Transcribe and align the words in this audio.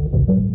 Thank 0.00 0.28
you. 0.28 0.49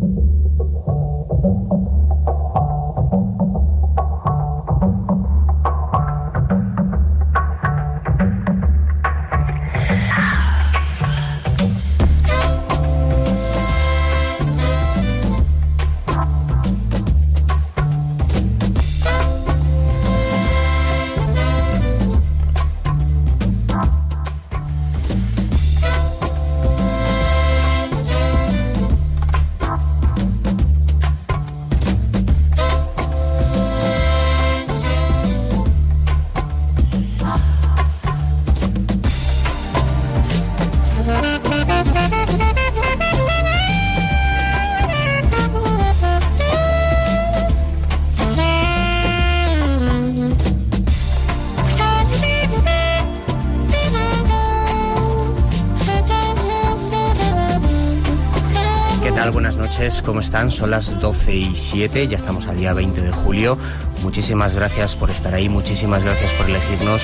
¿Cómo 60.04 60.20
están? 60.20 60.50
Son 60.50 60.70
las 60.70 61.00
12 61.00 61.34
y 61.34 61.54
7, 61.54 62.08
ya 62.08 62.16
estamos 62.16 62.46
al 62.46 62.56
día 62.56 62.72
20 62.72 63.02
de 63.02 63.12
julio. 63.12 63.58
Muchísimas 64.02 64.54
gracias 64.54 64.94
por 64.94 65.10
estar 65.10 65.34
ahí, 65.34 65.50
muchísimas 65.50 66.02
gracias 66.02 66.32
por 66.32 66.48
elegirnos, 66.48 67.02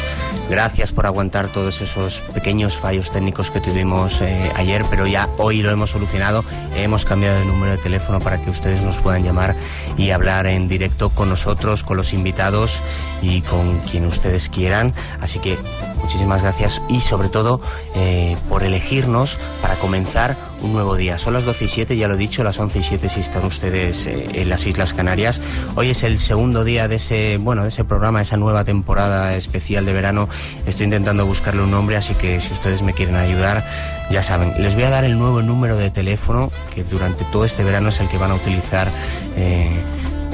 gracias 0.53 0.93
por 0.93 1.07
aguantar 1.07 1.49
todos 1.49 1.81
esos 1.81 2.21
pequeños 2.35 2.77
fallos 2.77 3.11
técnicos 3.11 3.51
que 3.51 3.59
tuvimos 3.59 4.21
eh, 4.21 4.53
ayer, 4.55 4.85
pero 4.91 5.07
ya 5.07 5.27
hoy 5.39 5.63
lo 5.63 5.71
hemos 5.71 5.89
solucionado. 5.91 6.45
Hemos 6.77 7.07
cambiado 7.07 7.39
de 7.39 7.47
número 7.47 7.73
de 7.73 7.79
teléfono 7.79 8.21
para 8.21 8.37
que 8.37 8.51
ustedes 8.51 8.83
nos 8.83 8.97
puedan 8.97 9.25
llamar 9.25 9.57
y 9.97 10.11
hablar 10.11 10.47
en 10.47 10.69
directo 10.69 11.09
con 11.09 11.31
nosotros, 11.31 11.83
con 11.83 11.97
los 11.97 12.13
invitados 12.13 12.79
y 13.23 13.41
con 13.41 13.79
quien 13.91 14.05
ustedes 14.05 14.51
quieran. 14.51 14.93
Así 15.23 15.39
que 15.39 15.57
muchísimas 15.97 16.43
gracias 16.43 16.83
y 16.87 17.01
sobre 17.01 17.31
todo 17.31 17.63
eh, 17.95 18.37
por 18.51 18.63
elegirnos 18.63 19.39
para 19.63 19.77
comenzar 19.77 20.37
un 20.63 20.73
nuevo 20.73 20.97
día. 20.97 21.19
Son 21.19 21.33
las 21.33 21.45
12 21.45 21.65
y 21.65 21.69
7, 21.69 21.97
ya 21.97 22.09
lo 22.09 22.15
he 22.15 22.19
dicho, 22.19 22.45
las 22.45 22.59
11 22.59 22.79
y 22.79 22.83
7 22.83 23.09
si 23.09 23.21
están 23.21 23.45
ustedes 23.45 24.07
eh, 24.07 24.27
en 24.35 24.49
las 24.49 24.67
Islas 24.67 24.93
Canarias. 24.93 25.41
Hoy 25.75 25.91
es 25.91 26.03
el 26.03 26.19
segundo 26.19 26.65
día 26.65 26.89
de 26.89 26.97
ese, 26.97 27.39
bueno, 27.39 27.63
de 27.63 27.69
ese 27.69 27.85
programa, 27.85 28.23
esa 28.23 28.37
nueva 28.37 28.65
temporada 28.65 29.35
especial 29.35 29.85
de 29.85 29.93
verano. 29.93 30.29
Estoy 30.67 30.85
intentando 30.85 31.27
buscarle 31.27 31.63
un 31.63 31.71
nombre, 31.71 31.97
así 31.97 32.15
que 32.15 32.41
si 32.41 32.53
ustedes 32.53 32.83
me 32.83 32.95
quieren 32.95 33.17
ayudar, 33.17 33.65
ya 34.11 34.23
saben. 34.23 34.55
Les 34.63 34.75
voy 34.75 34.85
a 34.85 34.91
dar 34.91 35.05
el 35.05 35.19
nuevo 35.19 35.43
número 35.43 35.77
de 35.77 35.91
teléfono 35.91 36.51
que 36.75 36.85
durante 36.85 37.25
todo 37.27 37.45
este 37.45 37.65
verano 37.65 37.89
es 37.89 38.01
el 38.01 38.09
que 38.09 38.19
van 38.19 38.31
a 38.31 38.35
utilizar. 38.35 38.89
Eh, 39.37 39.81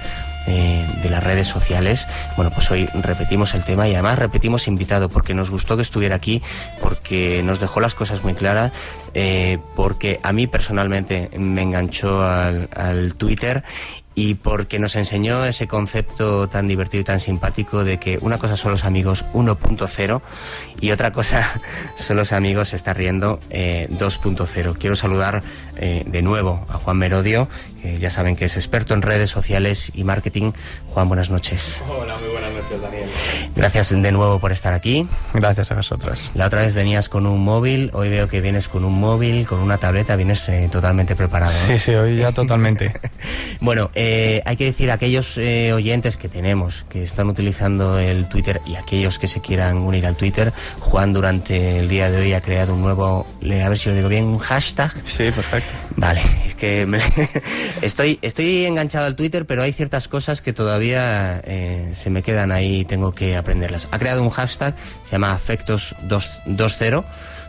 eh, 0.47 0.85
de 1.01 1.09
las 1.09 1.23
redes 1.23 1.47
sociales. 1.47 2.05
Bueno, 2.35 2.51
pues 2.51 2.69
hoy 2.69 2.85
repetimos 3.01 3.55
el 3.55 3.63
tema 3.63 3.87
y 3.87 3.93
además 3.93 4.19
repetimos 4.19 4.67
invitado 4.67 5.09
porque 5.09 5.33
nos 5.33 5.49
gustó 5.49 5.75
que 5.75 5.81
estuviera 5.81 6.15
aquí, 6.15 6.43
porque 6.81 7.41
nos 7.43 7.59
dejó 7.59 7.79
las 7.79 7.95
cosas 7.95 8.23
muy 8.23 8.35
claras, 8.35 8.71
eh, 9.15 9.57
porque 9.75 10.19
a 10.21 10.33
mí 10.33 10.45
personalmente 10.45 11.31
me 11.37 11.63
enganchó 11.63 12.23
al, 12.23 13.15
Twitter 13.17 13.63
y 14.13 14.35
porque 14.35 14.77
nos 14.77 14.95
enseñó 14.95 15.45
ese 15.45 15.67
concepto 15.67 16.47
tan 16.47 16.67
divertido 16.67 17.01
y 17.01 17.05
tan 17.05 17.19
simpático 17.19 17.83
de 17.83 17.97
que 17.97 18.19
una 18.21 18.37
cosa 18.37 18.55
son 18.55 18.71
los 18.71 18.85
amigos 18.85 19.25
1.0 19.33 20.21
y 20.79 20.91
otra 20.91 21.11
cosa 21.11 21.59
son 21.95 22.17
los 22.17 22.31
amigos 22.31 22.73
está 22.73 22.93
riendo 22.93 23.39
2.0. 23.49 24.71
Eh, 24.71 24.73
Quiero 24.79 24.95
saludar 24.95 25.43
de 25.75 26.21
nuevo 26.21 26.65
a 26.69 26.77
Juan 26.77 26.97
Merodio, 26.97 27.49
que 27.85 27.99
ya 27.99 28.09
saben 28.09 28.35
que 28.35 28.45
es 28.45 28.55
experto 28.55 28.93
en 28.93 29.01
redes 29.01 29.29
sociales 29.29 29.91
y 29.93 30.03
marketing. 30.03 30.53
Juan, 30.87 31.07
buenas 31.07 31.29
noches. 31.29 31.83
Hola, 31.87 32.17
muy 32.17 32.29
buenas 32.29 32.51
noches, 32.51 32.81
Daniel. 32.81 33.09
Gracias 33.55 33.89
de 33.89 34.11
nuevo 34.11 34.39
por 34.39 34.51
estar 34.51 34.73
aquí. 34.73 35.07
Gracias 35.33 35.71
a 35.71 35.75
nosotras. 35.75 36.31
La 36.33 36.47
otra 36.47 36.61
vez 36.61 36.73
venías 36.73 37.09
con 37.09 37.27
un 37.27 37.43
móvil, 37.43 37.91
hoy 37.93 38.09
veo 38.09 38.27
que 38.27 38.41
vienes 38.41 38.67
con 38.67 38.85
un 38.85 38.99
móvil, 38.99 39.45
con 39.45 39.59
una 39.59 39.77
tableta, 39.77 40.15
vienes 40.15 40.49
eh, 40.49 40.67
totalmente 40.71 41.15
preparado. 41.15 41.51
Sí, 41.51 41.77
sí, 41.77 41.93
hoy 41.93 42.17
ya 42.17 42.31
totalmente. 42.33 42.91
bueno, 43.61 43.91
hay 43.93 44.55
que 44.55 44.65
decir 44.65 44.89
a 44.89 44.95
aquellos 44.95 45.37
oyentes 45.37 46.17
que 46.17 46.27
tenemos, 46.27 46.85
que 46.89 47.03
están 47.03 47.27
utilizando 47.27 47.99
el 47.99 48.27
Twitter 48.29 48.61
y 48.65 48.77
aquellos 48.77 49.19
que 49.19 49.27
se 49.27 49.41
quieran 49.41 49.77
unir 49.77 50.07
al 50.07 50.15
Twitter, 50.15 50.53
Juan 50.79 51.13
durante 51.13 51.79
el 51.79 51.87
día 51.87 52.09
de 52.09 52.19
hoy 52.19 52.33
ha 52.33 52.41
creado 52.41 52.73
un 52.73 52.81
nuevo, 52.81 53.27
a 53.43 53.69
ver 53.69 53.77
si 53.77 53.89
lo 53.89 53.95
digo 53.95 54.09
bien, 54.09 54.25
un 54.25 54.39
hashtag. 54.39 54.91
Sí, 55.05 55.29
perfecto. 55.31 55.84
Vale, 55.97 56.21
es 56.45 56.55
que 56.55 56.87
estoy, 57.81 58.19
estoy 58.21 58.65
enganchado 58.65 59.05
al 59.05 59.15
Twitter, 59.15 59.45
pero 59.45 59.61
hay 59.61 59.71
ciertas 59.71 60.07
cosas 60.07 60.41
que 60.41 60.51
todavía 60.51 61.41
eh, 61.45 61.91
se 61.93 62.09
me 62.09 62.21
quedan 62.21 62.51
ahí 62.51 62.83
tengo 62.85 63.13
que 63.13 63.35
aprenderlas. 63.35 63.87
Ha 63.91 63.99
creado 63.99 64.21
un 64.21 64.29
hashtag, 64.29 64.75
se 65.03 65.13
llama 65.13 65.31
Afectos 65.31 65.95
2.0 66.07 67.05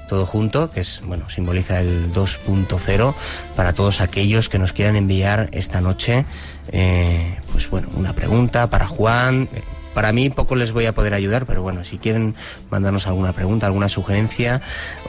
todo 0.06 0.24
junto, 0.24 0.70
que 0.70 0.80
es, 0.80 1.00
bueno, 1.04 1.28
simboliza 1.28 1.80
el 1.80 2.12
2.0 2.12 3.14
para 3.54 3.72
todos 3.72 4.00
aquellos 4.00 4.48
que 4.48 4.58
nos 4.58 4.72
quieran 4.72 4.96
enviar 4.96 5.48
esta 5.52 5.80
noche, 5.80 6.24
eh, 6.72 7.36
pues 7.52 7.68
bueno, 7.68 7.88
una 7.94 8.12
pregunta 8.12 8.68
para 8.68 8.86
Juan, 8.86 9.48
eh, 9.52 9.62
para 9.96 10.12
mí 10.12 10.28
poco 10.28 10.56
les 10.56 10.72
voy 10.72 10.84
a 10.84 10.94
poder 10.94 11.14
ayudar, 11.14 11.46
pero 11.46 11.62
bueno, 11.62 11.82
si 11.82 11.96
quieren 11.96 12.34
mandarnos 12.68 13.06
alguna 13.06 13.32
pregunta, 13.32 13.64
alguna 13.64 13.88
sugerencia 13.88 14.60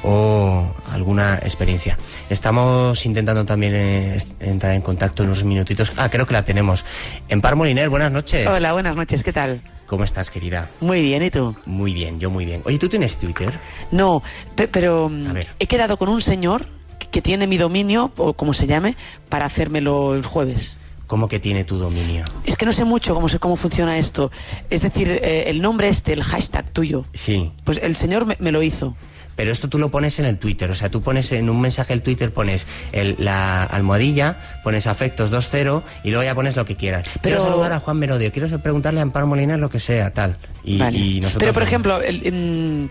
o 0.02 0.66
alguna 0.94 1.40
experiencia. 1.40 1.98
Estamos 2.30 3.06
intentando 3.06 3.44
también 3.44 3.74
eh, 3.76 4.18
entrar 4.40 4.76
en 4.76 4.82
contacto 4.82 5.24
en 5.24 5.30
unos 5.30 5.44
minutitos. 5.44 5.92
Ah, 5.98 6.08
creo 6.10 6.26
que 6.26 6.32
la 6.32 6.44
tenemos. 6.44 6.86
En 7.28 7.42
Par 7.42 7.58
Moliner, 7.58 7.90
buenas 7.90 8.14
noches. 8.14 8.48
Hola, 8.48 8.72
buenas 8.72 8.96
noches, 8.96 9.26
¿qué 9.26 9.34
tal? 9.34 9.60
¿Cómo 9.88 10.06
estás, 10.06 10.32
querida? 10.32 10.70
Muy 10.80 11.02
bien, 11.02 11.22
¿y 11.22 11.32
tú? 11.32 11.54
Muy 11.66 11.94
bien, 11.94 12.22
yo 12.22 12.30
muy 12.30 12.46
bien. 12.46 12.62
Oye, 12.64 12.80
¿tú 12.80 12.88
tienes 12.88 13.18
Twitter? 13.18 13.52
No, 13.92 14.24
pero 14.72 15.10
mm, 15.10 15.36
he 15.60 15.68
quedado 15.68 15.98
con 15.98 16.08
un 16.08 16.22
señor 16.22 16.66
que 17.12 17.22
tiene 17.22 17.46
mi 17.46 17.58
dominio, 17.58 18.14
o 18.16 18.36
como 18.36 18.54
se 18.54 18.68
llame, 18.68 18.96
para 19.28 19.48
hacérmelo 19.48 20.16
el 20.16 20.24
jueves. 20.24 20.78
¿Cómo 21.08 21.30
que 21.30 21.40
tiene 21.40 21.64
tu 21.64 21.78
dominio? 21.78 22.26
Es 22.46 22.58
que 22.58 22.66
no 22.66 22.74
sé 22.74 22.84
mucho 22.84 23.16
cómo, 23.16 23.30
sé 23.30 23.40
cómo 23.40 23.56
funciona 23.56 23.98
esto. 23.98 24.30
Es 24.70 24.82
decir, 24.82 25.08
eh, 25.10 25.46
el 25.48 25.62
nombre 25.62 25.88
este, 25.88 26.12
el 26.12 26.22
hashtag 26.22 26.70
tuyo. 26.72 27.06
Sí. 27.14 27.54
Pues 27.64 27.80
el 27.82 27.96
señor 27.96 28.26
me, 28.40 28.52
lo 28.52 28.62
hizo. 28.62 28.96
Pero 29.38 29.52
esto 29.52 29.70
tú 29.70 29.80
lo 29.80 29.90
pones 29.90 30.20
en 30.20 30.26
el 30.26 30.38
Twitter, 30.38 30.70
o 30.70 30.76
sea, 30.76 30.90
tú 30.90 31.02
pones 31.02 31.32
en 31.32 31.50
un 31.50 31.62
mensaje 31.62 31.94
el 31.94 32.02
Twitter, 32.02 32.34
pones 32.34 32.66
la 32.92 33.64
almohadilla, 33.64 34.36
pones 34.64 34.88
afectos 34.88 35.32
2.0 35.32 35.84
y 36.04 36.10
luego 36.10 36.24
ya 36.24 36.34
pones 36.34 36.56
lo 36.56 36.66
que 36.66 36.76
quieras. 36.76 37.08
Quiero 37.22 37.40
saludar 37.40 37.72
a 37.72 37.80
Juan 37.80 37.98
Merodio, 38.00 38.32
quiero 38.32 38.50
preguntarle 38.60 39.00
a 39.00 39.04
Amparo 39.04 39.28
Molina 39.28 39.56
lo 39.56 39.70
que 39.70 39.80
sea, 39.80 40.12
tal. 40.12 40.38
Y, 40.64 40.78
nosotros 41.22 41.40
Pero, 41.40 41.54
por 41.54 41.64
ejemplo, 41.64 42.02
el, 42.02 42.90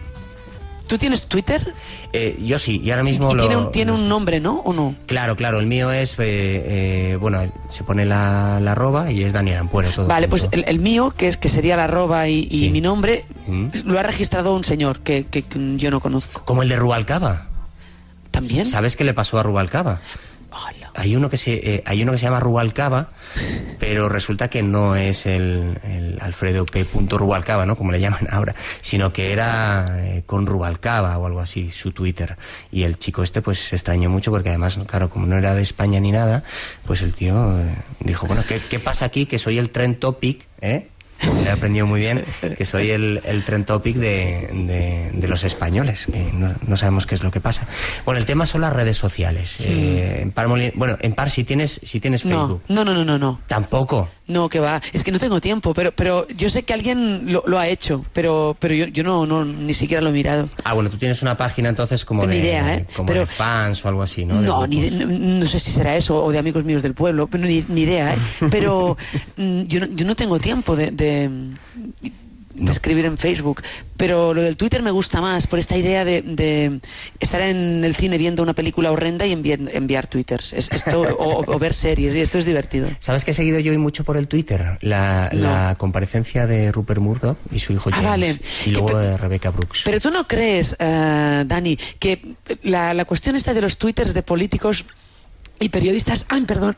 ¿Tú 0.86 0.98
tienes 0.98 1.24
Twitter? 1.24 1.74
Eh, 2.12 2.38
yo 2.40 2.58
sí, 2.58 2.80
y 2.82 2.90
ahora 2.90 3.02
mismo 3.02 3.34
lo, 3.34 3.42
tiene, 3.42 3.56
un, 3.56 3.72
tiene 3.72 3.92
un 3.92 4.08
nombre, 4.08 4.38
¿no? 4.38 4.60
¿O 4.60 4.72
no? 4.72 4.94
Claro, 5.06 5.36
claro, 5.36 5.58
el 5.58 5.66
mío 5.66 5.90
es, 5.90 6.12
eh, 6.12 6.16
eh, 6.20 7.18
bueno, 7.20 7.40
se 7.68 7.82
pone 7.82 8.04
la, 8.04 8.60
la, 8.60 8.72
arroba 8.72 9.10
y 9.10 9.24
es 9.24 9.32
Daniel 9.32 9.58
Ampuero. 9.58 9.90
Todo 9.90 10.06
vale, 10.06 10.28
pues 10.28 10.48
el, 10.52 10.78
mío, 10.78 11.12
que 11.16 11.28
es 11.28 11.36
que 11.36 11.48
sería 11.48 11.76
la 11.76 11.84
arroba 11.84 12.28
y, 12.28 12.70
mi 12.72 12.80
nombre, 12.80 13.24
mm. 13.48 13.68
lo 13.84 13.98
ha 13.98 14.02
registrado 14.02 14.54
un 14.54 14.62
señor 14.62 15.00
que, 15.00 15.24
que, 15.24 15.44
yo 15.76 15.90
no 15.90 16.00
conozco. 16.00 16.44
¿Como 16.44 16.62
el 16.62 16.68
de 16.68 16.76
Rubalcaba? 16.76 17.48
¿También? 18.30 18.66
¿Sabes 18.66 18.96
qué 18.96 19.04
le 19.04 19.14
pasó 19.14 19.38
a 19.38 19.42
Rubalcaba? 19.42 20.00
Hay 20.94 21.14
uno 21.16 21.28
que 21.28 21.36
se, 21.36 21.54
eh, 21.54 21.82
hay 21.84 22.02
uno 22.02 22.12
que 22.12 22.18
se 22.18 22.24
llama 22.24 22.40
Rubalcaba, 22.40 23.10
pero 23.78 24.08
resulta 24.08 24.48
que 24.48 24.62
no 24.62 24.96
es 24.96 25.26
el, 25.26 25.78
Alfredo 26.20 26.64
P. 26.66 26.86
Rubalcaba, 27.10 27.66
¿no? 27.66 27.76
Como 27.76 27.92
le 27.92 28.00
llaman 28.00 28.26
ahora, 28.30 28.54
sino 28.80 29.12
que 29.12 29.32
era 29.32 29.84
eh, 29.98 30.22
con 30.26 30.46
Rubalcaba 30.46 31.16
o 31.18 31.26
algo 31.26 31.40
así, 31.40 31.70
su 31.70 31.92
Twitter. 31.92 32.36
Y 32.72 32.82
el 32.84 32.98
chico 32.98 33.22
este 33.22 33.42
pues 33.42 33.58
se 33.58 33.76
extrañó 33.76 34.08
mucho 34.10 34.30
porque 34.30 34.48
además, 34.50 34.78
claro, 34.86 35.10
como 35.10 35.26
no 35.26 35.36
era 35.36 35.54
de 35.54 35.62
España 35.62 36.00
ni 36.00 36.12
nada, 36.12 36.42
pues 36.86 37.02
el 37.02 37.12
tío 37.14 37.58
eh, 37.58 37.74
dijo, 38.00 38.26
bueno, 38.26 38.42
¿qué, 38.48 38.60
¿qué, 38.70 38.78
pasa 38.78 39.04
aquí? 39.04 39.26
Que 39.26 39.38
soy 39.38 39.58
el 39.58 39.70
trend 39.70 39.98
topic, 39.98 40.46
¿eh? 40.60 40.88
He 41.44 41.50
aprendido 41.50 41.86
muy 41.86 42.00
bien 42.00 42.24
que 42.56 42.64
soy 42.64 42.90
el, 42.90 43.20
el 43.24 43.44
trend 43.44 43.66
topic 43.66 43.96
de, 43.96 45.10
de, 45.12 45.28
los 45.28 45.44
españoles, 45.44 46.06
que 46.06 46.30
no, 46.32 46.76
sabemos 46.76 47.06
qué 47.06 47.14
es 47.14 47.22
lo 47.22 47.30
que 47.30 47.40
pasa. 47.40 47.66
Bueno, 48.04 48.18
el 48.18 48.26
tema 48.26 48.46
son 48.46 48.60
las 48.60 48.72
redes 48.72 48.96
sociales. 48.96 49.56
Eh, 49.60 50.20
en 50.22 50.30
Par 50.30 50.46
bueno, 50.48 50.96
en 51.00 51.12
Par 51.14 51.30
si 51.30 51.44
tienes, 51.44 51.80
si 51.82 52.00
tienes 52.00 52.22
Facebook. 52.22 52.62
No, 52.68 52.84
no, 52.84 52.94
no, 52.94 53.04
no, 53.04 53.18
no. 53.18 53.40
Tampoco. 53.46 54.08
No, 54.28 54.48
que 54.48 54.58
va. 54.58 54.80
Es 54.92 55.04
que 55.04 55.12
no 55.12 55.18
tengo 55.18 55.40
tiempo, 55.40 55.72
pero, 55.72 55.92
pero 55.92 56.26
yo 56.28 56.50
sé 56.50 56.64
que 56.64 56.72
alguien 56.72 57.32
lo, 57.32 57.44
lo 57.46 57.58
ha 57.58 57.68
hecho, 57.68 58.04
pero, 58.12 58.56
pero 58.58 58.74
yo, 58.74 58.86
yo 58.86 59.04
no, 59.04 59.24
no, 59.24 59.44
ni 59.44 59.72
siquiera 59.72 60.00
lo 60.00 60.10
he 60.10 60.12
mirado. 60.12 60.48
Ah, 60.64 60.74
bueno, 60.74 60.90
tú 60.90 60.96
tienes 60.96 61.22
una 61.22 61.36
página 61.36 61.68
entonces 61.68 62.04
como 62.04 62.26
de, 62.26 62.36
idea, 62.36 62.76
¿eh? 62.76 62.86
como 62.96 63.12
de 63.12 63.24
fans 63.26 63.84
o 63.84 63.88
algo 63.88 64.02
así, 64.02 64.24
¿no? 64.24 64.40
No, 64.40 64.66
ni 64.66 64.90
no, 64.90 65.46
sé 65.46 65.60
si 65.60 65.70
será 65.70 65.96
eso 65.96 66.24
o 66.24 66.32
de 66.32 66.38
amigos 66.38 66.64
míos 66.64 66.82
del 66.82 66.94
pueblo, 66.94 67.28
pero 67.28 67.44
ni, 67.44 67.64
ni 67.68 67.82
idea, 67.82 68.14
¿eh? 68.14 68.18
Pero 68.50 68.96
mm, 69.36 69.62
yo, 69.62 69.80
no, 69.80 69.86
yo 69.86 70.06
no 70.06 70.16
tengo 70.16 70.38
tiempo 70.38 70.74
de 70.74 70.90
de 70.90 71.30
escribir 72.68 73.06
en 73.06 73.18
Facebook. 73.18 73.62
Pero 73.96 74.34
lo 74.34 74.42
del 74.42 74.56
Twitter 74.56 74.82
me 74.82 74.90
gusta 74.90 75.20
más 75.20 75.46
por 75.46 75.58
esta 75.58 75.76
idea 75.76 76.04
de, 76.04 76.80
estar 77.20 77.40
en 77.40 77.84
el 77.84 77.94
cine 77.94 78.18
viendo 78.18 78.42
una 78.42 78.54
película 78.54 78.90
horrenda 78.90 79.26
y 79.26 79.32
enviar, 79.32 80.06
twitters. 80.06 80.52
esto, 80.52 81.02
o, 81.18 81.58
ver 81.58 81.74
series, 81.74 82.14
y 82.14 82.20
esto 82.20 82.38
es 82.38 82.44
divertido. 82.44 82.88
¿Sabes 82.98 83.24
que 83.24 83.30
he 83.30 83.34
seguido 83.34 83.58
yo 83.60 83.72
hoy 83.72 83.78
mucho 83.78 84.04
por 84.04 84.16
el 84.16 84.28
Twitter? 84.28 84.78
La, 84.80 85.74
comparecencia 85.78 86.46
de 86.46 86.72
Rupert 86.72 87.00
Murdoch 87.00 87.38
y 87.50 87.58
su 87.58 87.72
hijo 87.72 87.90
ah, 87.92 87.98
James. 88.02 88.66
Y 88.66 88.70
luego 88.70 88.98
de 88.98 89.16
Rebecca 89.16 89.50
Brooks. 89.50 89.82
Pero 89.84 90.00
tú 90.00 90.10
no 90.10 90.26
crees, 90.26 90.72
uh, 90.74 91.44
Dani, 91.44 91.76
que 91.98 92.36
la, 92.62 92.94
la 92.94 93.04
cuestión 93.04 93.36
esta 93.36 93.54
de 93.54 93.60
los 93.60 93.78
twitters 93.78 94.14
de 94.14 94.22
políticos 94.22 94.84
y 95.60 95.68
periodistas. 95.68 96.26
Ay, 96.28 96.42
perdón. 96.42 96.76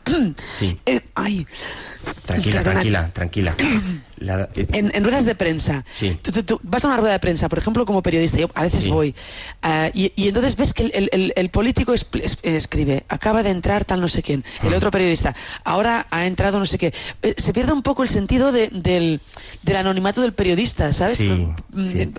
Sí. 0.58 0.78
Eh, 0.86 1.02
ay. 1.14 1.46
Tranquila, 2.26 2.62
tranquila, 2.62 3.10
tranquila. 3.12 3.54
Eh, 4.20 4.66
en, 4.72 5.04
ruedas 5.04 5.24
de 5.24 5.34
prensa. 5.34 5.84
Sí. 5.90 6.18
Tú, 6.44 6.60
vas 6.62 6.84
a 6.84 6.88
una 6.88 6.96
rueda 6.96 7.12
de 7.12 7.20
prensa, 7.20 7.48
por 7.48 7.58
ejemplo, 7.58 7.86
como 7.86 8.02
periodista, 8.02 8.38
yo 8.38 8.48
a 8.54 8.62
veces 8.62 8.88
voy, 8.88 9.14
ah, 9.62 9.90
y, 9.94 10.12
entonces 10.16 10.56
ves 10.56 10.74
que 10.74 10.86
el, 10.86 11.50
político 11.50 11.94
escribe, 12.42 13.04
acaba 13.08 13.42
de 13.42 13.50
entrar 13.50 13.84
tal 13.84 14.00
no 14.00 14.08
sé 14.08 14.22
quién, 14.22 14.44
el 14.62 14.74
otro 14.74 14.90
periodista, 14.90 15.34
ahora 15.64 16.06
ha 16.10 16.26
entrado 16.26 16.58
no 16.58 16.66
sé 16.66 16.78
qué. 16.78 16.92
Eh, 17.22 17.34
se 17.36 17.52
pierde 17.52 17.72
un 17.72 17.82
poco 17.82 18.02
el 18.02 18.08
sentido 18.08 18.52
del, 18.52 19.20
anonimato 19.74 20.22
del 20.22 20.32
periodista, 20.32 20.92
¿sabes? 20.92 21.20
Mm, 21.20 21.54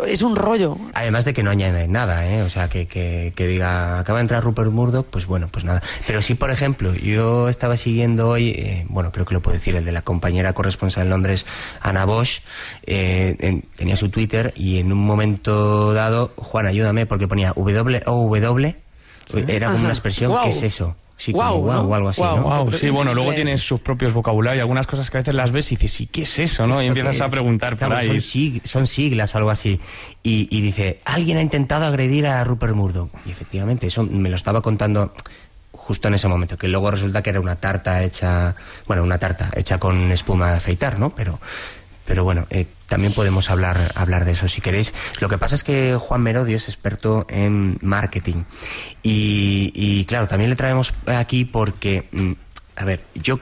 es 0.08 0.22
un 0.22 0.36
rollo. 0.36 0.78
Además 0.94 1.26
de 1.26 1.34
que 1.34 1.44
no 1.44 1.52
añade 1.52 1.88
nada, 1.88 2.28
¿eh? 2.28 2.42
O 2.42 2.50
sea, 2.50 2.70
que, 2.70 2.88
que, 2.88 3.48
diga, 3.48 4.00
acaba 4.00 4.20
de 4.20 4.22
entrar 4.22 4.44
Rupert 4.44 4.72
Murdoch, 4.72 5.06
pues 5.06 5.26
bueno, 5.26 5.50
pues 5.52 5.66
nada. 5.66 5.82
Pero 6.08 6.22
sí, 6.22 6.36
por 6.36 6.52
ejemplo, 6.52 6.94
yo 6.96 7.50
estaba 7.50 7.78
siguiendo 7.78 8.30
hoy, 8.30 8.50
eh, 8.50 8.86
bueno, 8.90 9.12
creo 9.12 9.26
que 9.26 9.34
lo 9.34 9.42
puedo 9.42 9.56
decir, 9.56 9.69
el 9.76 9.86
de 9.86 9.92
la 9.92 10.02
compañera 10.02 10.54
corresponsal 10.54 11.04
en 11.04 11.10
Londres, 11.10 11.46
Ana 11.82 12.06
Bosch, 12.06 12.42
eh, 12.86 13.62
tenía 13.76 13.96
su 13.96 14.10
Twitter 14.10 14.54
y 14.56 14.80
en 14.80 14.92
un 14.92 15.00
momento 15.00 15.94
dado, 15.94 16.34
Juan, 16.36 16.68
ayúdame, 16.68 17.06
porque 17.06 17.28
ponía 17.28 17.54
W 17.56 18.02
o 18.06 18.28
W, 18.28 18.76
era 19.48 19.68
como 19.68 19.80
una 19.82 19.90
expresión, 19.90 20.34
¿qué 20.44 20.50
es 20.50 20.62
eso? 20.62 20.96
Sí, 21.20 21.34
wow, 21.34 21.68
o 21.68 21.94
algo 21.94 22.08
así, 22.08 22.22
¿no? 22.22 22.72
sí, 22.72 22.90
bueno, 22.90 23.14
luego 23.14 23.34
tienen 23.34 23.60
sus 23.60 23.82
propios 23.82 24.14
vocabularios, 24.14 24.62
algunas 24.62 24.88
cosas 24.88 25.12
que 25.12 25.18
a 25.18 25.20
veces 25.20 25.36
las 25.36 25.52
ves 25.52 25.70
y 25.74 25.76
dices, 25.76 25.92
sí, 25.92 26.08
¿qué 26.08 26.22
es 26.22 26.40
eso, 26.40 26.66
no? 26.66 26.82
Y 26.82 26.88
empiezas 26.88 27.20
a 27.20 27.28
preguntar 27.28 27.76
por 27.76 27.92
ahí. 27.92 28.22
Son, 28.64 28.88
siglas 28.88 29.36
o 29.36 29.38
algo 29.38 29.50
así. 29.50 29.82
Y, 30.24 30.48
y, 30.50 30.62
dice, 30.62 31.02
alguien 31.04 31.38
ha 31.38 31.42
intentado 31.42 31.86
agredir 31.86 32.26
a 32.26 32.42
Rupert 32.46 32.74
Murdoch. 32.74 33.10
Y 33.26 33.32
efectivamente, 33.32 33.88
eso 33.88 34.04
me 34.04 34.30
lo 34.30 34.38
estaba 34.38 34.62
contando 34.62 35.14
justo 35.90 36.08
en 36.08 36.14
ese 36.14 36.28
momento, 36.28 36.56
que 36.56 36.68
luego 36.68 36.92
resulta 36.92 37.24
que 37.24 37.32
era 37.32 37.40
una 37.40 37.56
tarta 37.56 38.04
hecha, 38.04 38.54
bueno, 38.86 39.02
una 39.02 39.18
tarta 39.18 39.50
hecha 39.56 39.80
con 39.80 40.12
espuma 40.12 40.52
de 40.52 40.58
afeitar, 40.58 41.00
¿no? 41.00 41.10
Pero, 41.10 41.40
pero 42.06 42.24
bueno, 42.24 42.46
eh, 42.52 42.68
también 42.86 43.12
podemos 43.12 43.50
hablar, 43.50 43.92
hablar 43.96 44.24
de 44.24 44.34
eso 44.34 44.48
si 44.48 44.62
queréis. 44.62 44.94
Lo 45.20 45.30
que 45.30 45.40
pasa 45.40 45.56
es 45.56 45.64
que 45.64 45.98
Juan 46.00 46.22
Merodio 46.22 46.58
es 46.58 46.68
experto 46.68 47.26
en 47.28 47.80
marketing. 47.82 48.44
Y, 49.02 50.06
claro, 50.06 50.28
también 50.28 50.52
le 50.52 50.56
traemos 50.56 50.94
aquí 51.08 51.44
porque, 51.44 52.08
mm, 52.12 52.34
a 52.76 52.86
ver, 52.86 53.02
yo 53.16 53.40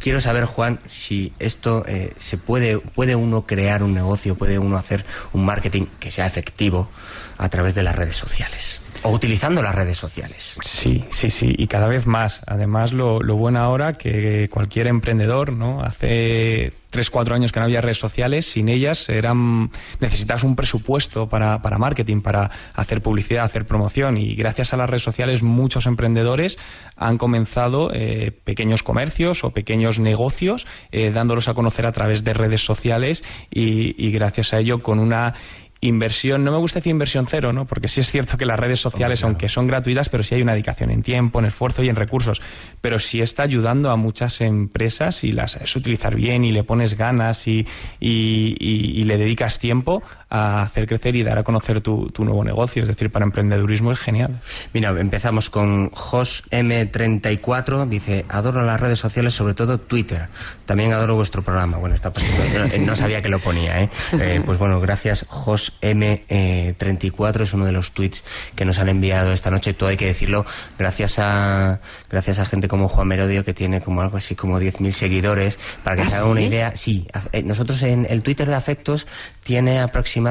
quiero 0.00 0.22
saber, 0.22 0.46
Juan, 0.46 0.80
si 0.86 1.34
esto 1.38 1.84
eh, 1.86 2.14
se 2.16 2.38
puede, 2.38 2.78
puede 2.78 3.14
uno 3.14 3.42
crear 3.42 3.82
un 3.82 3.92
negocio, 3.92 4.36
puede 4.36 4.58
uno 4.58 4.78
hacer 4.78 5.04
un 5.34 5.44
marketing 5.44 5.84
que 6.00 6.10
sea 6.10 6.26
efectivo 6.26 6.88
a 7.36 7.50
través 7.50 7.74
de 7.74 7.82
las 7.82 7.94
redes 7.94 8.16
sociales 8.16 8.81
o 9.02 9.10
utilizando 9.10 9.62
las 9.62 9.74
redes 9.74 9.98
sociales. 9.98 10.56
Sí, 10.62 11.04
sí, 11.10 11.30
sí, 11.30 11.54
y 11.56 11.66
cada 11.66 11.88
vez 11.88 12.06
más. 12.06 12.42
Además, 12.46 12.92
lo, 12.92 13.20
lo 13.20 13.36
bueno 13.36 13.60
ahora 13.60 13.92
que 13.92 14.48
cualquier 14.50 14.86
emprendedor, 14.86 15.52
¿no? 15.52 15.82
Hace 15.82 16.72
tres, 16.92 17.08
cuatro 17.08 17.34
años 17.34 17.50
que 17.50 17.58
no 17.58 17.64
había 17.64 17.80
redes 17.80 17.98
sociales, 17.98 18.44
sin 18.46 18.68
ellas 18.68 19.08
eran 19.08 19.70
necesitas 19.98 20.44
un 20.44 20.54
presupuesto 20.54 21.26
para, 21.26 21.62
para 21.62 21.78
marketing, 21.78 22.20
para 22.20 22.50
hacer 22.74 23.02
publicidad, 23.02 23.44
hacer 23.44 23.64
promoción 23.64 24.18
y 24.18 24.34
gracias 24.34 24.74
a 24.74 24.76
las 24.76 24.90
redes 24.90 25.02
sociales 25.02 25.42
muchos 25.42 25.86
emprendedores 25.86 26.58
han 26.96 27.16
comenzado 27.16 27.90
eh, 27.94 28.30
pequeños 28.44 28.82
comercios 28.82 29.42
o 29.42 29.52
pequeños 29.52 29.98
negocios 29.98 30.66
eh, 30.92 31.10
dándolos 31.10 31.48
a 31.48 31.54
conocer 31.54 31.86
a 31.86 31.92
través 31.92 32.24
de 32.24 32.34
redes 32.34 32.62
sociales 32.64 33.24
y 33.50 34.10
gracias 34.12 34.52
a 34.52 34.58
ello 34.58 34.82
con 34.82 34.98
una 34.98 35.34
inversión, 35.82 36.44
no 36.44 36.52
me 36.52 36.58
gusta 36.58 36.78
decir 36.78 36.92
inversión 36.92 37.26
cero, 37.26 37.52
¿no? 37.52 37.66
Porque 37.66 37.88
sí 37.88 38.00
es 38.00 38.10
cierto 38.10 38.36
que 38.36 38.46
las 38.46 38.58
redes 38.58 38.80
sociales, 38.80 39.24
aunque 39.24 39.48
son 39.48 39.66
gratuitas, 39.66 40.08
pero 40.08 40.22
sí 40.22 40.36
hay 40.36 40.42
una 40.42 40.52
dedicación 40.52 40.90
en 40.90 41.02
tiempo, 41.02 41.40
en 41.40 41.46
esfuerzo 41.46 41.82
y 41.82 41.88
en 41.88 41.96
recursos. 41.96 42.40
Pero 42.80 43.00
sí 43.00 43.20
está 43.20 43.42
ayudando 43.42 43.90
a 43.90 43.96
muchas 43.96 44.40
empresas 44.40 45.24
y 45.24 45.32
las 45.32 45.56
es 45.56 45.74
utilizar 45.74 46.14
bien 46.14 46.44
y 46.44 46.52
le 46.52 46.62
pones 46.62 46.96
ganas 46.96 47.48
y, 47.48 47.66
y, 47.98 49.02
le 49.02 49.18
dedicas 49.18 49.58
tiempo 49.58 50.04
a 50.34 50.62
hacer 50.62 50.86
crecer 50.86 51.14
y 51.14 51.22
dar 51.22 51.36
a 51.36 51.42
conocer 51.42 51.82
tu, 51.82 52.08
tu, 52.08 52.24
nuevo 52.24 52.42
negocio. 52.42 52.82
Es 52.82 52.88
decir, 52.88 53.10
para 53.12 53.26
emprendedurismo 53.26 53.92
es 53.92 53.98
genial. 53.98 54.40
Mira, 54.72 54.88
empezamos 54.98 55.50
con 55.50 55.90
Jos 55.90 56.44
M34, 56.50 57.86
dice, 57.86 58.24
adoro 58.30 58.62
las 58.62 58.80
redes 58.80 58.98
sociales, 58.98 59.34
sobre 59.34 59.52
todo 59.52 59.78
Twitter. 59.78 60.28
También 60.64 60.94
adoro 60.94 61.16
vuestro 61.16 61.42
programa. 61.42 61.76
Bueno, 61.76 61.94
está 61.94 62.10
no, 62.10 62.78
no 62.86 62.96
sabía 62.96 63.20
que 63.20 63.28
lo 63.28 63.40
ponía, 63.40 63.82
¿eh? 63.82 63.90
¿eh? 64.12 64.40
Pues 64.42 64.58
bueno, 64.58 64.80
gracias 64.80 65.26
Jos 65.28 65.78
M34 65.82 67.42
es 67.42 67.52
uno 67.52 67.66
de 67.66 67.72
los 67.72 67.92
tweets 67.92 68.24
que 68.54 68.64
nos 68.64 68.78
han 68.78 68.88
enviado 68.88 69.32
esta 69.32 69.50
noche. 69.50 69.74
Todo 69.74 69.90
hay 69.90 69.98
que 69.98 70.06
decirlo 70.06 70.46
gracias 70.78 71.18
a 71.18 71.80
gracias 72.10 72.38
a 72.38 72.46
gente 72.46 72.68
como 72.68 72.88
Juan 72.88 73.06
Merodio 73.06 73.44
que 73.44 73.52
tiene 73.52 73.82
como 73.82 74.00
algo 74.00 74.16
así 74.16 74.34
como 74.34 74.58
10.000 74.58 74.92
seguidores. 74.92 75.58
Para 75.84 75.96
que 75.96 76.02
¿Ah, 76.02 76.06
se 76.06 76.16
haga 76.16 76.26
una 76.26 76.40
idea, 76.40 76.74
sí, 76.74 77.06
eh, 77.32 77.42
nosotros 77.42 77.82
en 77.82 78.06
el 78.08 78.22
Twitter 78.22 78.48
de 78.48 78.54
Afectos 78.54 79.06
tiene 79.42 79.80
aproximadamente, 79.80 80.21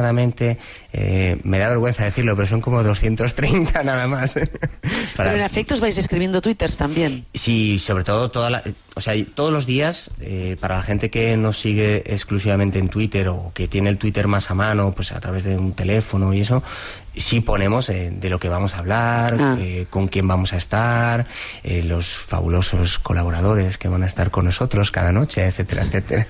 eh, 0.93 1.37
me 1.43 1.59
da 1.59 1.69
vergüenza 1.69 2.05
decirlo, 2.05 2.35
pero 2.35 2.47
son 2.47 2.61
como 2.61 2.83
230 2.83 3.83
nada 3.83 4.07
más. 4.07 4.35
Pero 5.17 5.29
en 5.31 5.41
Afectos 5.41 5.79
vais 5.79 5.97
escribiendo 5.97 6.41
twitters 6.41 6.77
también. 6.77 7.25
Sí, 7.33 7.79
sobre 7.79 8.03
todo 8.03 8.31
toda 8.31 8.49
la, 8.49 8.63
o 8.95 9.01
sea, 9.01 9.13
todos 9.33 9.53
los 9.53 9.65
días, 9.65 10.11
eh, 10.19 10.57
para 10.59 10.77
la 10.77 10.83
gente 10.83 11.09
que 11.09 11.37
nos 11.37 11.59
sigue 11.59 12.03
exclusivamente 12.05 12.79
en 12.79 12.89
Twitter 12.89 13.29
o 13.29 13.51
que 13.53 13.67
tiene 13.67 13.89
el 13.89 13.97
Twitter 13.97 14.27
más 14.27 14.51
a 14.51 14.53
mano, 14.53 14.91
pues 14.93 15.11
a 15.11 15.19
través 15.19 15.43
de 15.43 15.57
un 15.57 15.73
teléfono 15.73 16.33
y 16.33 16.41
eso, 16.41 16.61
sí 17.15 17.41
ponemos 17.41 17.89
eh, 17.89 18.11
de 18.13 18.29
lo 18.29 18.39
que 18.39 18.49
vamos 18.49 18.75
a 18.75 18.79
hablar, 18.79 19.35
ah. 19.39 19.57
eh, 19.59 19.85
con 19.89 20.07
quién 20.07 20.27
vamos 20.27 20.53
a 20.53 20.57
estar, 20.57 21.27
eh, 21.63 21.83
los 21.83 22.15
fabulosos 22.15 22.99
colaboradores 22.99 23.77
que 23.77 23.87
van 23.87 24.03
a 24.03 24.07
estar 24.07 24.31
con 24.31 24.45
nosotros 24.45 24.91
cada 24.91 25.11
noche, 25.11 25.45
etcétera, 25.45 25.83
etcétera. 25.83 26.27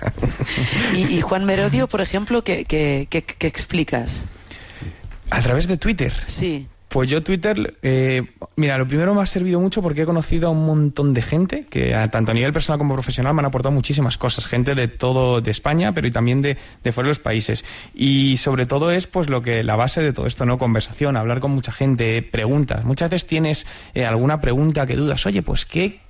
¿Y, 0.95 1.21
Juan 1.21 1.45
Merodio, 1.45 1.87
por 1.87 2.01
ejemplo, 2.01 2.43
qué, 2.43 2.65
qué, 2.65 3.07
qué, 3.09 3.47
explicas? 3.47 4.27
A 5.29 5.41
través 5.41 5.67
de 5.67 5.77
Twitter. 5.77 6.13
Sí. 6.25 6.67
Pues 6.91 7.09
yo 7.09 7.23
Twitter, 7.23 7.77
eh, 7.83 8.21
mira, 8.57 8.77
lo 8.77 8.85
primero 8.85 9.15
me 9.15 9.21
ha 9.21 9.25
servido 9.25 9.61
mucho 9.61 9.81
porque 9.81 10.01
he 10.01 10.05
conocido 10.05 10.49
a 10.49 10.51
un 10.51 10.65
montón 10.65 11.13
de 11.13 11.21
gente 11.21 11.65
que 11.69 11.95
tanto 12.11 12.31
a 12.31 12.33
nivel 12.33 12.51
personal 12.51 12.79
como 12.79 12.95
profesional 12.95 13.33
me 13.33 13.39
han 13.39 13.45
aportado 13.45 13.71
muchísimas 13.71 14.17
cosas, 14.17 14.45
gente 14.45 14.75
de 14.75 14.89
todo 14.89 15.39
de 15.39 15.51
España, 15.51 15.93
pero 15.93 16.07
y 16.07 16.11
también 16.11 16.41
de, 16.41 16.57
de 16.83 16.91
fuera 16.91 17.05
de 17.05 17.11
los 17.11 17.19
países. 17.19 17.63
Y 17.93 18.35
sobre 18.35 18.65
todo 18.65 18.91
es 18.91 19.07
pues 19.07 19.29
lo 19.29 19.41
que 19.41 19.63
la 19.63 19.77
base 19.77 20.03
de 20.03 20.11
todo 20.11 20.27
esto, 20.27 20.45
¿no? 20.45 20.57
Conversación, 20.57 21.15
hablar 21.15 21.39
con 21.39 21.51
mucha 21.51 21.71
gente, 21.71 22.21
preguntas. 22.23 22.83
Muchas 22.83 23.09
veces 23.09 23.25
tienes 23.25 23.65
eh, 23.93 24.03
alguna 24.03 24.41
pregunta 24.41 24.85
que 24.85 24.97
dudas, 24.97 25.25
oye, 25.25 25.41
pues 25.41 25.65
qué 25.65 26.01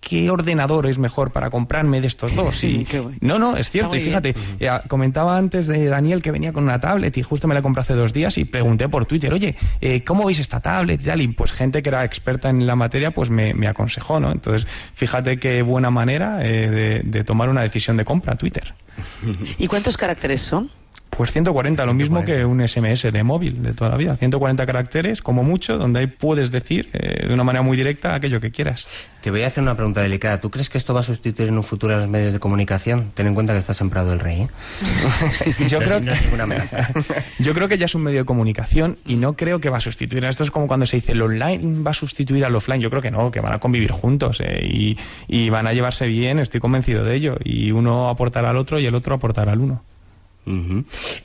¿qué, 0.00 0.30
ordenador 0.30 0.86
es 0.86 0.98
mejor 0.98 1.32
para 1.32 1.50
comprarme 1.50 2.00
de 2.00 2.06
estos 2.06 2.34
dos? 2.34 2.64
Y, 2.70 2.86
no, 3.20 3.38
no, 3.38 3.56
es 3.56 3.70
cierto. 3.70 3.96
Y 3.96 4.00
fíjate, 4.00 4.34
eh, 4.60 4.70
comentaba 4.86 5.36
antes 5.36 5.66
de 5.66 5.86
Daniel 5.86 6.22
que 6.22 6.30
venía 6.30 6.52
con 6.52 6.64
una 6.64 6.78
tablet 6.78 7.16
y 7.16 7.22
justo 7.22 7.48
me 7.48 7.54
la 7.54 7.62
compré 7.62 7.80
hace 7.80 7.94
dos 7.94 8.12
días 8.12 8.38
y 8.38 8.44
pregunté 8.44 8.88
por 8.88 9.06
Twitter, 9.06 9.32
oye, 9.32 9.56
eh, 9.80 10.04
¿cómo 10.04 10.26
veis 10.26 10.38
esta 10.38 10.60
tablet 10.60 11.00
y 11.00 11.04
tal? 11.04 11.20
Y 11.20 11.28
pues 11.28 11.52
gente 11.52 11.82
que 11.82 11.88
era 11.88 12.04
experta 12.04 12.48
en 12.48 12.66
la 12.66 12.76
materia 12.76 13.10
pues 13.10 13.30
me, 13.30 13.66
aconsejó, 13.66 14.20
¿no? 14.20 14.30
Entonces, 14.30 14.66
fíjate 14.94 15.38
qué 15.38 15.62
buena 15.62 15.90
manera 15.90 16.44
eh, 16.44 16.70
de, 16.70 17.02
de 17.04 17.24
tomar 17.24 17.48
una 17.48 17.62
decisión 17.62 17.96
de 17.96 18.04
compra, 18.04 18.36
Twitter. 18.36 18.74
¿Y 19.58 19.66
cuántos 19.66 19.96
caracteres 19.96 20.40
son? 20.40 20.70
Pues 21.20 21.32
140, 21.32 21.84
lo 21.84 21.92
mismo 21.92 22.24
que 22.24 22.46
un 22.46 22.66
SMS 22.66 23.12
de 23.12 23.22
móvil 23.22 23.62
de 23.62 23.74
toda 23.74 23.90
la 23.90 23.98
vida. 23.98 24.16
140 24.16 24.64
caracteres, 24.64 25.20
como 25.20 25.42
mucho, 25.42 25.76
donde 25.76 26.00
ahí 26.00 26.06
puedes 26.06 26.50
decir 26.50 26.88
eh, 26.94 27.26
de 27.26 27.34
una 27.34 27.44
manera 27.44 27.62
muy 27.62 27.76
directa 27.76 28.14
aquello 28.14 28.40
que 28.40 28.50
quieras. 28.50 28.86
Te 29.20 29.30
voy 29.30 29.42
a 29.42 29.48
hacer 29.48 29.62
una 29.62 29.74
pregunta 29.74 30.00
delicada. 30.00 30.40
¿Tú 30.40 30.50
crees 30.50 30.70
que 30.70 30.78
esto 30.78 30.94
va 30.94 31.00
a 31.00 31.02
sustituir 31.02 31.50
en 31.50 31.58
un 31.58 31.62
futuro 31.62 31.94
a 31.94 31.98
los 31.98 32.08
medios 32.08 32.32
de 32.32 32.38
comunicación? 32.38 33.10
Ten 33.12 33.26
en 33.26 33.34
cuenta 33.34 33.52
que 33.52 33.58
está 33.58 33.74
sembrado 33.74 34.14
el 34.14 34.18
rey. 34.18 34.40
¿eh? 34.40 34.48
Yo, 35.68 35.80
creo 35.80 36.00
que, 36.00 36.10
Yo 37.38 37.52
creo 37.52 37.68
que 37.68 37.76
ya 37.76 37.84
es 37.84 37.94
un 37.94 38.02
medio 38.02 38.20
de 38.20 38.24
comunicación 38.24 38.96
y 39.04 39.16
no 39.16 39.34
creo 39.34 39.60
que 39.60 39.68
va 39.68 39.76
a 39.76 39.80
sustituir. 39.82 40.24
Esto 40.24 40.44
es 40.44 40.50
como 40.50 40.68
cuando 40.68 40.86
se 40.86 40.96
dice 40.96 41.12
el 41.12 41.20
online 41.20 41.82
va 41.82 41.90
a 41.90 41.94
sustituir 41.94 42.46
al 42.46 42.54
offline. 42.54 42.80
Yo 42.80 42.88
creo 42.88 43.02
que 43.02 43.10
no, 43.10 43.30
que 43.30 43.40
van 43.40 43.52
a 43.52 43.58
convivir 43.58 43.90
juntos 43.90 44.40
eh, 44.40 44.64
y, 44.64 44.96
y 45.28 45.50
van 45.50 45.66
a 45.66 45.74
llevarse 45.74 46.06
bien, 46.06 46.38
estoy 46.38 46.60
convencido 46.60 47.04
de 47.04 47.14
ello. 47.14 47.36
Y 47.44 47.72
uno 47.72 48.08
aportará 48.08 48.48
al 48.48 48.56
otro 48.56 48.80
y 48.80 48.86
el 48.86 48.94
otro 48.94 49.14
aportará 49.14 49.52
al 49.52 49.60
uno. 49.60 49.82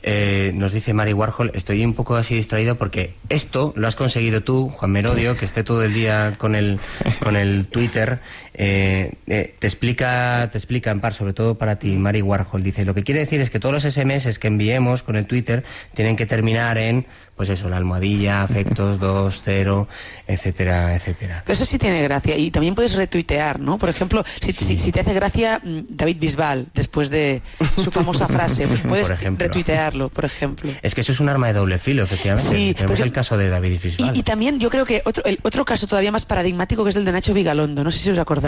Eh, 0.02 0.52
nos 0.54 0.72
dice 0.72 0.92
Mari 0.92 1.12
Warhol, 1.12 1.50
estoy 1.54 1.84
un 1.84 1.94
poco 1.94 2.16
así 2.16 2.34
distraído 2.34 2.76
porque 2.76 3.14
esto 3.28 3.72
lo 3.76 3.88
has 3.88 3.96
conseguido 3.96 4.42
tú, 4.42 4.68
Juan 4.68 4.92
Merodio, 4.92 5.36
que 5.36 5.44
esté 5.44 5.64
todo 5.64 5.82
el 5.82 5.94
día 5.94 6.34
con 6.38 6.54
el, 6.54 6.78
con 7.22 7.36
el 7.36 7.66
Twitter. 7.66 8.20
Eh, 8.58 9.12
eh, 9.26 9.54
te 9.58 9.66
explica, 9.66 10.48
te 10.50 10.56
explica 10.56 10.90
en 10.90 11.00
par, 11.00 11.12
sobre 11.12 11.34
todo 11.34 11.56
para 11.56 11.76
ti, 11.76 11.96
Mari 11.96 12.22
Warhol. 12.22 12.62
Dice, 12.62 12.86
lo 12.86 12.94
que 12.94 13.04
quiere 13.04 13.20
decir 13.20 13.40
es 13.42 13.50
que 13.50 13.60
todos 13.60 13.74
los 13.74 13.92
SMS 13.92 14.38
que 14.38 14.48
enviemos 14.48 15.02
con 15.02 15.16
el 15.16 15.26
Twitter 15.26 15.62
tienen 15.94 16.16
que 16.16 16.24
terminar 16.24 16.78
en 16.78 17.06
pues 17.36 17.50
eso, 17.50 17.68
la 17.68 17.76
almohadilla, 17.76 18.42
afectos 18.42 18.98
2, 19.00 19.42
0, 19.44 19.88
etcétera, 20.26 20.96
etcétera. 20.96 21.42
Pero 21.44 21.52
eso 21.52 21.66
sí 21.66 21.78
tiene 21.78 22.02
gracia. 22.02 22.36
Y 22.36 22.50
también 22.50 22.74
puedes 22.74 22.94
retuitear, 22.94 23.60
¿no? 23.60 23.76
Por 23.76 23.90
ejemplo, 23.90 24.24
si, 24.40 24.52
si, 24.54 24.90
te 24.90 25.00
hace 25.00 25.12
gracia 25.12 25.60
mm, 25.62 25.80
David 25.90 26.16
Bisbal, 26.18 26.68
después 26.74 27.10
de 27.10 27.42
su 27.76 27.90
famosa 27.90 28.26
frase, 28.26 28.66
pues 28.66 28.80
puedes 28.88 29.08
retuitearlo, 29.08 30.08
por 30.08 30.24
ejemplo. 30.24 30.72
Es 30.80 30.94
que 30.94 31.02
eso 31.02 31.12
es 31.12 31.20
un 31.20 31.28
arma 31.28 31.48
de 31.48 31.52
doble 31.52 31.78
filo, 31.78 32.04
efectivamente. 32.04 32.50
Sí, 32.50 32.72
Tenemos 32.72 33.00
el 33.00 33.12
caso 33.12 33.36
de 33.36 33.50
David 33.50 33.80
Bisbal. 33.82 34.16
Y, 34.16 34.22
también 34.22 34.58
yo 34.58 34.70
creo 34.70 34.86
que 34.86 35.02
otro, 35.04 35.22
el 35.26 35.38
otro 35.42 35.66
caso 35.66 35.86
todavía 35.86 36.10
más 36.10 36.24
paradigmático 36.24 36.84
que 36.84 36.90
es 36.90 36.96
el 36.96 37.04
de 37.04 37.12
Nacho 37.12 37.34
Vigalondo. 37.34 37.84
No 37.84 37.90
sé 37.90 37.98
si 37.98 38.10
os 38.10 38.18
acordáis. 38.18 38.45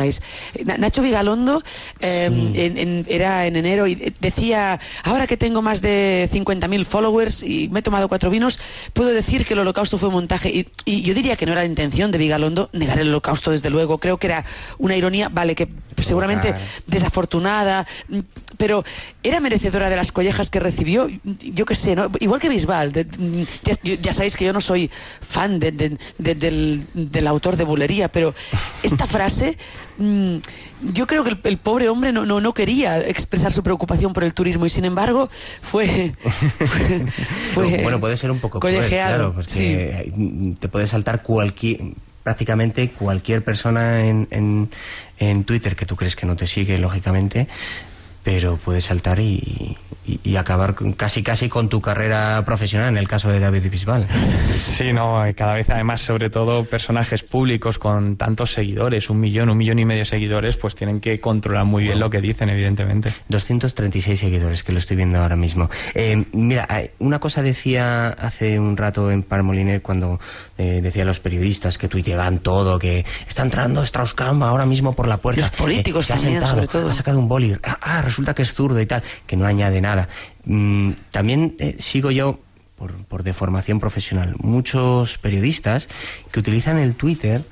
Nacho 0.79 1.03
Vigalondo 1.03 1.63
em, 2.01 3.05
era 3.09 3.47
en 3.47 3.57
enero 3.57 3.87
y 3.87 3.95
decía, 4.21 4.79
ahora 5.05 5.27
que 5.27 5.37
tengo 5.37 5.63
más 5.63 5.81
de 5.83 6.29
50.000 6.33 6.85
followers 6.85 7.43
y 7.43 7.69
me 7.71 7.81
he 7.81 7.83
tomado 7.83 8.09
cuatro 8.09 8.31
vinos, 8.31 8.59
puedo 8.93 9.11
decir 9.11 9.45
que 9.45 9.55
el 9.55 9.61
holocausto 9.61 9.99
fue 9.99 10.11
montaje. 10.11 10.67
Y, 10.85 11.03
yo 11.03 11.15
diría 11.15 11.37
que 11.37 11.47
no 11.47 11.53
era 11.53 11.63
la 11.63 11.67
intención 11.67 12.11
de 12.11 12.19
Vigalondo 12.19 12.71
negar 12.73 12.99
el 12.99 13.09
holocausto, 13.09 13.51
desde 13.51 13.71
luego. 13.71 13.99
Creo 13.99 14.19
que 14.19 14.27
era 14.27 14.45
una 14.79 14.97
ironía, 14.97 15.29
vale, 15.29 15.55
que 15.55 15.69
seguramente 15.97 16.55
desafortunada, 16.87 17.87
pero 18.59 18.85
era 19.23 19.41
merecedora 19.41 19.89
de 19.89 19.97
las 19.97 20.13
collejas 20.13 20.51
que 20.51 20.61
recibió. 20.61 21.09
Yo 21.25 21.65
qué 21.65 21.75
sé, 21.75 21.97
¿no? 21.97 22.11
igual 22.21 22.41
que 22.41 22.51
Bisbal. 22.51 22.93
ya, 23.83 24.13
sabéis 24.13 24.37
que 24.37 24.45
yo 24.45 24.53
no 24.53 24.61
soy 24.61 24.91
fan 24.93 25.59
del, 25.61 25.99
del, 26.19 27.27
autor 27.27 27.57
de 27.57 27.65
Bulería, 27.65 28.09
pero 28.09 28.35
esta 28.83 29.07
frase 29.07 29.57
mm, 29.97 30.37
yo 30.93 31.07
creo 31.07 31.25
que 31.25 31.37
el, 31.49 31.59
pobre 31.59 31.89
hombre 31.89 32.13
no, 32.13 32.27
no, 32.27 32.41
no, 32.41 32.53
quería 32.53 32.99
expresar 33.01 33.53
su 33.53 33.63
preocupación 33.63 34.13
por 34.13 34.25
el 34.25 34.35
turismo 34.35 34.67
y 34.67 34.71
sin 34.71 34.85
embargo 34.85 35.29
fue, 35.31 36.13
bueno 37.55 38.01
puede 38.01 38.17
ser 38.17 38.31
un 38.31 38.41
poco 38.41 38.59
claro 38.61 39.33
porque 39.35 40.13
te 40.59 40.69
puede 40.69 40.87
saltar 40.87 41.23
cualquier 41.23 41.81
prácticamente 42.23 42.91
cualquier 42.91 43.43
persona 43.43 44.05
en, 44.05 44.29
en, 44.31 44.69
en 45.19 45.45
Twitter 45.45 45.77
que 45.77 45.87
tú 45.87 45.97
crees 45.97 46.17
que 46.17 46.27
no 46.27 46.37
te 46.37 46.47
sigue 46.47 46.79
lógicamente 46.79 47.49
pero 48.29 48.59
puede 48.59 48.83
saltar 48.83 49.21
y, 49.21 49.75
y, 50.23 50.37
acabar 50.37 50.75
casi 50.99 51.23
casi 51.23 51.49
con 51.49 51.71
tu 51.71 51.81
carrera 51.81 52.43
profesional 52.45 52.89
en 52.89 52.99
el 52.99 53.09
caso 53.09 53.31
de 53.31 53.41
David 53.41 53.71
Bisbal. 53.71 54.07
Sí, 54.59 54.93
no, 54.93 55.25
eh, 55.25 55.35
cada 55.35 55.55
vez 55.55 55.71
además 55.71 56.01
sobre 56.01 56.29
todo 56.29 56.65
personajes 56.65 57.23
públicos 57.23 57.79
con 57.79 58.17
tantos 58.17 58.53
seguidores, 58.53 59.09
un 59.09 59.21
millón, 59.21 59.49
un 59.49 59.57
millón 59.57 59.79
y 59.79 59.85
medio 59.85 60.01
de 60.01 60.05
seguidores, 60.05 60.57
pues 60.57 60.75
tienen 60.75 61.01
que 61.01 61.21
controlar 61.21 61.65
muy 61.65 61.85
bien 61.85 62.01
lo 62.01 62.11
que 62.11 62.21
dicen, 62.21 62.49
evidentemente. 62.49 63.13
236 63.29 64.19
seguidores, 64.19 64.63
que 64.63 64.73
lo 64.73 64.79
estoy 64.79 64.97
viendo 64.97 65.21
ahora 65.21 65.37
mismo. 65.37 65.71
Eh, 65.95 66.25
mira, 66.33 66.67
eh, 66.71 66.93
una 66.99 67.19
cosa 67.19 67.43
decía 67.43 68.09
hace 68.09 68.59
un 68.59 68.77
rato 68.77 69.11
en 69.11 69.23
Parmoliner 69.23 69.81
cuando 69.81 70.21
eh, 70.57 70.81
decía 70.83 71.03
a 71.03 71.07
los 71.07 71.21
periodistas 71.21 71.79
que 71.79 71.89
tuiteaban 71.89 72.41
todo, 72.41 72.79
que 72.79 73.05
está 73.29 73.43
entrando 73.43 73.83
Strauss-Kahn 73.83 74.43
ahora 74.43 74.67
mismo 74.67 74.95
por 74.95 75.07
la 75.07 75.19
puerta. 75.19 75.43
Los 75.43 75.51
políticos 75.51 76.07
se 76.07 76.15
ha 76.15 76.19
sentado, 76.19 76.55
sobre 76.55 76.67
todo. 76.67 76.91
ha 76.91 76.95
sacado 76.95 77.19
un 77.19 77.29
boli, 77.29 77.57
ah, 77.65 77.79
ah, 77.81 78.03
resulta 78.19 78.35
que 78.35 78.43
es 78.43 78.53
zurdo 78.53 78.81
y 78.81 78.87
tal, 78.87 79.03
que 79.27 79.37
no 79.37 79.47
añade 79.47 79.81
nada. 79.81 80.09
Mm, 80.45 80.93
también 81.13 81.55
eh, 81.61 81.77
sigo 81.79 82.11
yo, 82.11 82.41
por, 82.77 82.93
por 83.05 83.23
deformación 83.23 83.79
profesional, 83.79 84.35
muchos 84.39 85.19
periodistas 85.19 85.89
que 86.33 86.41
utilizan 86.41 86.79
el 86.79 86.95
Twitter 86.95 87.43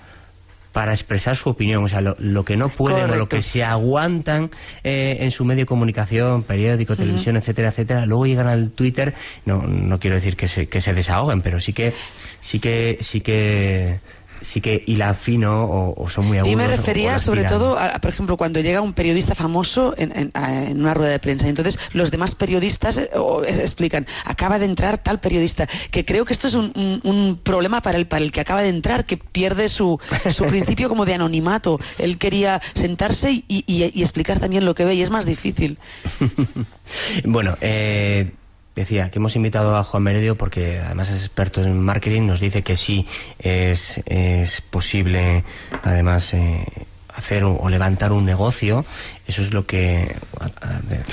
para 0.72 0.92
expresar 0.92 1.36
su 1.36 1.48
opinión, 1.48 1.84
o 1.84 1.88
sea, 1.88 2.02
lo, 2.02 2.44
que 2.44 2.56
no 2.56 2.68
pueden 2.68 3.08
o 3.08 3.16
lo 3.16 3.28
que 3.30 3.40
se 3.40 3.64
aguantan 3.64 4.50
eh, 4.84 5.18
en 5.20 5.30
su 5.30 5.44
medio 5.46 5.62
de 5.62 5.66
comunicación, 5.66 6.42
periódico, 6.42 6.96
televisión, 6.96 7.36
etcétera, 7.36 7.68
etcétera, 7.68 8.04
luego 8.04 8.26
llegan 8.26 8.46
al 8.46 8.70
Twitter, 8.72 9.14
no, 9.46 9.62
no 9.62 9.98
quiero 9.98 10.16
decir 10.16 10.36
que 10.36 10.48
se, 10.48 10.68
que 10.68 10.82
se 10.82 10.92
desahoguen, 10.92 11.40
pero 11.40 11.60
sí 11.60 11.72
que, 11.72 11.94
sí 12.42 12.60
que, 12.60 12.98
sí 13.00 13.22
que 13.22 14.00
sí 14.40 14.60
que 14.60 14.84
hilan 14.86 15.16
fino 15.16 15.94
o, 15.96 16.08
son 16.08 16.26
muy 16.26 16.38
agudos. 16.38 16.52
Y 16.52 16.56
me 16.56 16.66
refería 16.66 17.18
sobre 17.18 17.44
todo, 17.44 17.78
a, 17.78 17.98
por 18.00 18.10
ejemplo, 18.10 18.36
cuando 18.36 18.60
llega 18.60 18.80
un 18.80 18.92
periodista 18.92 19.34
famoso 19.34 19.94
en, 19.96 20.32
una 20.76 20.94
rueda 20.94 21.10
de 21.10 21.18
prensa. 21.18 21.48
Entonces, 21.48 21.78
los 21.92 22.10
demás 22.10 22.34
periodistas 22.34 22.98
eh, 22.98 23.10
explican, 23.46 24.06
acaba 24.24 24.58
de 24.58 24.66
entrar 24.66 24.98
tal 24.98 25.20
periodista, 25.20 25.66
que 25.90 26.04
creo 26.04 26.24
que 26.24 26.32
esto 26.32 26.48
es 26.48 26.54
un, 26.54 27.40
problema 27.42 27.82
para 27.82 27.98
el, 27.98 28.06
para 28.06 28.24
el 28.24 28.32
que 28.32 28.40
acaba 28.40 28.62
de 28.62 28.68
entrar, 28.68 29.06
que 29.06 29.16
pierde 29.16 29.68
su, 29.68 30.00
su 30.30 30.44
principio 30.48 30.88
como 30.88 31.04
de 31.04 31.14
anonimato. 31.14 31.78
Él 31.98 32.18
quería 32.18 32.60
sentarse 32.74 33.44
y, 33.48 34.02
explicar 34.02 34.38
también 34.38 34.64
lo 34.64 34.74
que 34.74 34.84
ve 34.84 34.94
y 34.94 35.02
es 35.02 35.10
más 35.10 35.26
difícil. 35.26 35.78
bueno, 37.24 37.56
eh 37.60 38.32
decía 38.76 39.10
que 39.10 39.18
hemos 39.18 39.34
invitado 39.34 39.76
a 39.76 39.82
Juan 39.82 40.02
Meredio 40.02 40.36
porque 40.36 40.78
además 40.78 41.10
es 41.10 41.24
experto 41.24 41.62
en 41.62 41.80
marketing, 41.80 42.26
nos 42.26 42.40
dice 42.40 42.62
que 42.62 42.76
sí 42.76 43.06
es, 43.38 44.02
es 44.06 44.60
posible 44.60 45.44
además 45.82 46.34
eh, 46.34 46.64
hacer 47.16 47.44
o, 47.44 47.68
levantar 47.68 48.12
un 48.12 48.24
negocio, 48.24 48.84
eso 49.26 49.42
es 49.42 49.52
lo 49.52 49.66
que 49.66 50.14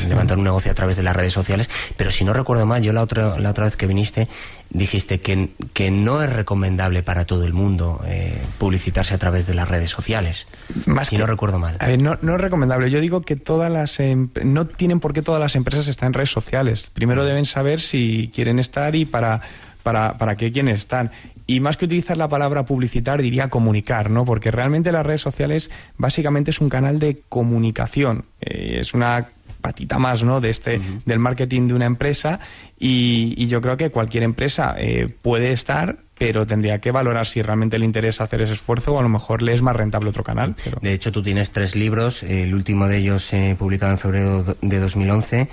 levantar 0.07 0.38
un 0.38 0.43
negocio 0.43 0.72
a 0.72 0.75
través 0.75 0.95
de 0.98 1.03
las 1.03 1.15
redes 1.15 1.33
sociales, 1.33 1.69
pero 1.98 2.12
si 2.12 2.24
no 2.24 2.33
recuerdo 2.33 2.65
mal, 2.65 2.83
yo 2.83 2.93
la 2.93 3.01
otra 3.01 3.39
la 3.39 3.50
otra 3.50 3.65
vez 3.65 3.75
que 3.75 3.88
viniste 3.88 4.27
dijiste 4.74 5.22
que, 5.22 5.50
que 5.74 5.91
no 5.91 6.22
es 6.22 6.33
recomendable 6.33 7.03
para 7.03 7.25
todo 7.25 7.45
el 7.45 7.53
mundo 7.53 8.01
eh, 8.05 8.41
publicitarse 8.57 9.13
a 9.13 9.17
través 9.17 9.45
de 9.45 9.53
las 9.53 9.67
redes 9.69 9.89
sociales. 9.91 10.48
Más 10.86 11.10
si 11.10 11.17
no 11.17 11.27
recuerdo 11.27 11.60
mal. 11.60 11.77
no, 12.00 12.17
no 12.22 12.36
es 12.36 12.41
recomendable. 12.41 12.89
Yo 12.89 13.00
digo 13.00 13.22
que 13.22 13.36
todas 13.36 13.72
las 13.72 14.00
em, 14.00 14.29
no 14.43 14.65
tienen 14.65 15.00
por 15.00 15.13
qué 15.13 15.22
todas 15.22 15.39
las 15.39 15.55
empresas 15.55 15.88
estar 15.88 16.07
en 16.07 16.13
redes 16.13 16.31
sociales. 16.31 16.89
Primero 16.91 17.24
deben 17.24 17.45
saber 17.45 17.81
si 17.81 18.31
quieren 18.33 18.60
estar 18.60 18.95
y 18.95 19.05
para 19.05 19.41
para, 19.84 20.18
para 20.18 20.36
qué 20.36 20.52
quieren 20.52 20.74
estar 20.74 21.12
y 21.46 21.60
más 21.60 21.78
que 21.78 21.86
utilizar 21.86 22.18
la 22.18 22.30
palabra 22.30 22.66
publicitar, 22.66 23.22
diría 23.22 23.50
comunicar, 23.50 24.10
¿no? 24.10 24.25
Porque 24.25 24.50
realmente 24.50 24.92
las 24.92 25.06
redes 25.06 25.22
sociales 25.22 25.72
básicamente 25.98 26.52
es 26.52 26.62
un 26.62 26.70
canal 26.70 27.00
de 27.00 27.22
comunicación. 27.28 28.25
Eh, 28.40 28.78
es 28.80 28.94
una 28.94 29.28
patita 29.62 30.00
más, 30.00 30.24
¿no? 30.24 30.42
De 30.42 30.50
este, 30.50 30.80
del 31.06 31.20
marketing 31.20 31.68
de 31.68 31.74
una 31.74 31.86
empresa 31.86 32.40
y, 32.80 33.46
yo 33.48 33.62
creo 33.62 33.78
que 33.78 33.92
cualquier 33.92 34.24
empresa 34.24 34.75
eh, 34.78 35.13
puede 35.22 35.52
estar 35.54 35.98
pero 36.17 36.46
tendría 36.46 36.79
que 36.79 36.91
valorar 36.91 37.25
si 37.27 37.41
realmente 37.41 37.79
le 37.79 37.86
interesa 37.86 38.24
hacer 38.24 38.41
ese 38.41 38.53
esfuerzo 38.53 38.93
o 38.93 39.00
a 39.00 39.03
lo 39.03 39.10
mejor 39.10 39.41
le 39.41 39.53
es 39.53 39.62
más 39.62 39.75
rentable 39.75 40.10
otro 40.10 40.24
canal. 40.24 40.55
De 40.82 40.93
hecho, 40.93 41.12
tú 41.12 41.24
tienes 41.24 41.51
tres 41.51 41.75
libros, 41.75 42.24
el 42.24 42.53
último 42.53 42.88
de 42.88 42.98
ellos 42.98 43.34
eh, 43.34 43.55
publicado 43.58 43.91
en 43.93 43.98
febrero 43.98 44.55
de 44.62 44.79
2011, 44.79 45.50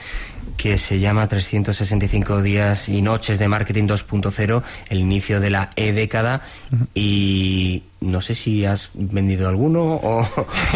que 0.57 0.79
se 0.79 1.01
llama 1.01 1.27
365 1.27 2.43
días 2.43 2.89
y 2.89 3.01
noches 3.03 3.39
de 3.39 3.49
marketing 3.49 3.85
2.0, 3.85 4.63
el 4.91 4.99
inicio 4.99 5.41
de 5.41 5.51
la 5.51 5.71
e-década 5.77 6.43
y 6.95 7.85
no 8.01 8.21
sé 8.21 8.35
si 8.35 8.65
has 8.65 8.91
vendido 8.95 9.49
alguno 9.49 9.83
o, 9.83 10.27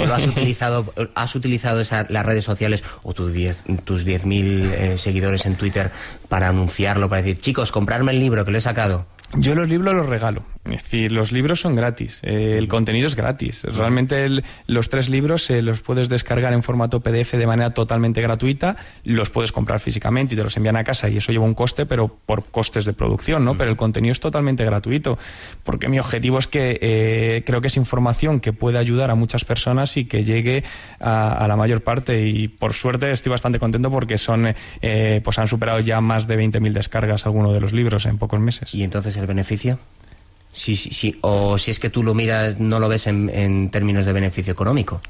lo 0.05 0.14
has 0.14 0.26
utilizado 0.26 0.93
has 1.14 1.35
utilizado 1.35 1.83
las 2.09 2.26
redes 2.26 2.45
sociales 2.45 2.83
o 3.03 3.14
tus 3.14 3.33
10 3.33 3.64
tus 3.85 4.07
10.000 4.07 4.73
eh, 4.73 4.99
seguidores 4.99 5.47
en 5.47 5.57
Twitter 5.57 5.91
para 6.29 6.49
anunciarlo, 6.49 7.09
para 7.09 7.23
decir, 7.23 7.41
chicos, 7.41 7.71
comprarme 7.71 8.12
el 8.12 8.19
libro 8.19 8.45
que 8.45 8.50
lo 8.50 8.59
he 8.59 8.62
sacado. 8.62 9.07
Yo 9.37 9.55
los 9.55 9.69
libros 9.69 9.95
los 9.95 10.07
regalo. 10.07 10.43
Es 10.64 10.83
decir, 10.83 11.12
los 11.12 11.30
libros 11.30 11.61
son 11.61 11.76
gratis, 11.76 12.21
eh, 12.23 12.56
el 12.56 12.68
contenido 12.68 13.06
es 13.06 13.14
gratis. 13.14 13.64
Realmente 13.64 14.26
los 14.66 14.88
tres 14.88 15.11
libros 15.11 15.44
se 15.44 15.61
los 15.61 15.83
puedes 15.83 16.09
descargar 16.09 16.54
en 16.54 16.62
formato 16.62 17.00
PDF 17.00 17.33
de 17.33 17.47
manera 17.47 17.75
totalmente 17.75 18.23
gratuita, 18.23 18.76
los 19.04 19.28
puedes 19.28 19.52
comprar 19.52 19.80
físicamente 19.80 20.35
y 20.35 20.38
te 20.38 20.42
los 20.42 20.56
envían 20.56 20.76
a 20.76 20.85
casa 20.85 21.11
y 21.11 21.18
eso 21.18 21.33
lleva 21.33 21.44
un 21.44 21.52
coste, 21.52 21.85
pero 21.85 22.09
por 22.09 22.47
costes 22.47 22.87
de 22.87 22.94
producción, 22.94 23.44
¿no? 23.44 23.59
Pero 23.59 23.71
el 23.71 23.76
contenido 23.76 24.12
es 24.12 24.21
totalmente 24.21 24.64
gratuito, 24.64 25.18
porque 25.64 25.88
mi 25.88 25.99
objetivo 25.99 26.38
es 26.38 26.47
que 26.47 26.78
eh, 26.80 27.42
creo 27.44 27.61
que 27.61 27.66
es 27.66 27.76
información 27.76 28.40
que 28.40 28.54
puede 28.54 28.78
ayudar 28.78 29.11
a 29.11 29.14
muchas 29.14 29.44
personas 29.44 29.99
y 29.99 30.06
que 30.06 30.25
llegue 30.25 30.64
a, 30.99 31.44
la 31.47 31.56
mayor 31.56 31.83
parte 31.83 32.26
y 32.26 32.49
por 32.49 32.73
suerte 32.73 33.12
estoy 33.12 33.28
bastante 33.28 33.59
contento 33.59 33.90
porque 33.90 34.16
son, 34.16 34.54
eh, 34.80 35.21
pues 35.23 35.38
han 35.38 35.49
superado 35.49 35.80
ya 35.80 36.00
más 36.00 36.26
de 36.26 36.38
20.000 36.38 36.73
descargas 36.73 37.26
algunos 37.26 37.52
de 37.52 37.61
los 37.61 37.75
libros 37.75 38.06
en 38.06 38.16
pocos 38.16 38.40
meses. 38.40 38.75
¿Y 38.75 38.83
entonces 38.83 39.14
el 39.18 39.26
beneficio? 39.26 39.78
Sí, 40.55 40.77
sí, 40.77 40.91
sí. 40.91 41.19
O 41.23 41.59
si 41.59 41.73
es 41.73 41.81
que 41.81 41.91
tú 41.91 42.05
lo 42.05 42.15
miras, 42.15 42.61
no 42.61 42.79
lo 42.79 42.89
ves 42.89 43.09
en, 43.09 43.29
en 43.29 43.71
términos 43.71 44.07
de 44.07 44.13
beneficio 44.13 44.53
económico. 44.53 45.01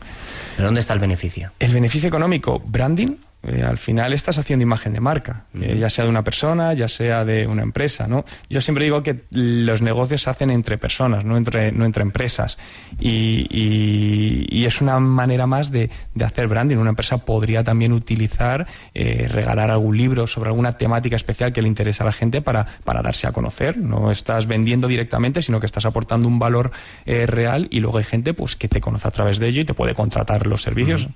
¿Pero 0.57 0.69
dónde 0.69 0.81
está 0.81 0.95
el 0.95 1.01
beneficio? 1.01 1.53
El 1.59 1.75
beneficio 1.75 2.09
económico, 2.09 2.63
branding, 2.65 3.17
eh, 3.47 3.63
al 3.63 3.77
final 3.77 4.13
estás 4.13 4.39
haciendo 4.39 4.63
imagen 4.63 4.93
de 4.95 5.01
marca, 5.01 5.45
eh, 5.61 5.77
ya 5.79 5.91
sea 5.91 6.05
de 6.05 6.11
una 6.11 6.25
persona, 6.25 6.73
ya 6.73 6.89
sea 6.89 7.25
de 7.25 7.47
una 7.47 7.63
empresa, 7.63 8.09
¿no? 8.09 8.25
Yo 8.49 8.61
siempre 8.61 8.85
digo 8.85 9.03
que 9.03 9.25
los 9.31 9.83
negocios 9.83 10.23
se 10.23 10.31
hacen 10.31 10.51
entre 10.51 10.79
personas, 10.79 11.25
no 11.25 11.37
entre, 11.37 11.71
no 11.73 11.85
entre 11.85 12.03
empresas. 12.03 12.59
Y, 13.01 14.65
es 14.65 14.81
una 14.81 14.99
manera 14.99 15.47
más 15.47 15.71
de, 15.71 15.91
hacer 16.25 16.49
branding. 16.49 16.79
Una 16.79 16.89
empresa 16.89 17.19
podría 17.19 17.63
también 17.63 17.93
utilizar, 17.93 18.67
eh, 18.95 19.29
regalar 19.31 19.71
algún 19.71 19.95
libro 19.95 20.27
sobre 20.27 20.49
alguna 20.49 20.79
temática 20.79 21.15
especial 21.15 21.53
que 21.53 21.61
le 21.61 21.69
interesa 21.69 22.03
a 22.03 22.07
la 22.07 22.13
gente 22.13 22.41
para, 22.41 22.65
para 22.83 23.03
darse 23.03 23.27
a 23.27 23.33
conocer. 23.33 23.77
No 23.77 24.11
estás 24.11 24.47
vendiendo 24.47 24.89
directamente, 24.89 25.43
sino 25.43 25.61
que 25.61 25.67
estás 25.67 25.85
aportando 25.85 26.27
un 26.27 26.39
valor 26.39 26.71
real 27.05 27.69
y 27.71 27.81
luego 27.81 27.99
hay 27.99 28.05
gente 28.05 28.33
pues 28.33 28.57
que 28.57 28.69
te 28.69 28.81
conoce 28.81 29.07
a 29.07 29.11
través 29.11 29.39
de 29.39 29.49
ello 29.49 29.61
y 29.61 29.65
te 29.67 29.75
puede 29.75 29.95
contratar 29.95 30.47
los 30.47 30.63
servicios. 30.63 31.09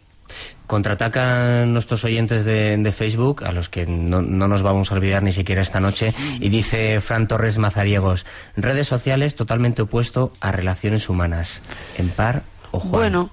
Contraatacan 0.67 1.73
nuestros 1.73 2.05
oyentes 2.05 2.45
de, 2.45 2.93
Facebook, 2.95 3.45
a 3.45 3.53
los 3.53 3.69
que 3.69 3.87
no, 3.87 4.21
nos 4.21 4.63
vamos 4.63 4.93
a 4.93 4.95
olvidar 4.95 5.23
ni 5.23 5.33
siquiera 5.33 5.63
esta 5.63 5.81
noche, 5.81 6.13
y 6.41 6.49
dice 6.51 7.01
Fran 7.01 7.27
Torres 7.27 7.59
Mazariegos, 7.59 8.27
redes 8.57 8.87
sociales 8.87 9.35
totalmente 9.35 9.83
opuesto 9.83 10.33
a 10.41 10.53
relaciones 10.53 11.09
humanas. 11.09 11.63
En 11.97 12.11
par 12.11 12.43
o 12.71 12.81
Juan. 12.81 12.93
Bueno, 12.93 13.31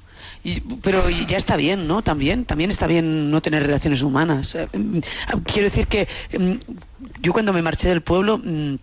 pero 0.81 1.09
ya 1.09 1.37
está 1.37 1.57
bien, 1.57 1.87
¿no? 1.87 2.01
También, 2.03 2.45
también 2.45 2.69
está 2.69 2.87
bien 2.87 3.31
no 3.31 3.41
tener 3.41 3.63
relaciones 3.63 4.03
humanas. 4.03 4.55
Eh, 4.55 4.67
mm, 4.71 4.99
quiero 5.45 5.67
decir 5.67 5.87
que 5.87 6.07
mm, 6.37 6.53
yo 7.21 7.33
cuando 7.33 7.51
me 7.53 7.61
marché 7.61 7.89
del 7.89 8.01
pueblo 8.01 8.37
mm, 8.37 8.75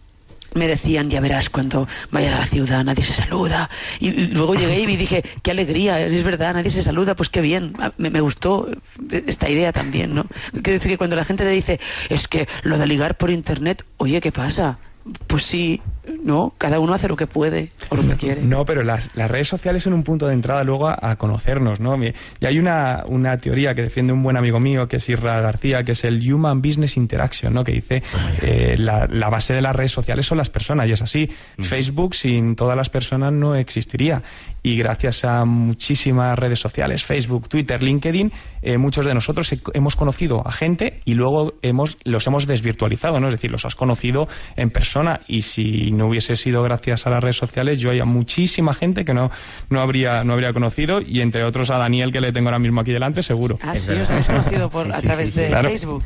me 0.55 0.67
decían, 0.69 1.11
ya 1.11 1.21
verás, 1.21 1.51
cuando 1.51 1.89
vayas 2.11 2.35
a 2.35 2.41
la 2.41 2.47
ciudad 2.47 2.85
nadie 2.85 3.05
se 3.05 3.13
saluda. 3.13 3.71
Y 4.01 4.11
luego 4.11 4.55
llegué 4.55 4.81
y 4.81 4.97
dije, 4.97 5.23
qué 5.43 5.51
alegría, 5.51 6.01
es 6.01 6.25
verdad, 6.25 6.55
nadie 6.55 6.71
se 6.71 6.83
saluda, 6.83 7.15
pues 7.15 7.29
qué 7.29 7.41
bien. 7.41 7.75
Me, 7.97 8.11
me 8.11 8.21
gustó 8.21 8.69
esta 9.11 9.49
idea 9.49 9.73
también, 9.73 10.15
¿no? 10.15 10.27
Quiero 10.53 10.73
decir 10.73 10.91
que 10.93 10.99
cuando 10.99 11.17
la 11.17 11.25
gente 11.25 11.45
te 11.45 11.51
dice, 11.51 11.81
es 12.09 12.29
que 12.29 12.49
lo 12.63 12.79
de 12.79 12.87
ligar 12.87 13.17
por 13.17 13.31
internet, 13.31 13.85
oye, 13.97 14.21
¿qué 14.21 14.33
pasa? 14.33 14.79
Pues 15.27 15.43
sí, 15.43 15.81
no, 16.23 16.53
cada 16.59 16.81
uno 16.81 16.95
hace 16.95 17.09
lo 17.09 17.17
que 17.17 17.27
puede 17.27 17.71
o 17.89 17.97
lo 17.97 18.07
que 18.07 18.17
quiere. 18.17 18.43
No, 18.53 18.67
pero 18.67 18.83
las, 18.83 19.15
redes 19.15 19.49
sociales 19.49 19.85
son 19.85 19.93
un 19.93 20.03
punto 20.03 20.27
de 20.27 20.35
entrada 20.35 20.63
luego 20.65 20.89
a, 20.89 21.17
conocernos, 21.17 21.81
¿no? 21.81 21.97
Y 22.03 22.13
hay 22.45 22.59
una, 22.59 23.05
una, 23.07 23.39
teoría 23.39 23.75
que 23.75 23.83
defiende 23.83 24.13
un 24.13 24.23
buen 24.23 24.37
amigo 24.37 24.61
mío, 24.61 24.89
que 24.89 24.97
es 24.97 25.09
Isra 25.09 25.41
García, 25.41 25.85
que 25.85 25.93
es 25.93 26.05
el 26.05 26.21
Human 26.33 26.61
Business 26.61 26.97
Interaction, 26.97 27.55
¿no? 27.55 27.65
Que 27.65 27.73
dice 27.73 28.03
eh, 28.43 28.77
la, 28.79 29.07
la, 29.07 29.31
base 29.31 29.55
de 29.55 29.63
las 29.63 29.75
redes 29.75 29.93
sociales 29.93 30.27
son 30.27 30.39
las 30.39 30.51
personas, 30.51 30.87
y 30.87 30.93
es 30.93 31.03
así. 31.03 31.31
Facebook 31.59 32.15
sin 32.15 32.57
todas 32.57 32.77
las 32.77 32.91
personas 32.91 33.33
no 33.33 33.55
existiría. 33.55 34.23
Y 34.63 34.77
gracias 34.77 35.25
a 35.25 35.45
muchísimas 35.45 36.39
redes 36.39 36.61
sociales, 36.61 37.05
Facebook, 37.05 37.49
Twitter, 37.49 37.83
LinkedIn, 37.83 38.33
eh, 38.63 38.79
muchos 38.79 39.05
de 39.05 39.15
nosotros 39.15 39.53
hemos 39.75 39.97
conocido 39.97 40.47
a 40.47 40.53
gente 40.53 41.01
y 41.05 41.15
luego 41.15 41.55
hemos, 41.63 41.97
los 42.05 42.27
hemos 42.29 42.47
desvirtualizado, 42.47 43.19
¿no? 43.19 43.27
Es 43.29 43.35
decir, 43.35 43.51
los 43.51 43.65
has 43.65 43.75
conocido 43.75 44.29
en 44.57 44.71
persona 44.71 45.21
y 45.27 45.43
si 45.43 45.91
no 45.93 46.07
hubiese 46.07 46.37
sido 46.37 46.63
gracias 46.63 47.07
a 47.07 47.11
las 47.11 47.23
redes 47.23 47.37
sociales, 47.37 47.79
yo 47.79 47.91
hay 47.91 48.03
muchísima 48.03 48.75
gente 48.75 49.05
que 49.05 49.15
no, 49.15 49.31
no, 49.71 49.81
habría, 49.81 50.25
no 50.25 50.33
habría 50.33 50.53
conocido 50.53 51.01
y 51.01 51.21
entre 51.21 51.45
otros 51.45 51.71
a 51.71 51.79
Daniel 51.79 52.13
que 52.13 52.21
le 52.21 52.33
tengo 52.33 52.49
ahora 52.49 52.59
mismo 52.59 52.81
aquí 52.81 52.93
delante, 52.93 53.23
seguro. 53.23 53.59
Ah, 53.63 53.75
sí, 53.75 53.93
os 53.93 54.11
habéis 54.11 54.27
conocido 54.27 54.71
por, 54.71 54.93
a 54.95 55.01
través 55.01 55.35
de 55.35 55.49
Facebook. 55.49 56.05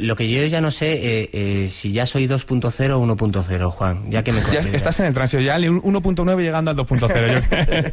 lo 0.00 0.16
que 0.16 0.28
yo 0.28 0.44
ya 0.46 0.60
no 0.60 0.70
sé, 0.70 0.92
eh, 0.92 1.30
eh, 1.32 1.68
si 1.70 1.92
ya 1.92 2.06
soy 2.06 2.26
2.0 2.26 2.90
o 2.92 3.06
1.0, 3.06 3.70
Juan, 3.70 4.10
ya 4.10 4.22
que 4.22 4.32
me 4.32 4.40
ya 4.52 4.60
estás 4.60 5.00
en 5.00 5.06
el 5.06 5.14
tránsito, 5.14 5.40
ya 5.40 5.58
1.9 5.58 6.40
llegando 6.40 6.70
al 6.70 6.76
2.0. 6.76 7.92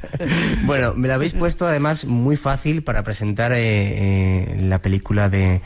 bueno, 0.64 0.94
me 0.96 1.08
lo 1.08 1.14
habéis 1.14 1.34
puesto 1.34 1.68
además 1.68 2.06
muy 2.06 2.36
fácil 2.36 2.84
para 2.84 3.04
presentar 3.04 3.52
eh, 3.56 4.56
la 4.60 4.82
película 4.82 5.30
de 5.30 5.62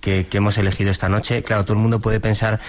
que, 0.00 0.26
hemos 0.32 0.58
elegido 0.58 0.90
esta 0.90 1.08
noche. 1.08 1.42
Claro, 1.42 1.64
todo 1.64 1.74
el 1.74 1.80
mundo 1.80 2.00
puede 2.00 2.20
pensar 2.20 2.60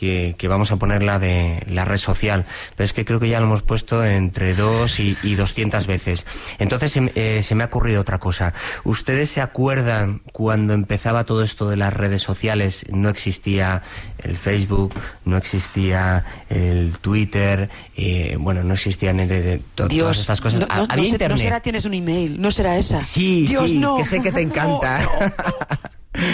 que, 0.00 0.48
vamos 0.48 0.72
a 0.72 0.76
poner 0.76 1.02
la 1.02 1.18
de 1.18 1.62
la 1.68 1.84
red 1.84 1.98
social, 1.98 2.46
pero 2.74 2.84
es 2.84 2.92
que 2.92 3.04
creo 3.04 3.20
que 3.20 3.28
ya 3.28 3.38
lo 3.38 3.46
hemos 3.46 3.62
puesto 3.62 4.04
entre 4.04 4.54
dos 4.54 4.98
y, 4.98 5.16
y 5.22 5.34
200 5.34 5.86
veces. 5.86 6.24
Entonces 6.58 6.98
eh, 7.14 7.42
se 7.42 7.54
me 7.54 7.64
ha 7.64 7.66
ocurrido 7.66 8.00
otra 8.00 8.18
cosa. 8.18 8.54
¿Ustedes 8.84 9.30
se 9.30 9.40
acuerdan 9.42 10.22
cuando 10.32 10.72
empezaba 10.72 11.24
todo 11.24 11.42
esto 11.42 11.68
de 11.68 11.76
las 11.76 11.92
redes 11.92 12.22
sociales? 12.22 12.86
No 12.90 13.10
existía 13.10 13.82
el 14.18 14.36
Facebook, 14.36 14.94
no 15.26 15.36
existía 15.36 16.24
el 16.48 16.96
Twitter, 16.98 17.68
eh, 17.96 18.36
bueno, 18.40 18.64
no 18.64 18.74
existían 18.74 19.20
el, 19.20 19.60
todas 19.74 20.18
estas 20.18 20.40
cosas. 20.40 20.60
No, 20.60 20.86
Había 20.88 21.08
internet. 21.08 21.38
no 21.38 21.42
será 21.42 21.60
tienes 21.60 21.84
un 21.84 21.94
email, 21.94 22.40
no 22.40 22.50
será 22.50 22.78
esa. 22.78 23.02
Sí, 23.02 23.46
sí, 23.46 23.82
que 23.98 24.04
sé 24.04 24.22
que 24.22 24.32
te 24.32 24.40
encanta. 24.50 25.06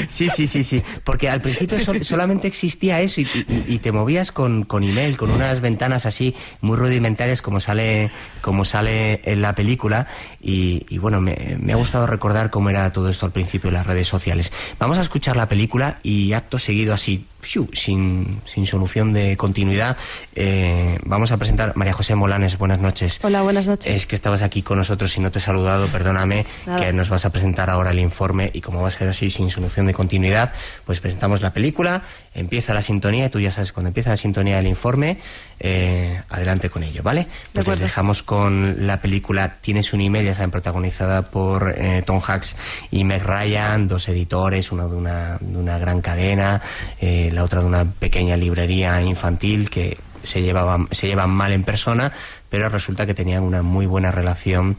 Sí, 0.08 0.28
sí, 0.30 0.46
sí, 0.46 0.64
sí. 0.64 0.82
Porque 1.04 1.28
al 1.28 1.40
principio 1.40 1.78
solamente 2.02 2.48
existía 2.48 3.00
eso 3.00 3.20
y, 3.20 3.78
te 3.78 3.92
movías 3.92 4.32
con, 4.32 4.64
con, 4.64 4.82
email, 4.82 5.16
con 5.16 5.30
unas 5.30 5.60
ventanas 5.60 6.06
así 6.06 6.34
muy 6.60 6.76
rudimentarias 6.76 7.42
como 7.42 7.60
sale, 7.60 8.10
como 8.40 8.64
sale 8.64 9.20
en 9.24 9.42
la 9.42 9.54
película. 9.54 10.06
Y, 10.40 10.98
bueno, 10.98 11.20
me, 11.20 11.56
me, 11.60 11.72
ha 11.72 11.76
gustado 11.76 12.06
recordar 12.06 12.50
cómo 12.50 12.70
era 12.70 12.92
todo 12.92 13.10
esto 13.10 13.26
al 13.26 13.32
principio 13.32 13.68
en 13.68 13.74
las 13.74 13.86
redes 13.86 14.08
sociales. 14.08 14.50
Vamos 14.78 14.98
a 14.98 15.02
escuchar 15.02 15.36
la 15.36 15.48
película 15.48 15.98
y 16.02 16.32
acto 16.32 16.58
seguido 16.58 16.94
así 16.94 17.26
sin, 17.46 18.40
sin 18.44 18.66
solución 18.66 19.12
de 19.12 19.36
continuidad. 19.36 19.96
Eh, 20.34 20.98
vamos 21.04 21.32
a 21.32 21.36
presentar 21.36 21.76
María 21.76 21.92
José 21.92 22.14
Molanes. 22.14 22.58
Buenas 22.58 22.80
noches. 22.80 23.20
Hola, 23.22 23.42
buenas 23.42 23.68
noches. 23.68 23.94
Es 23.94 24.06
que 24.06 24.14
estabas 24.14 24.42
aquí 24.42 24.62
con 24.62 24.78
nosotros 24.78 25.16
y 25.16 25.20
no 25.20 25.30
te 25.30 25.38
he 25.38 25.42
saludado, 25.42 25.86
perdóname, 25.88 26.44
que 26.78 26.92
nos 26.92 27.08
vas 27.08 27.24
a 27.24 27.30
presentar 27.30 27.70
ahora 27.70 27.90
el 27.90 27.98
informe 27.98 28.50
y 28.52 28.60
como 28.60 28.82
va 28.82 28.88
a 28.88 28.90
ser 28.90 29.08
así 29.08 29.30
sin 29.30 29.50
solución 29.50 29.86
de 29.86 29.94
continuidad, 29.94 30.52
pues 30.84 31.00
presentamos 31.00 31.40
la 31.40 31.52
película, 31.52 32.02
empieza 32.34 32.74
la 32.74 32.82
sintonía 32.82 33.26
y 33.26 33.30
tú 33.30 33.40
ya 33.40 33.52
sabes, 33.52 33.72
cuando 33.72 33.88
empieza 33.88 34.10
la 34.10 34.16
sintonía 34.16 34.56
del 34.56 34.66
informe, 34.66 35.18
eh, 35.58 36.20
adelante 36.28 36.68
con 36.68 36.82
ello, 36.82 37.02
¿vale? 37.02 37.26
Pues 37.52 37.78
dejamos 37.78 38.22
con 38.22 38.86
la 38.86 39.00
película 39.00 39.56
Tienes 39.60 39.92
un 39.92 40.00
email, 40.00 40.26
ya 40.26 40.34
saben, 40.34 40.50
protagonizada 40.50 41.22
por 41.22 41.74
eh, 41.76 42.02
Tom 42.04 42.20
Hanks 42.24 42.56
y 42.90 43.04
Meg 43.04 43.22
Ryan, 43.22 43.88
dos 43.88 44.08
editores, 44.08 44.70
uno 44.72 44.88
de 44.88 44.96
una, 44.96 45.38
de 45.40 45.58
una 45.58 45.78
gran 45.78 46.00
cadena, 46.00 46.60
eh, 47.00 47.30
la 47.36 47.44
otra 47.44 47.60
de 47.60 47.66
una 47.66 47.84
pequeña 47.84 48.36
librería 48.36 49.00
infantil 49.00 49.70
que 49.70 49.98
se 50.24 50.42
llevaban, 50.42 50.88
se 50.90 51.06
llevan 51.06 51.30
mal 51.30 51.52
en 51.52 51.62
persona, 51.62 52.12
pero 52.50 52.68
resulta 52.68 53.06
que 53.06 53.14
tenían 53.14 53.44
una 53.44 53.62
muy 53.62 53.86
buena 53.86 54.10
relación 54.10 54.76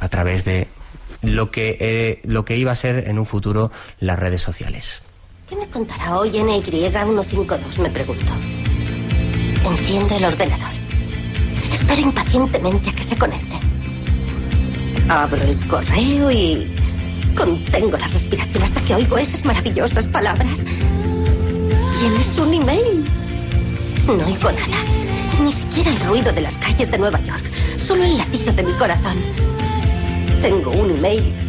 a 0.00 0.08
través 0.08 0.46
de 0.46 0.68
lo 1.22 1.50
que, 1.50 2.20
lo 2.24 2.44
que 2.44 2.56
iba 2.56 2.72
a 2.72 2.76
ser 2.76 3.08
en 3.08 3.18
un 3.18 3.26
futuro 3.26 3.70
las 4.00 4.18
redes 4.18 4.40
sociales. 4.40 5.02
¿Qué 5.48 5.54
me 5.56 5.68
contará 5.68 6.18
hoy 6.18 6.30
NY152? 6.30 7.78
Me 7.78 7.90
pregunto. 7.90 8.32
Enciendo 9.64 10.16
el 10.16 10.24
ordenador. 10.24 10.70
Espero 11.72 12.00
impacientemente 12.00 12.90
a 12.90 12.92
que 12.94 13.02
se 13.02 13.16
conecte. 13.16 13.56
Abro 15.08 15.42
el 15.42 15.66
correo 15.68 16.30
y 16.30 16.74
contengo 17.36 17.96
la 17.96 18.08
respiración 18.08 18.64
hasta 18.64 18.80
que 18.80 18.94
oigo 18.94 19.18
esas 19.18 19.44
maravillosas 19.44 20.06
palabras. 20.08 20.64
¿Tienes 21.98 22.38
un 22.38 22.52
email? 22.52 23.04
No 24.06 24.26
oigo 24.26 24.52
nada. 24.52 24.76
Ni 25.42 25.50
siquiera 25.50 25.90
el 25.90 26.00
ruido 26.00 26.30
de 26.30 26.42
las 26.42 26.56
calles 26.58 26.90
de 26.90 26.98
Nueva 26.98 27.20
York. 27.22 27.42
Solo 27.78 28.04
el 28.04 28.18
latido 28.18 28.52
de 28.52 28.62
mi 28.62 28.72
corazón. 28.72 29.16
Tengo 30.42 30.72
un 30.72 30.90
email 30.90 31.45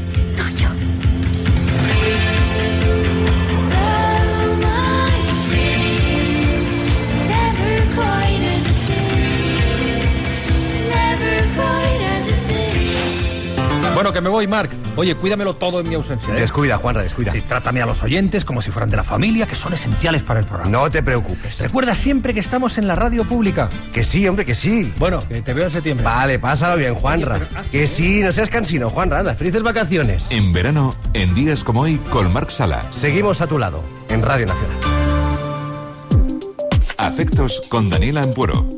Bueno, 13.97 14.13
que 14.13 14.21
me 14.21 14.29
voy, 14.29 14.45
Marc. 14.45 14.69
Oye, 14.95 15.15
cuídamelo 15.15 15.55
todo 15.55 15.79
en 15.79 15.89
mi 15.89 15.95
ausencia. 15.95 16.31
¿eh? 16.31 16.39
Descuida, 16.39 16.77
Juanra, 16.77 17.01
descuida. 17.01 17.31
Sí, 17.31 17.41
trátame 17.41 17.81
a 17.81 17.87
los 17.87 18.03
oyentes 18.03 18.45
como 18.45 18.61
si 18.61 18.69
fueran 18.69 18.91
de 18.91 18.95
la 18.97 19.03
familia, 19.03 19.47
que 19.47 19.55
son 19.55 19.73
esenciales 19.73 20.21
para 20.21 20.39
el 20.39 20.45
programa. 20.45 20.69
No 20.69 20.87
te 20.87 21.01
preocupes. 21.01 21.59
Recuerda 21.61 21.95
siempre 21.95 22.31
que 22.35 22.39
estamos 22.39 22.77
en 22.77 22.85
la 22.87 22.93
radio 22.93 23.23
pública. 23.25 23.69
Que 23.95 24.03
sí, 24.03 24.27
hombre, 24.27 24.45
que 24.45 24.53
sí. 24.53 24.93
Bueno, 24.99 25.17
que 25.27 25.41
te 25.41 25.51
veo 25.51 25.65
en 25.65 25.71
septiembre. 25.71 26.05
Vale, 26.05 26.37
pásalo 26.37 26.77
bien, 26.77 26.93
Juanra. 26.93 27.37
Oye, 27.37 27.45
pero- 27.51 27.63
Que 27.71 27.87
sí, 27.87 28.21
no 28.21 28.31
seas 28.31 28.51
cansino, 28.51 28.91
Juanra. 28.91 29.17
Anda, 29.17 29.33
felices 29.33 29.63
vacaciones. 29.63 30.27
En 30.29 30.53
verano, 30.53 30.93
en 31.13 31.33
días 31.33 31.63
como 31.63 31.81
hoy, 31.81 31.97
con 32.11 32.31
Marc 32.31 32.51
Sala. 32.51 32.85
Seguimos 32.91 33.41
a 33.41 33.47
tu 33.47 33.57
lado, 33.57 33.81
en 34.09 34.21
Radio 34.21 34.45
Nacional. 34.45 34.77
Afectos 36.99 37.63
con 37.67 37.89
Daniela 37.89 38.21
Ampuero. 38.21 38.69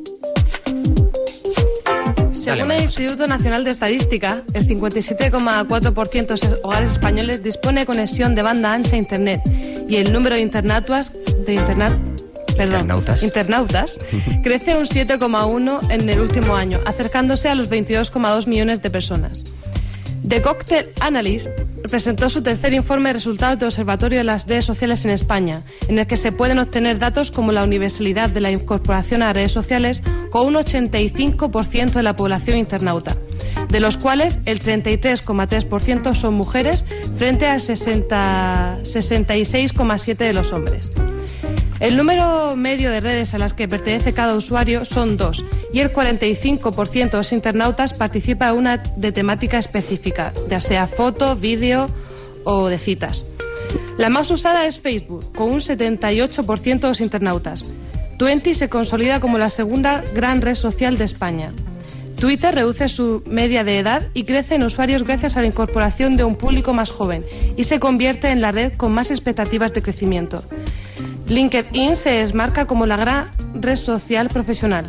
Según 2.56 2.72
el 2.72 2.82
Instituto 2.82 3.28
Nacional 3.28 3.64
de 3.64 3.72
Estadística, 3.72 4.42
el 4.54 4.68
57,4% 4.68 6.12
de 6.28 6.50
los 6.50 6.64
hogares 6.64 6.92
españoles 6.92 7.44
dispone 7.44 7.82
de 7.82 7.86
conexión 7.86 8.36
de 8.36 8.42
banda 8.42 8.74
ancha 8.74 8.96
a 8.96 9.00
Internet 9.00 9.42
y 9.88 9.96
el 9.98 10.12
número 10.14 10.36
de 10.36 10.42
internautas, 10.42 11.12
de 11.46 11.54
interna- 11.56 11.98
perdón, 12.58 12.82
Internautas. 12.82 13.24
internautas 13.24 13.98
crece 14.44 14.76
un 14.76 14.86
7,1 14.86 15.92
en 15.92 16.10
el 16.10 16.20
último 16.20 16.56
año, 16.56 16.80
acercándose 16.86 17.48
a 17.50 17.56
los 17.56 17.70
22,2 17.70 18.48
millones 18.48 18.82
de 18.82 18.90
personas. 18.90 19.44
The 20.28 20.42
Cocktail 20.42 20.88
Analyst 21.00 21.48
presentó 21.90 22.30
su 22.30 22.44
tercer 22.44 22.74
informe 22.74 23.10
de 23.10 23.14
resultados 23.14 23.60
de 23.60 23.66
Observatorio 23.66 24.20
de 24.20 24.24
las 24.24 24.48
redes 24.48 24.66
sociales 24.66 25.06
en 25.06 25.12
España, 25.12 25.64
en 25.88 25.98
el 25.98 26.08
que 26.08 26.18
se 26.18 26.32
pueden 26.32 26.60
obtener 26.60 27.00
datos 27.00 27.32
como 27.32 27.52
la 27.52 27.64
universalidad 27.64 28.30
de 28.30 28.42
la 28.42 28.52
incorporación 28.52 29.24
a 29.24 29.34
redes 29.34 29.52
sociales 29.52 30.04
con 30.30 30.48
un 30.48 30.56
85% 30.56 31.94
de 31.94 32.04
la 32.04 32.16
población 32.16 32.58
internauta, 32.58 33.16
de 33.70 33.80
los 33.80 33.98
cuales 33.98 34.40
el 34.46 34.60
33,3% 34.62 36.14
son 36.14 36.34
mujeres 36.36 36.86
frente 37.18 37.48
al 37.48 37.62
60 37.62 38.80
66,7% 38.84 40.18
de 40.18 40.34
los 40.34 40.54
hombres. 40.54 40.92
El 41.80 41.96
número 41.96 42.58
medio 42.58 42.92
de 42.92 43.00
redes 43.00 43.34
a 43.34 43.38
las 43.38 43.54
que 43.54 43.70
pertenece 43.70 44.14
cada 44.14 44.36
usuario 44.36 44.84
son 44.84 45.16
dos 45.16 45.44
y 45.72 45.80
el 45.80 45.94
45% 45.94 47.12
de 47.12 47.18
los 47.18 47.32
internautas 47.32 47.94
participa 47.94 48.50
en 48.50 48.58
una 48.58 48.78
de 48.78 49.12
temática 49.14 49.58
específica, 49.58 50.34
ya 50.50 50.60
sea 50.60 50.88
foto, 50.88 51.38
vídeo 51.38 51.88
o 52.44 52.68
de 52.68 52.78
citas. 52.78 53.26
La 53.98 54.10
más 54.10 54.30
usada 54.30 54.66
es 54.66 54.80
Facebook, 54.80 55.34
con 55.34 55.52
un 55.52 55.60
78% 55.60 56.80
de 56.80 56.88
los 56.88 57.02
internautas. 57.02 57.64
Twenty 58.18 58.54
se 58.54 58.68
consolida 58.68 59.22
como 59.22 59.38
la 59.38 59.50
segunda 59.50 60.04
gran 60.14 60.42
red 60.42 60.56
social 60.56 60.98
de 60.98 61.06
España. 61.06 61.54
Twitter 62.20 62.54
reduce 62.54 62.90
su 62.90 63.24
media 63.26 63.64
de 63.64 63.80
edad 63.80 64.08
y 64.14 64.26
crece 64.26 64.56
en 64.56 64.64
usuarios 64.64 65.04
gracias 65.04 65.38
a 65.38 65.42
la 65.42 65.48
incorporación 65.48 66.18
de 66.18 66.26
un 66.26 66.36
público 66.36 66.74
más 66.74 66.92
joven 66.92 67.24
y 67.56 67.64
se 67.64 67.80
convierte 67.80 68.28
en 68.28 68.42
la 68.42 68.52
red 68.52 68.74
con 68.74 68.92
más 68.92 69.10
expectativas 69.12 69.74
de 69.74 69.82
crecimiento. 69.82 70.44
LinkedIn 71.30 71.96
se 71.96 72.10
desmarca 72.10 72.66
como 72.66 72.86
la 72.86 72.98
gran 72.98 73.32
red 73.54 73.76
social 73.76 74.30
profesional. 74.30 74.88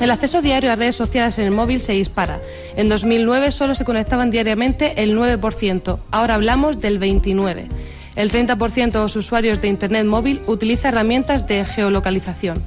El 0.00 0.10
acceso 0.10 0.40
diario 0.40 0.72
a 0.72 0.76
redes 0.76 0.96
sociales 0.96 1.38
en 1.38 1.44
el 1.44 1.50
móvil 1.50 1.80
se 1.80 1.92
dispara. 1.92 2.40
En 2.76 2.88
2009 2.88 3.50
solo 3.50 3.74
se 3.74 3.84
conectaban 3.84 4.30
diariamente 4.30 5.02
el 5.02 5.16
9%, 5.16 5.98
ahora 6.10 6.36
hablamos 6.36 6.78
del 6.78 6.98
29%. 6.98 7.68
El 8.16 8.32
30% 8.32 8.92
de 8.92 8.98
los 8.98 9.14
usuarios 9.16 9.60
de 9.60 9.68
Internet 9.68 10.04
móvil 10.06 10.40
utiliza 10.46 10.88
herramientas 10.88 11.46
de 11.46 11.64
geolocalización. 11.64 12.62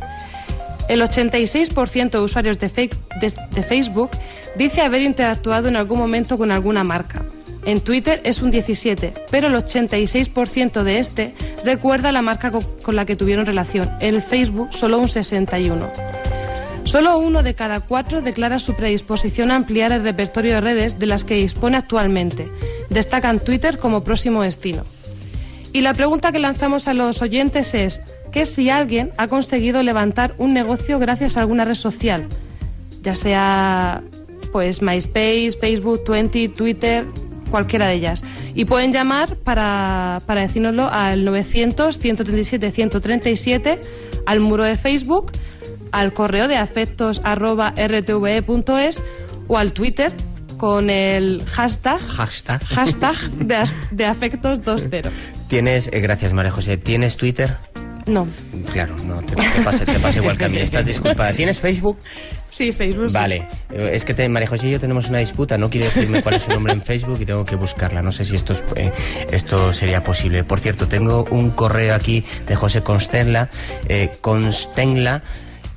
El 0.88 1.02
86% 1.02 2.12
de 2.12 2.20
usuarios 2.20 2.60
de, 2.60 2.70
Facebook 2.70 4.12
dice 4.56 4.82
haber 4.82 5.02
interactuado 5.02 5.68
en 5.68 5.76
algún 5.76 5.98
momento 5.98 6.38
con 6.38 6.52
alguna 6.52 6.84
marca. 6.84 7.24
En 7.66 7.80
Twitter 7.82 8.22
es 8.26 8.42
un 8.42 8.52
17, 8.52 9.14
pero 9.32 9.48
el 9.48 9.56
86% 9.56 10.84
de 10.84 11.00
este 11.00 11.34
recuerda 11.64 12.12
la 12.12 12.22
marca 12.22 12.52
co- 12.52 12.62
con 12.82 12.96
la 12.96 13.06
que 13.06 13.16
tuvieron 13.16 13.46
relación. 13.46 13.90
En 14.02 14.22
Facebook 14.22 14.70
solo 14.74 15.00
un 15.00 15.08
61. 15.08 15.90
Solo 16.84 17.18
uno 17.18 17.44
de 17.44 17.56
cada 17.56 17.80
cuatro 17.80 18.22
declara 18.22 18.60
su 18.60 18.76
predisposición 18.76 19.52
a 19.52 19.56
ampliar 19.56 19.94
el 19.94 20.04
repertorio 20.04 20.56
de 20.56 20.62
redes 20.62 21.00
de 21.00 21.06
las 21.06 21.24
que 21.24 21.36
dispone 21.36 21.78
actualmente. 21.78 22.48
Destacan 22.90 23.40
Twitter 23.40 23.78
como 23.78 24.02
próximo 24.04 24.42
destino. 24.44 24.84
Y 25.72 25.82
la 25.82 25.94
pregunta 25.94 26.32
que 26.34 26.40
lanzamos 26.40 26.88
a 26.90 26.94
los 26.94 27.22
oyentes 27.22 27.74
es, 27.74 28.02
¿qué 28.34 28.46
si 28.46 28.70
alguien 28.70 29.12
ha 29.18 29.28
conseguido 29.28 29.82
levantar 29.82 30.36
un 30.38 30.54
negocio 30.54 31.00
gracias 31.00 31.38
a 31.38 31.40
alguna 31.40 31.64
red 31.64 31.76
social? 31.76 32.28
Ya 33.02 33.16
sea 33.16 34.04
pues 34.52 34.82
MySpace, 34.84 35.52
Facebook, 35.60 36.04
Twenty, 36.04 36.48
Twitter, 36.50 37.06
cualquiera 37.54 37.86
de 37.88 37.94
ellas. 37.94 38.24
Y 38.56 38.66
pueden 38.66 38.92
llamar 38.92 39.36
para, 39.38 40.20
para 40.26 40.42
decírnoslo 40.42 40.90
al 40.92 41.24
900-137-137, 41.28 43.80
al 44.26 44.40
muro 44.40 44.64
de 44.64 44.76
Facebook, 44.76 45.32
al 45.92 46.14
correo 46.14 46.48
de 46.48 46.58
afectos 46.58 47.22
arroba 47.24 47.76
rtve.es 47.78 49.04
o 49.48 49.58
al 49.60 49.72
Twitter 49.74 50.12
con 50.58 50.90
el 50.90 51.44
hashtag, 51.46 52.00
Hashtag. 52.08 52.64
hashtag 52.66 53.16
de, 53.34 53.56
as- 53.56 53.72
de 53.92 54.06
afectos 54.06 54.60
20. 54.66 55.04
¿Tienes, 55.48 55.90
eh, 55.94 56.00
gracias 56.00 56.34
María 56.34 56.52
José, 56.52 56.78
¿tienes 56.78 57.18
Twitter? 57.18 57.56
No. 58.06 58.28
Claro, 58.72 58.96
no, 59.06 59.22
te, 59.22 59.36
te 59.36 59.62
pasa, 59.64 59.86
te 59.86 60.00
pasa 60.00 60.20
igual 60.20 60.38
que 60.38 60.46
a 60.46 60.50
mí. 60.50 60.58
Estás 60.58 60.86
disculpada. 60.86 61.34
¿Tienes 61.34 61.60
Facebook? 61.60 61.98
Sí, 62.54 62.72
Facebook. 62.72 63.12
Vale. 63.12 63.48
Eh, 63.72 63.90
Es 63.94 64.06
que 64.06 64.30
María 64.30 64.48
José 64.48 64.68
y 64.68 64.72
yo 64.72 64.80
tenemos 64.80 65.10
una 65.10 65.18
disputa. 65.18 65.58
No 65.58 65.72
quiere 65.72 65.88
decirme 65.88 66.22
cuál 66.22 66.36
es 66.36 66.44
su 66.44 66.52
nombre 66.52 66.72
en 66.72 66.84
Facebook 66.84 67.18
y 67.20 67.26
tengo 67.26 67.44
que 67.44 67.56
buscarla. 67.56 68.04
No 68.04 68.12
sé 68.12 68.26
si 68.26 68.36
esto, 68.36 68.54
es, 68.54 68.64
eh, 68.76 68.92
esto 69.32 69.74
sería 69.74 70.04
posible. 70.04 70.44
Por 70.44 70.60
cierto, 70.60 70.88
tengo 70.88 71.26
un 71.32 71.50
correo 71.50 71.96
aquí 71.96 72.24
de 72.48 72.56
José 72.56 72.82
Constenla. 72.82 73.50
Eh, 73.90 74.12
Constenla. 74.22 75.24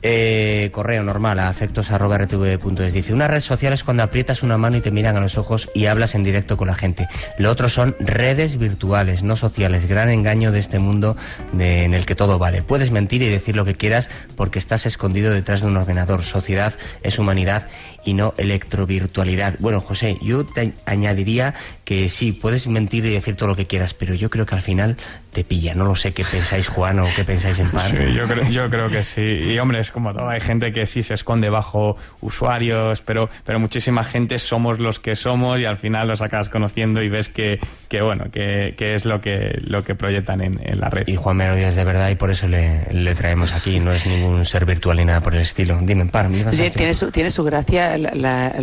Eh, 0.02 0.70
correo 0.72 1.02
normal 1.02 1.38
a 1.40 1.48
afectos.rtv.es. 1.48 2.92
Dice, 2.92 3.12
una 3.12 3.28
red 3.28 3.40
social 3.40 3.72
es 3.72 3.82
cuando 3.85 4.02
aprietas 4.02 4.42
una 4.42 4.59
mano 4.59 4.76
y 4.76 4.80
te 4.80 4.90
miran 4.90 5.16
a 5.16 5.20
los 5.20 5.37
ojos 5.38 5.68
y 5.74 5.87
hablas 5.87 6.14
en 6.14 6.22
directo 6.22 6.56
con 6.56 6.68
la 6.68 6.74
gente. 6.74 7.09
Lo 7.38 7.50
otro 7.50 7.68
son 7.68 7.96
redes 7.98 8.59
virtuales, 8.59 9.22
no 9.22 9.37
sociales. 9.37 9.87
Gran 9.88 10.09
engaño 10.11 10.52
de 10.52 10.59
este 10.59 10.78
mundo 10.78 11.16
de- 11.52 11.85
en 11.85 11.94
el 11.94 12.06
que 12.06 12.14
todo 12.14 12.38
vale. 12.38 12.62
Puedes 12.62 12.90
mentir 12.90 13.22
y 13.22 13.28
decir 13.28 13.56
lo 13.56 13.64
que 13.64 13.74
quieras 13.74 14.09
porque 14.37 14.59
estás 14.59 14.87
escondido 14.87 15.32
detrás 15.32 15.61
de 15.61 15.66
un 15.68 15.76
ordenador. 15.76 16.24
Sociedad 16.24 16.74
es 17.02 17.18
humanidad 17.18 17.66
y 18.04 18.14
no 18.14 18.35
electrovirtualidad. 18.37 19.54
Bueno, 19.59 19.80
José, 19.80 20.16
yo 20.22 20.44
te 20.44 20.72
añadiría 20.85 21.54
que 21.85 22.09
sí, 22.09 22.32
puedes 22.32 22.66
mentir 22.68 23.04
y 23.04 23.12
decir 23.12 23.37
todo 23.37 23.48
lo 23.48 23.56
que 23.56 23.66
quieras, 23.66 23.94
pero 23.94 24.14
yo 24.14 24.30
creo 24.30 24.46
que 24.46 24.54
al 24.54 24.62
final 24.62 24.96
te 25.37 25.44
pilla. 25.44 25.75
No 25.75 25.85
lo 25.85 25.94
sé 25.94 26.14
qué 26.14 26.25
pensáis, 26.25 26.66
Juan, 26.66 26.99
o 27.01 27.05
qué 27.14 27.22
pensáis 27.22 27.59
en 27.59 27.70
par. 27.70 27.90
Sí, 27.90 28.14
yo 28.14 28.27
creo, 28.27 28.49
yo 28.49 28.70
creo 28.70 28.88
que 28.88 29.05
sí. 29.05 29.20
Y 29.20 29.59
hombre, 29.59 29.81
es 29.81 29.92
como 29.92 30.14
todo. 30.14 30.29
Hay 30.31 30.40
gente 30.40 30.72
que 30.72 30.87
sí 30.87 31.03
se 31.03 31.12
esconde 31.12 31.51
bajo 31.51 31.96
usuarios, 32.22 33.03
pero, 33.03 33.29
pero 33.44 33.61
muchísima 33.61 34.03
gente 34.03 34.38
somos 34.38 34.79
los 34.79 34.99
que 34.99 35.14
somos 35.14 35.61
y 35.61 35.66
al 35.66 35.77
final 35.77 36.09
los 36.09 36.22
acabas 36.22 36.49
conociendo 36.49 37.03
y 37.03 37.09
ves 37.11 37.29
que, 37.29 37.59
que 37.88 38.01
bueno, 38.01 38.31
que, 38.33 38.75
que 38.79 38.94
es 38.94 39.05
lo 39.05 39.20
que, 39.20 39.59
lo 39.62 39.85
que 39.85 39.94
proyectan 39.94 40.40
en, 40.40 40.59
en 40.64 40.81
la 40.81 40.88
red. 40.88 41.07
Y 41.07 41.16
Juan 41.16 41.37
me 41.37 41.49
lo 41.49 41.55
dices 41.55 41.77
de 41.77 41.85
verdad 41.85 42.09
y 42.09 42.14
por 42.14 42.31
eso 42.31 42.49
le, 42.49 42.87
le 42.92 43.14
traemos 43.14 43.53
aquí. 43.55 43.79
No 43.79 43.92
es 43.92 44.07
ningún 44.07 44.44
ser 44.46 44.64
virtual 44.64 44.96
ni 44.96 45.05
nada 45.05 45.20
por 45.20 45.35
el 45.35 45.42
estilo. 45.42 45.79
Dime, 45.83 46.03
en 46.03 46.09
par. 46.09 46.31
Tiene 46.75 46.94
su, 46.94 47.11
tiene 47.11 47.31
su 47.31 47.44
gracia 47.44 47.99
la- 47.99 48.12
la- 48.14 48.55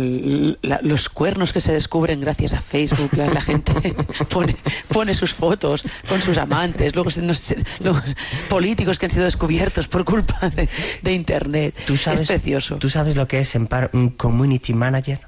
la- 0.62 0.80
los 0.82 1.08
cuernos 1.08 1.52
que 1.52 1.60
se 1.60 1.72
descubren 1.72 2.20
gracias 2.20 2.52
a 2.54 2.60
Facebook. 2.60 3.10
La, 3.16 3.26
la 3.28 3.40
gente 3.40 3.72
pone, 4.28 4.56
pone 4.92 5.14
sus 5.14 5.32
fotos 5.32 5.84
con 6.08 6.20
sus 6.20 6.36
amantes, 6.38 6.63
luego 6.94 7.10
se- 7.10 7.22
no 7.22 7.34
sé, 7.34 7.56
los 7.80 7.96
políticos 8.48 8.98
que 8.98 9.06
han 9.06 9.10
sido 9.12 9.24
descubiertos 9.24 9.88
por 9.88 10.04
culpa 10.04 10.48
de, 10.50 10.68
de 11.02 11.12
Internet. 11.12 11.74
¿Tú 11.86 11.96
sabes, 11.96 12.22
es 12.22 12.28
precioso. 12.28 12.76
¿Tú 12.76 12.88
sabes 12.88 13.16
lo 13.16 13.26
que 13.28 13.40
es 13.40 13.54
en 13.54 13.66
par 13.66 13.90
un 13.92 14.10
community 14.10 14.72
manager? 14.74 15.20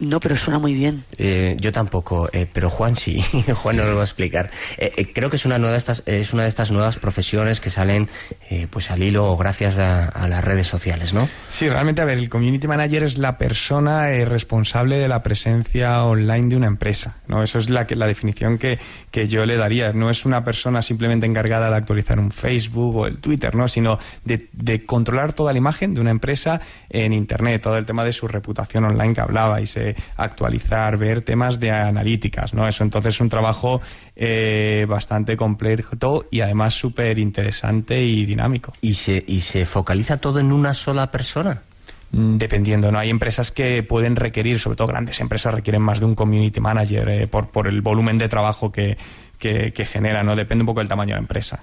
No, 0.00 0.20
pero 0.20 0.36
suena 0.36 0.60
muy 0.60 0.74
bien. 0.74 1.02
Eh, 1.16 1.56
yo 1.58 1.72
tampoco, 1.72 2.28
eh, 2.32 2.46
pero 2.52 2.70
Juan 2.70 2.94
sí. 2.94 3.20
Juan 3.54 3.76
nos 3.76 3.86
lo 3.86 3.96
va 3.96 4.02
a 4.02 4.04
explicar. 4.04 4.50
Eh, 4.76 4.92
eh, 4.96 5.12
creo 5.12 5.28
que 5.28 5.36
es 5.36 5.44
una, 5.44 5.58
nueva 5.58 5.72
de 5.72 5.78
estas, 5.78 6.04
es 6.06 6.32
una 6.32 6.44
de 6.44 6.48
estas 6.48 6.70
nuevas 6.70 6.96
profesiones 6.96 7.60
que 7.60 7.68
salen 7.68 8.08
eh, 8.48 8.68
pues 8.70 8.92
al 8.92 9.02
hilo 9.02 9.32
o 9.32 9.36
gracias 9.36 9.78
a, 9.78 10.04
a 10.04 10.28
las 10.28 10.44
redes 10.44 10.68
sociales, 10.68 11.12
¿no? 11.14 11.28
Sí, 11.48 11.68
realmente, 11.68 12.00
a 12.00 12.04
ver, 12.04 12.18
el 12.18 12.28
community 12.28 12.68
manager 12.68 13.02
es 13.02 13.18
la 13.18 13.38
persona 13.38 14.12
eh, 14.12 14.24
responsable 14.24 14.98
de 14.98 15.08
la 15.08 15.22
presencia 15.24 16.04
online 16.04 16.48
de 16.48 16.56
una 16.56 16.68
empresa, 16.68 17.20
¿no? 17.26 17.42
Eso 17.42 17.58
es 17.58 17.68
la, 17.68 17.88
que, 17.88 17.96
la 17.96 18.06
definición 18.06 18.56
que, 18.56 18.78
que 19.10 19.26
yo 19.26 19.46
le 19.46 19.56
daría. 19.56 19.92
No 19.92 20.10
es 20.10 20.24
una 20.24 20.44
persona 20.44 20.80
simplemente 20.80 21.26
encargada 21.26 21.70
de 21.70 21.76
actualizar 21.76 22.20
un 22.20 22.30
Facebook 22.30 22.96
o 22.96 23.06
el 23.08 23.18
Twitter, 23.18 23.56
¿no? 23.56 23.66
Sino 23.66 23.98
de, 24.24 24.48
de 24.52 24.86
controlar 24.86 25.32
toda 25.32 25.52
la 25.52 25.58
imagen 25.58 25.92
de 25.92 26.00
una 26.00 26.12
empresa 26.12 26.60
en 26.88 27.12
Internet, 27.12 27.62
todo 27.62 27.76
el 27.76 27.84
tema 27.84 28.04
de 28.04 28.12
su 28.12 28.28
reputación 28.28 28.84
online 28.84 29.12
que 29.12 29.20
hablabais, 29.20 29.76
eh, 29.90 29.94
actualizar, 30.16 30.96
ver 30.96 31.22
temas 31.22 31.60
de 31.60 31.70
analíticas, 31.70 32.54
¿no? 32.54 32.66
Eso 32.66 32.84
entonces 32.84 33.14
es 33.14 33.20
un 33.20 33.28
trabajo 33.28 33.80
eh, 34.16 34.86
bastante 34.88 35.36
completo 35.36 36.26
y 36.30 36.40
además 36.40 36.74
súper 36.74 37.18
interesante 37.18 38.02
y 38.02 38.26
dinámico. 38.26 38.72
¿Y 38.80 38.94
se, 38.94 39.24
¿Y 39.26 39.40
se 39.40 39.64
focaliza 39.64 40.18
todo 40.18 40.40
en 40.40 40.52
una 40.52 40.74
sola 40.74 41.10
persona? 41.10 41.62
mm, 42.10 42.36
dependiendo, 42.38 42.90
¿no? 42.90 42.98
Hay 42.98 43.10
empresas 43.10 43.52
que 43.52 43.82
pueden 43.82 44.16
requerir, 44.16 44.58
sobre 44.58 44.76
todo 44.76 44.88
grandes 44.88 45.20
empresas 45.20 45.54
requieren 45.54 45.82
más 45.82 46.00
de 46.00 46.06
un 46.06 46.14
community 46.14 46.60
manager 46.60 47.08
eh, 47.08 47.26
por, 47.26 47.50
por 47.50 47.68
el 47.68 47.82
volumen 47.82 48.18
de 48.18 48.28
trabajo 48.28 48.72
que, 48.72 48.96
que, 49.38 49.72
genera, 49.84 50.22
¿no? 50.22 50.36
Depende 50.36 50.62
un 50.62 50.66
poco 50.66 50.80
del 50.80 50.88
tamaño 50.88 51.10
de 51.10 51.14
la 51.14 51.20
empresa. 51.20 51.62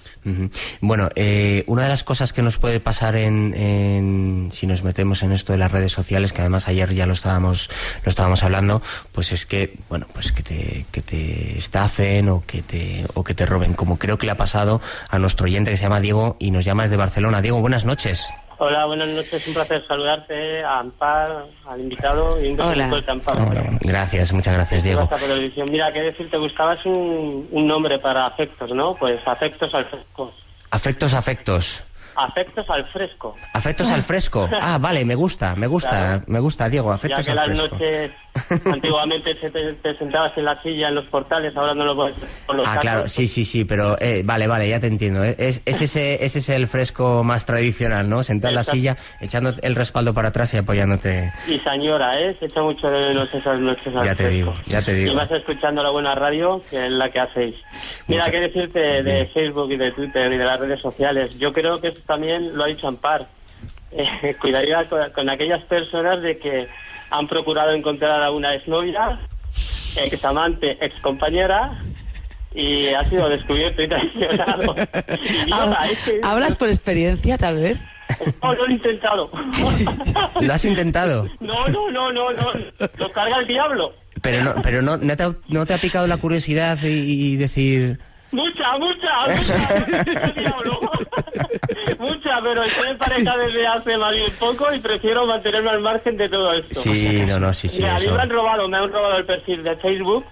Bueno, 0.82 1.10
eh, 1.16 1.64
una 1.68 1.84
de 1.84 1.90
las 1.90 2.04
cosas 2.04 2.34
que 2.34 2.42
nos 2.42 2.58
puede 2.58 2.80
pasar 2.80 3.16
en, 3.16 4.50
si 4.52 4.68
nos 4.68 4.84
metemos 4.84 5.24
en 5.24 5.32
esto 5.32 5.52
de 5.52 5.60
las 5.60 5.72
redes 5.72 5.92
sociales, 5.92 6.34
que 6.34 6.42
además 6.42 6.68
ayer 6.68 6.94
ya 6.94 7.06
lo 7.06 7.14
estábamos, 7.14 7.70
lo 8.04 8.10
estábamos 8.10 8.44
hablando, 8.44 8.82
pues 9.12 9.32
es 9.32 9.46
que, 9.46 9.78
bueno, 9.90 10.08
pues 10.14 10.32
que 10.32 10.44
te, 10.44 10.86
que 10.92 11.02
te 11.02 11.58
estafen 11.58 12.30
o 12.30 12.44
que 12.46 12.62
te, 12.62 13.06
o 13.14 13.24
que 13.24 13.34
te 13.34 13.46
roben, 13.46 13.74
como 13.74 13.98
creo 13.98 14.18
que 14.18 14.26
le 14.26 14.32
ha 14.32 14.38
pasado 14.38 14.82
a 15.10 15.20
nuestro 15.20 15.46
oyente 15.46 15.72
que 15.72 15.78
se 15.78 15.84
llama 15.84 16.00
Diego 16.00 16.38
y 16.40 16.52
nos 16.52 16.66
llama 16.66 16.84
desde 16.84 16.98
Barcelona. 16.98 17.42
Diego, 17.42 17.60
buenas 17.60 17.86
noches. 17.86 18.26
Hola, 18.58 18.86
buenas 18.86 19.10
noches. 19.10 19.48
Un 19.48 19.54
placer 19.54 19.86
saludarte 19.88 20.64
a 20.64 20.80
Ampar, 20.80 21.46
al 21.68 21.82
invitado 21.82 22.42
y 22.42 22.50
un 22.50 22.60
Hola. 22.60 22.90
Ampar. 23.08 23.38
Gracias, 23.82 24.32
muchas 24.32 24.54
gracias, 24.54 24.84
Diego. 24.84 25.10
Mira, 25.70 25.92
qué 25.92 26.02
decir, 26.02 26.30
te 26.30 26.38
buscabas 26.38 26.86
un, 26.86 27.48
un 27.52 27.68
nombre 27.68 28.00
para 28.00 28.26
afectos, 28.26 28.72
¿no? 28.72 28.96
Pues 28.96 29.20
afectos 29.28 29.74
al 29.74 29.86
fresco. 29.86 30.34
Afectos, 30.72 31.14
afectos. 31.14 31.92
Afectos 32.16 32.70
al 32.70 32.86
fresco. 32.88 33.36
Afectos 33.54 33.92
al 33.92 34.04
fresco. 34.04 34.50
Ah, 34.62 34.78
vale, 34.80 35.04
me 35.06 35.16
gusta, 35.16 35.56
me 35.56 35.68
gusta, 35.68 36.24
me 36.28 36.40
gusta, 36.40 36.70
Diego. 36.70 36.92
Afectos 36.92 37.26
ya 37.26 37.34
que 37.34 37.40
al 37.40 37.50
las 37.50 37.72
noches 37.72 38.12
antiguamente 38.66 39.34
te, 39.36 39.98
sentabas 39.98 40.38
en 40.38 40.46
la 40.46 40.62
silla 40.62 40.90
en 40.90 40.96
los 40.96 41.06
portales, 41.06 41.56
ahora 41.56 41.74
no 41.74 41.86
lo 41.86 41.96
puedes 41.96 42.16
con 42.46 42.58
los 42.58 42.68
Ah, 42.68 42.78
claro, 42.80 43.08
sí, 43.08 43.28
sí, 43.28 43.46
sí, 43.46 43.66
pero 43.66 43.96
eh, 44.00 44.24
vale, 44.26 44.48
vale, 44.48 44.68
ya 44.68 44.80
te 44.80 44.88
entiendo. 44.88 45.24
¿eh? 45.24 45.36
Es, 45.38 45.62
ese, 45.66 46.24
ese 46.24 46.40
es 46.40 46.50
el 46.50 46.68
fresco 46.68 47.24
más 47.24 47.46
tradicional, 47.46 48.10
¿no? 48.10 48.24
Sentar 48.24 48.50
en 48.50 48.56
la 48.56 48.64
silla, 48.64 48.98
echando 49.22 49.54
el 49.62 49.76
respaldo 49.76 50.14
para 50.14 50.30
atrás 50.30 50.54
y 50.54 50.58
apoyándote. 50.58 51.32
Y 51.48 51.60
señora, 51.60 52.20
¿eh? 52.20 52.36
Se 52.40 52.46
echa 52.46 52.62
mucho 52.62 52.88
de 52.88 53.08
menos 53.08 53.34
esas 53.34 53.60
noches 53.60 53.96
al 53.96 54.04
Ya 54.04 54.16
te 54.16 54.30
digo, 54.30 54.54
ya 54.66 54.82
te 54.82 54.94
digo. 54.94 55.14
Y 55.14 55.16
vas 55.16 55.32
escuchando 55.32 55.82
la 55.82 55.92
buena 55.92 56.16
radio, 56.16 56.62
que 56.70 56.86
es 56.86 56.92
la 56.92 57.10
que 57.10 57.20
hacéis. 57.20 57.56
Mira, 58.08 58.24
qué 58.30 58.40
decirte 58.40 58.80
de 58.80 59.28
Facebook 59.28 59.72
y 59.72 59.78
de 59.78 59.92
Twitter 59.92 60.32
y 60.32 60.38
de 60.38 60.46
las 60.46 60.60
redes 60.60 60.82
sociales. 60.82 61.38
Yo 61.38 61.52
creo 61.52 61.78
que 61.78 61.88
esto 61.88 62.02
también 62.06 62.56
lo 62.56 62.64
ha 62.64 62.68
dicho 62.68 62.88
Ampar. 62.88 63.28
Eh, 63.98 64.36
cuidaría 64.42 64.90
con, 64.90 65.30
aquellas 65.30 65.64
personas 65.64 66.22
de 66.22 66.38
que 66.38 66.68
han 67.18 67.28
procurado 67.28 67.72
encontrar 67.72 68.24
a 68.24 68.32
una 68.32 68.56
exnovia, 68.56 69.20
ex 69.98 70.26
amante, 70.26 70.78
ex 70.82 71.00
compañera 71.02 71.82
y 72.54 72.88
ha 72.88 73.04
sido 73.04 73.30
descubierto 73.30 73.82
y 73.82 73.90
traicionado. 73.90 74.76
¿Hablas 76.24 76.56
por 76.56 76.70
experiencia, 76.70 77.38
tal 77.38 77.56
vez? 77.56 77.80
No, 78.42 78.54
lo 78.54 78.68
he 78.68 78.74
intentado. 78.74 79.32
¿Lo 80.42 80.54
has 80.54 80.64
intentado? 80.66 81.28
No, 81.40 81.68
no, 81.68 81.92
no, 81.92 82.12
no, 82.12 82.32
no. 82.34 82.52
Lo 82.98 83.12
carga 83.12 83.40
el 83.40 83.48
diablo. 83.48 83.94
Pero 84.22 84.44
no, 84.44 84.62
pero 84.62 84.82
no, 84.82 84.98
no, 84.98 85.18
te, 85.18 85.24
ha, 85.24 85.34
no 85.50 85.66
te 85.66 85.74
ha 85.74 85.78
picado 85.78 86.08
la 86.08 86.18
curiosidad 86.18 86.78
y 86.84 87.36
decir... 87.36 88.00
Mucha, 88.80 89.28
mucha, 89.28 89.58
mucha. 90.26 90.56
mucha, 92.00 92.42
pero 92.42 92.64
estoy 92.64 92.90
en 92.90 92.98
pareja 92.98 93.38
desde 93.38 93.68
hace 93.68 93.98
más 93.98 94.14
bien 94.14 94.32
poco 94.40 94.74
y 94.74 94.80
prefiero 94.80 95.26
mantenerme 95.26 95.70
al 95.70 95.82
margen 95.82 96.18
de 96.18 96.30
todo 96.30 96.54
esto. 96.54 96.80
Sí, 96.80 97.24
no, 97.28 97.40
no, 97.40 97.54
sí, 97.54 97.70
sí. 97.70 97.84
a 97.84 97.96
mí 97.96 98.08
me 98.08 98.22
han 98.22 98.30
robado, 98.30 98.68
me 98.68 98.78
han 98.78 98.92
robado 98.92 99.18
el 99.18 99.26
perfil 99.26 99.64
de 99.64 99.76
Facebook. 99.78 100.26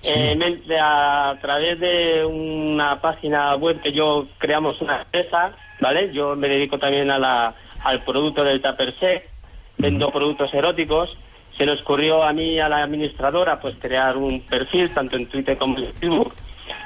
Eh, 0.00 0.38
a 0.80 1.34
través 1.40 1.80
de 1.80 2.24
una 2.24 3.00
página 3.00 3.56
web 3.56 3.80
que 3.82 3.92
yo 3.92 4.28
creamos 4.38 4.80
una 4.80 5.02
empresa, 5.02 5.50
¿vale? 5.80 6.12
Yo 6.12 6.36
me 6.36 6.48
dedico 6.48 6.78
también 6.78 7.10
a 7.10 7.18
la, 7.18 7.52
al 7.82 8.00
producto 8.04 8.44
del 8.44 8.62
Tupper 8.62 8.94
vendo 9.76 10.10
productos 10.10 10.54
eróticos. 10.54 11.16
Se 11.56 11.66
nos 11.66 11.80
ocurrió 11.82 12.22
a 12.22 12.32
mí, 12.32 12.60
a 12.60 12.68
la 12.68 12.84
administradora, 12.84 13.58
pues 13.60 13.74
crear 13.80 14.16
un 14.16 14.40
perfil 14.42 14.88
tanto 14.94 15.16
en 15.16 15.26
Twitter 15.26 15.58
como 15.58 15.76
en 15.78 15.92
Facebook 15.94 16.32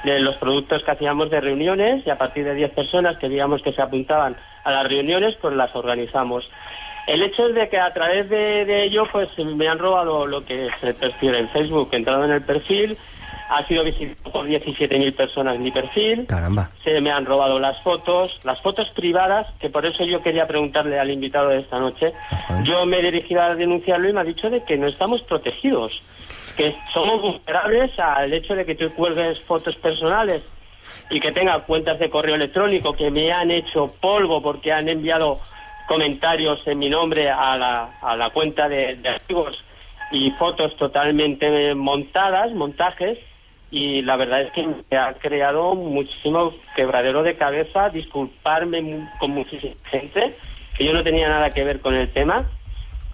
de 0.04 0.20
los 0.20 0.36
productos 0.36 0.82
que 0.84 0.90
hacíamos 0.90 1.30
de 1.30 1.40
reuniones 1.40 2.06
y 2.06 2.10
a 2.10 2.18
partir 2.18 2.44
de 2.44 2.54
10 2.54 2.72
personas 2.72 3.18
que 3.18 3.28
digamos 3.28 3.62
que 3.62 3.72
se 3.72 3.82
apuntaban 3.82 4.36
a 4.64 4.70
las 4.70 4.86
reuniones, 4.88 5.36
pues 5.40 5.54
las 5.54 5.74
organizamos. 5.74 6.48
El 7.06 7.22
hecho 7.22 7.42
es 7.42 7.54
de 7.54 7.68
que 7.68 7.78
a 7.78 7.92
través 7.92 8.28
de, 8.28 8.84
ello 8.84 9.04
pues 9.10 9.28
me 9.38 9.68
han 9.68 9.78
robado 9.78 10.26
lo 10.26 10.44
que 10.44 10.68
se 10.80 10.94
percibe 10.94 11.38
en 11.38 11.48
Facebook. 11.48 11.88
He 11.92 11.96
entrado 11.96 12.24
en 12.24 12.30
el 12.30 12.42
perfil, 12.42 12.96
ha 13.50 13.64
sido 13.64 13.82
visitado 13.82 14.30
por 14.30 14.46
17.000 14.46 15.16
personas 15.16 15.58
mi 15.58 15.72
perfil. 15.72 16.26
Caramba. 16.26 16.70
Se 16.84 17.00
me 17.00 17.10
han 17.10 17.26
robado 17.26 17.58
las 17.58 17.82
fotos, 17.82 18.38
las 18.44 18.60
fotos 18.62 18.88
privadas, 18.90 19.48
que 19.58 19.68
por 19.68 19.84
eso 19.84 20.04
yo 20.04 20.22
quería 20.22 20.46
preguntarle 20.46 20.98
al 20.98 21.10
invitado 21.10 21.48
de 21.48 21.60
esta 21.60 21.78
noche. 21.80 22.12
Yo 22.62 22.86
me 22.86 23.00
he 23.00 23.02
dirigido 23.02 23.42
a 23.42 23.54
denunciarlo 23.54 24.08
y 24.08 24.12
me 24.12 24.20
ha 24.20 24.24
dicho 24.24 24.48
de 24.48 24.62
que 24.64 24.76
no 24.76 24.86
estamos 24.86 25.22
protegidos 25.22 25.92
que 26.56 26.76
somos 26.92 27.20
vulnerables 27.22 27.98
al 27.98 28.32
hecho 28.32 28.54
de 28.54 28.64
que 28.64 28.74
tú 28.74 28.86
cuelgues 28.94 29.40
fotos 29.42 29.76
personales 29.76 30.42
y 31.10 31.20
que 31.20 31.32
tenga 31.32 31.60
cuentas 31.60 31.98
de 31.98 32.10
correo 32.10 32.34
electrónico 32.34 32.92
que 32.92 33.10
me 33.10 33.32
han 33.32 33.50
hecho 33.50 33.86
polvo 34.00 34.42
porque 34.42 34.72
han 34.72 34.88
enviado 34.88 35.40
comentarios 35.86 36.60
en 36.66 36.78
mi 36.78 36.88
nombre 36.88 37.30
a 37.30 37.56
la, 37.56 37.90
a 38.00 38.16
la 38.16 38.30
cuenta 38.30 38.68
de, 38.68 38.96
de 38.96 39.08
amigos 39.08 39.58
y 40.10 40.30
fotos 40.32 40.76
totalmente 40.76 41.74
montadas, 41.74 42.52
montajes, 42.52 43.18
y 43.70 44.02
la 44.02 44.16
verdad 44.16 44.42
es 44.42 44.52
que 44.52 44.66
me 44.66 44.98
ha 44.98 45.14
creado 45.14 45.74
muchísimo 45.74 46.52
quebradero 46.76 47.22
de 47.22 47.36
cabeza, 47.36 47.88
disculparme 47.88 49.08
con 49.18 49.30
muchísima 49.30 49.74
gente, 49.90 50.34
que 50.76 50.84
yo 50.84 50.92
no 50.92 51.02
tenía 51.02 51.28
nada 51.28 51.50
que 51.50 51.64
ver 51.64 51.80
con 51.80 51.94
el 51.94 52.10
tema, 52.12 52.46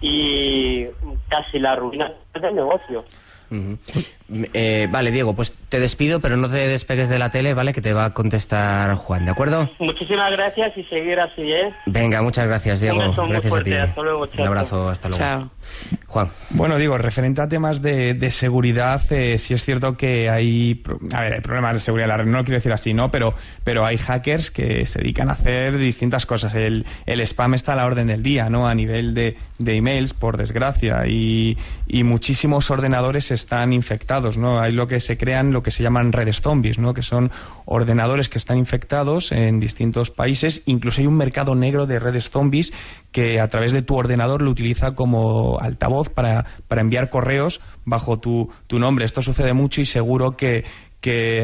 y 0.01 0.85
casi 1.29 1.59
la 1.59 1.75
ruina 1.75 2.11
del 2.33 2.55
negocio. 2.55 3.05
Mm-hmm. 3.51 3.99
Eh, 4.53 4.87
vale, 4.91 5.11
Diego, 5.11 5.35
pues 5.35 5.51
te 5.69 5.79
despido, 5.79 6.19
pero 6.19 6.37
no 6.37 6.49
te 6.49 6.67
despegues 6.67 7.09
de 7.09 7.17
la 7.17 7.31
tele, 7.31 7.53
¿vale? 7.53 7.73
Que 7.73 7.81
te 7.81 7.93
va 7.93 8.05
a 8.05 8.13
contestar 8.13 8.95
Juan, 8.95 9.25
¿de 9.25 9.31
acuerdo? 9.31 9.69
Muchísimas 9.79 10.31
gracias 10.31 10.77
y 10.77 10.83
seguir 10.83 11.19
así, 11.19 11.41
¿eh? 11.41 11.73
Venga, 11.85 12.21
muchas 12.21 12.47
gracias, 12.47 12.79
Diego. 12.79 12.99
gracias 13.27 13.53
a 13.53 13.63
ti. 13.63 13.73
Hasta 13.73 14.01
luego, 14.01 14.27
Un 14.37 14.47
abrazo, 14.47 14.89
hasta 14.89 15.09
luego. 15.09 15.23
Chao. 15.23 15.49
Juan. 16.07 16.29
Bueno, 16.51 16.77
digo, 16.77 16.97
referente 16.97 17.41
a 17.41 17.47
temas 17.47 17.81
de, 17.81 18.31
seguridad, 18.31 19.01
eh, 19.11 19.37
sí 19.37 19.53
es 19.53 19.63
cierto 19.65 19.97
que 19.97 20.29
hay, 20.29 20.83
a 21.13 21.21
ver, 21.21 21.33
hay 21.33 21.41
problemas 21.41 21.73
de 21.73 21.79
seguridad, 21.79 22.17
no 22.25 22.37
lo 22.37 22.43
quiero 22.43 22.57
decir 22.57 22.73
así, 22.73 22.93
¿no? 22.93 23.11
Pero, 23.11 23.33
pero 23.63 23.85
hay 23.85 23.97
hackers 23.97 24.51
que 24.51 24.85
se 24.85 24.99
dedican 24.99 25.29
a 25.29 25.33
hacer 25.33 25.77
distintas 25.77 26.25
cosas. 26.25 26.55
El, 26.55 26.85
el 27.05 27.21
spam 27.21 27.53
está 27.53 27.73
a 27.73 27.75
la 27.75 27.85
orden 27.85 28.07
del 28.07 28.23
día, 28.23 28.49
¿no? 28.49 28.67
A 28.67 28.75
nivel 28.75 29.13
de, 29.13 29.37
de 29.57 29.75
emails, 29.75 30.13
por 30.13 30.37
desgracia, 30.37 31.05
y, 31.07 31.57
y 31.87 32.03
muchísimos 32.03 32.69
ordenadores 32.71 33.31
están 33.31 33.73
infectados, 33.73 34.18
¿no? 34.37 34.59
Hay 34.59 34.71
lo 34.71 34.87
que 34.87 34.99
se 34.99 35.17
crean, 35.17 35.51
lo 35.51 35.63
que 35.63 35.71
se 35.71 35.83
llaman 35.83 36.11
redes 36.11 36.41
zombies, 36.41 36.79
¿no? 36.79 36.93
Que 36.93 37.01
son 37.01 37.31
ordenadores 37.65 38.29
que 38.29 38.37
están 38.37 38.57
infectados 38.57 39.31
en 39.31 39.59
distintos 39.59 40.11
países. 40.11 40.63
Incluso 40.65 41.01
hay 41.01 41.07
un 41.07 41.17
mercado 41.17 41.55
negro 41.55 41.85
de 41.85 41.99
redes 41.99 42.29
zombies 42.29 42.73
que 43.11 43.39
a 43.39 43.47
través 43.47 43.71
de 43.71 43.81
tu 43.81 43.95
ordenador 43.95 44.41
lo 44.41 44.51
utiliza 44.51 44.95
como 44.95 45.59
altavoz 45.59 46.09
para, 46.09 46.45
para 46.67 46.81
enviar 46.81 47.09
correos 47.09 47.61
bajo 47.85 48.19
tu, 48.19 48.49
tu 48.67 48.79
nombre. 48.79 49.05
Esto 49.05 49.21
sucede 49.21 49.53
mucho 49.53 49.81
y 49.81 49.85
seguro 49.85 50.37
que, 50.37 50.65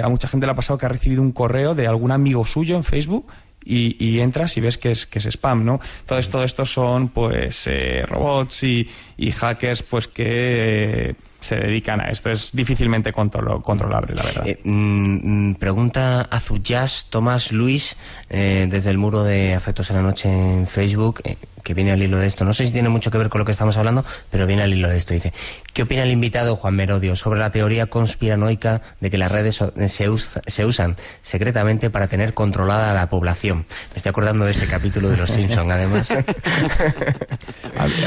a 0.03 0.09
mucha 0.09 0.27
gente 0.27 0.45
le 0.45 0.51
ha 0.51 0.55
pasado 0.55 0.77
que 0.77 0.85
ha 0.85 0.89
recibido 0.89 1.21
un 1.21 1.31
correo 1.31 1.75
de 1.75 1.87
algún 1.87 2.11
amigo 2.11 2.45
suyo 2.45 2.75
en 2.75 2.83
Facebook 2.83 3.27
y, 3.65 4.19
entras 4.19 4.57
y 4.57 4.61
ves 4.61 4.77
que 4.77 4.91
es, 4.91 5.05
que 5.07 5.19
es 5.19 5.25
spam, 5.25 5.65
¿no? 5.65 5.79
Entonces 6.01 6.29
todo 6.29 6.43
esto 6.43 6.65
son 6.65 7.09
pues 7.09 7.65
eh, 7.67 8.03
robots 8.05 8.63
y, 8.63 8.87
hackers 9.31 9.81
pues 9.81 10.07
que 10.07 11.15
se 11.45 11.55
dedican 11.55 12.01
a 12.01 12.09
esto. 12.09 12.31
Es 12.31 12.51
difícilmente 12.51 13.13
controlable, 13.13 14.15
la 14.15 14.23
verdad. 14.23 14.47
Eh, 14.47 14.59
mm, 14.63 15.49
mm, 15.49 15.55
pregunta 15.55 16.21
Azuyas 16.21 17.07
Tomás 17.09 17.51
Luis 17.51 17.97
eh, 18.29 18.67
desde 18.69 18.89
el 18.89 18.97
muro 18.97 19.23
de 19.23 19.53
Afectos 19.53 19.89
en 19.91 19.97
la 19.97 20.01
Noche 20.01 20.29
en 20.29 20.67
Facebook, 20.67 21.21
eh, 21.23 21.37
que 21.63 21.73
viene 21.73 21.91
al 21.91 22.01
hilo 22.01 22.17
de 22.17 22.27
esto. 22.27 22.45
No 22.45 22.53
sé 22.53 22.65
si 22.65 22.71
tiene 22.71 22.89
mucho 22.89 23.11
que 23.11 23.17
ver 23.17 23.29
con 23.29 23.39
lo 23.39 23.45
que 23.45 23.51
estamos 23.51 23.77
hablando, 23.77 24.03
pero 24.31 24.47
viene 24.47 24.63
al 24.63 24.73
hilo 24.73 24.89
de 24.89 24.97
esto. 24.97 25.13
Dice, 25.13 25.33
¿qué 25.73 25.83
opina 25.83 26.03
el 26.03 26.11
invitado 26.11 26.55
Juan 26.55 26.75
Merodio 26.75 27.15
sobre 27.15 27.39
la 27.39 27.51
teoría 27.51 27.85
conspiranoica 27.85 28.81
de 28.99 29.09
que 29.11 29.17
las 29.17 29.31
redes 29.31 29.63
se, 29.87 30.09
se 30.47 30.65
usan 30.65 30.95
secretamente 31.21 31.89
para 31.89 32.07
tener 32.07 32.33
controlada 32.33 32.91
a 32.91 32.93
la 32.93 33.07
población? 33.07 33.65
Me 33.91 33.97
estoy 33.97 34.09
acordando 34.09 34.45
de 34.45 34.51
ese 34.51 34.67
capítulo 34.67 35.09
de 35.09 35.17
Los 35.17 35.29
Simpson, 35.29 35.71
además. 35.71 36.11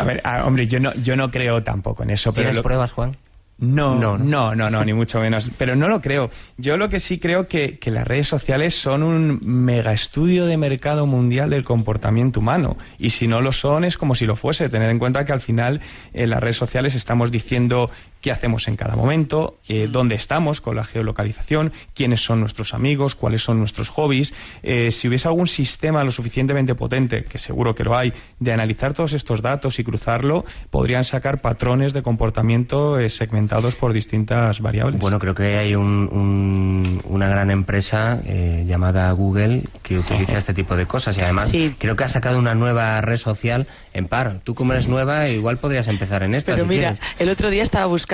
a 0.01 0.05
ver, 0.05 0.23
hombre, 0.45 0.67
yo 0.67 0.81
no, 0.81 0.93
yo 0.95 1.17
no 1.17 1.31
creo 1.31 1.63
tampoco 1.63 2.03
en 2.03 2.11
eso. 2.11 2.33
¿Tienes 2.33 2.59
pruebas, 2.59 2.93
Juan? 2.93 3.17
No, 3.61 3.97
no, 3.97 4.17
no, 4.17 4.55
no, 4.55 4.71
no, 4.71 4.85
ni 4.85 4.93
mucho 4.93 5.19
menos. 5.19 5.51
Pero 5.59 5.75
no 5.75 5.89
lo 5.89 6.01
creo. 6.01 6.31
Yo 6.59 6.77
lo 6.77 6.89
que 6.89 7.01
sí 7.01 7.19
creo 7.19 7.49
que, 7.49 7.81
que 7.81 7.91
las 7.91 8.07
redes 8.07 8.29
sociales 8.29 8.75
son 8.75 9.03
un 9.03 9.41
mega 9.43 9.93
estudio 9.93 10.47
de 10.47 10.57
mercado 10.57 11.07
mundial 11.07 11.51
del 11.51 11.65
comportamiento 11.65 12.39
humano. 12.39 12.77
Y 12.99 13.11
si 13.11 13.27
no 13.27 13.41
lo 13.41 13.51
son, 13.51 13.83
es 13.83 13.99
como 13.99 14.15
si 14.15 14.27
lo 14.27 14.37
fuese. 14.37 14.69
Tener 14.69 14.91
en 14.91 15.01
cuenta 15.01 15.25
que 15.25 15.33
al 15.33 15.41
final 15.41 15.81
en 16.13 16.31
las 16.31 16.41
redes 16.41 16.57
sociales 16.57 16.95
estamos 16.95 17.33
diciendo 17.33 17.91
qué 18.21 18.33
hacemos 18.33 18.67
en 18.69 18.77
cada 18.77 18.97
momento, 18.97 19.59
eh, 19.69 19.89
dónde 19.91 20.15
estamos 20.17 20.61
con 20.61 20.75
la 20.77 20.85
geolocalización, 20.85 21.73
quiénes 21.95 22.21
son 22.25 22.41
nuestros 22.41 22.75
amigos, 22.75 23.15
cuáles 23.15 23.43
son 23.43 23.59
nuestros 23.59 23.89
hobbies. 23.91 24.35
Eh, 24.63 24.91
si 24.91 25.07
hubiese 25.07 25.29
algún 25.29 25.47
sistema 25.47 26.03
lo 26.03 26.11
suficientemente 26.11 26.75
potente, 26.75 27.25
que 27.25 27.39
seguro 27.39 27.75
que 27.75 27.85
lo 27.85 27.97
hay, 27.97 28.13
de 28.41 28.53
analizar 28.53 28.93
todos 28.95 29.13
estos 29.13 29.41
datos 29.41 29.79
y 29.79 29.85
cruzarlo, 29.85 30.45
podrían 30.71 31.05
sacar 31.05 31.41
patrones 31.41 31.93
de 31.93 32.03
comportamiento 32.03 32.99
eh, 32.99 33.09
segmentados 33.09 33.77
por 33.77 33.93
distintas 33.93 34.61
variables. 34.61 35.01
Bueno, 35.01 35.21
creo 35.21 35.35
que 35.35 35.57
hay 35.59 35.75
un- 35.77 36.09
un- 36.13 37.01
una 37.05 37.29
gran 37.29 37.51
empresa 37.53 38.21
eh, 38.27 38.65
llamada 38.67 39.11
Google 39.13 39.63
que 39.83 39.99
utiliza 39.99 40.39
este 40.39 40.55
tipo 40.55 40.75
de 40.77 40.87
cosas 40.87 41.17
y 41.19 41.21
además 41.21 41.49
Sí. 41.51 41.75
creo 41.79 41.95
que 41.95 42.05
ha 42.05 42.09
sacado 42.09 42.39
una 42.39 42.55
nueva 42.57 43.01
red 43.01 43.17
social 43.17 43.67
en 43.95 44.09
par. 44.09 44.41
Tú 44.43 44.55
como 44.55 44.73
eres 44.73 44.89
nueva, 44.89 45.29
igual 45.29 45.59
podrías 45.59 45.87
empezar 45.89 46.23
en 46.25 46.35
esta. 46.35 46.53
Pero 46.55 46.65
si 46.65 46.69
mira, 46.69 46.93
quieres. 46.95 47.15
el 47.21 47.29
otro 47.29 47.51
día 47.51 47.63
estaba 47.63 47.87
buscando 47.87 48.08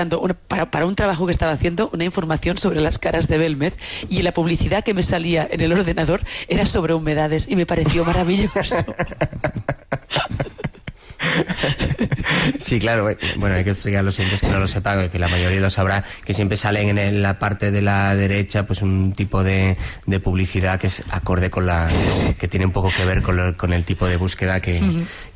para, 0.48 0.70
para 0.70 0.86
un 0.86 0.94
trabajo 0.94 1.26
que 1.26 1.32
estaba 1.32 1.52
haciendo 1.52 1.90
una 1.92 2.04
información 2.04 2.58
sobre 2.58 2.80
las 2.80 2.98
caras 2.98 3.28
de 3.28 3.38
Belmed 3.38 3.72
y 4.08 4.22
la 4.22 4.34
publicidad 4.34 4.84
que 4.84 4.94
me 4.94 5.02
salía 5.02 5.48
en 5.50 5.60
el 5.60 5.72
ordenador 5.72 6.20
era 6.48 6.66
sobre 6.66 6.94
humedades 6.94 7.46
y 7.48 7.56
me 7.56 7.66
pareció 7.66 8.04
maravilloso. 8.04 8.84
Sí, 12.60 12.78
claro. 12.80 13.10
eh, 13.10 13.16
Bueno, 13.38 13.56
hay 13.56 13.64
que 13.64 13.70
explicar 13.70 14.00
a 14.00 14.02
los 14.02 14.18
oyentes 14.18 14.40
que 14.40 14.48
no 14.48 14.58
lo 14.58 14.68
sepan, 14.68 15.08
que 15.08 15.18
la 15.18 15.28
mayoría 15.28 15.60
lo 15.60 15.70
sabrá, 15.70 16.04
que 16.24 16.34
siempre 16.34 16.56
salen 16.56 16.98
en 16.98 17.22
la 17.22 17.38
parte 17.38 17.70
de 17.70 17.82
la 17.82 18.14
derecha 18.16 18.64
pues 18.66 18.82
un 18.82 19.12
tipo 19.12 19.42
de, 19.42 19.76
de 20.06 20.20
publicidad 20.20 20.78
que 20.78 20.86
es 20.88 21.02
acorde 21.10 21.50
con 21.50 21.66
la... 21.66 21.88
que 22.38 22.48
tiene 22.48 22.66
un 22.66 22.72
poco 22.72 22.90
que 22.96 23.04
ver 23.04 23.22
con, 23.22 23.36
lo- 23.36 23.56
con 23.56 23.72
el 23.72 23.84
tipo 23.84 24.06
de 24.06 24.16
búsqueda 24.16 24.60
que, 24.60 24.80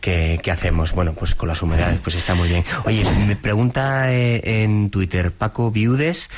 que, 0.00 0.40
que 0.42 0.50
hacemos. 0.50 0.92
Bueno, 0.92 1.12
pues 1.14 1.34
con 1.34 1.48
las 1.48 1.62
humedades, 1.62 1.98
pues 2.02 2.16
está 2.16 2.34
muy 2.34 2.48
bien. 2.48 2.64
Oye, 2.84 3.02
me 3.26 3.36
pregunta 3.36 4.12
eh, 4.12 4.62
en 4.64 4.90
Twitter 4.90 5.32
Paco 5.32 5.70
Viudes... 5.70 6.30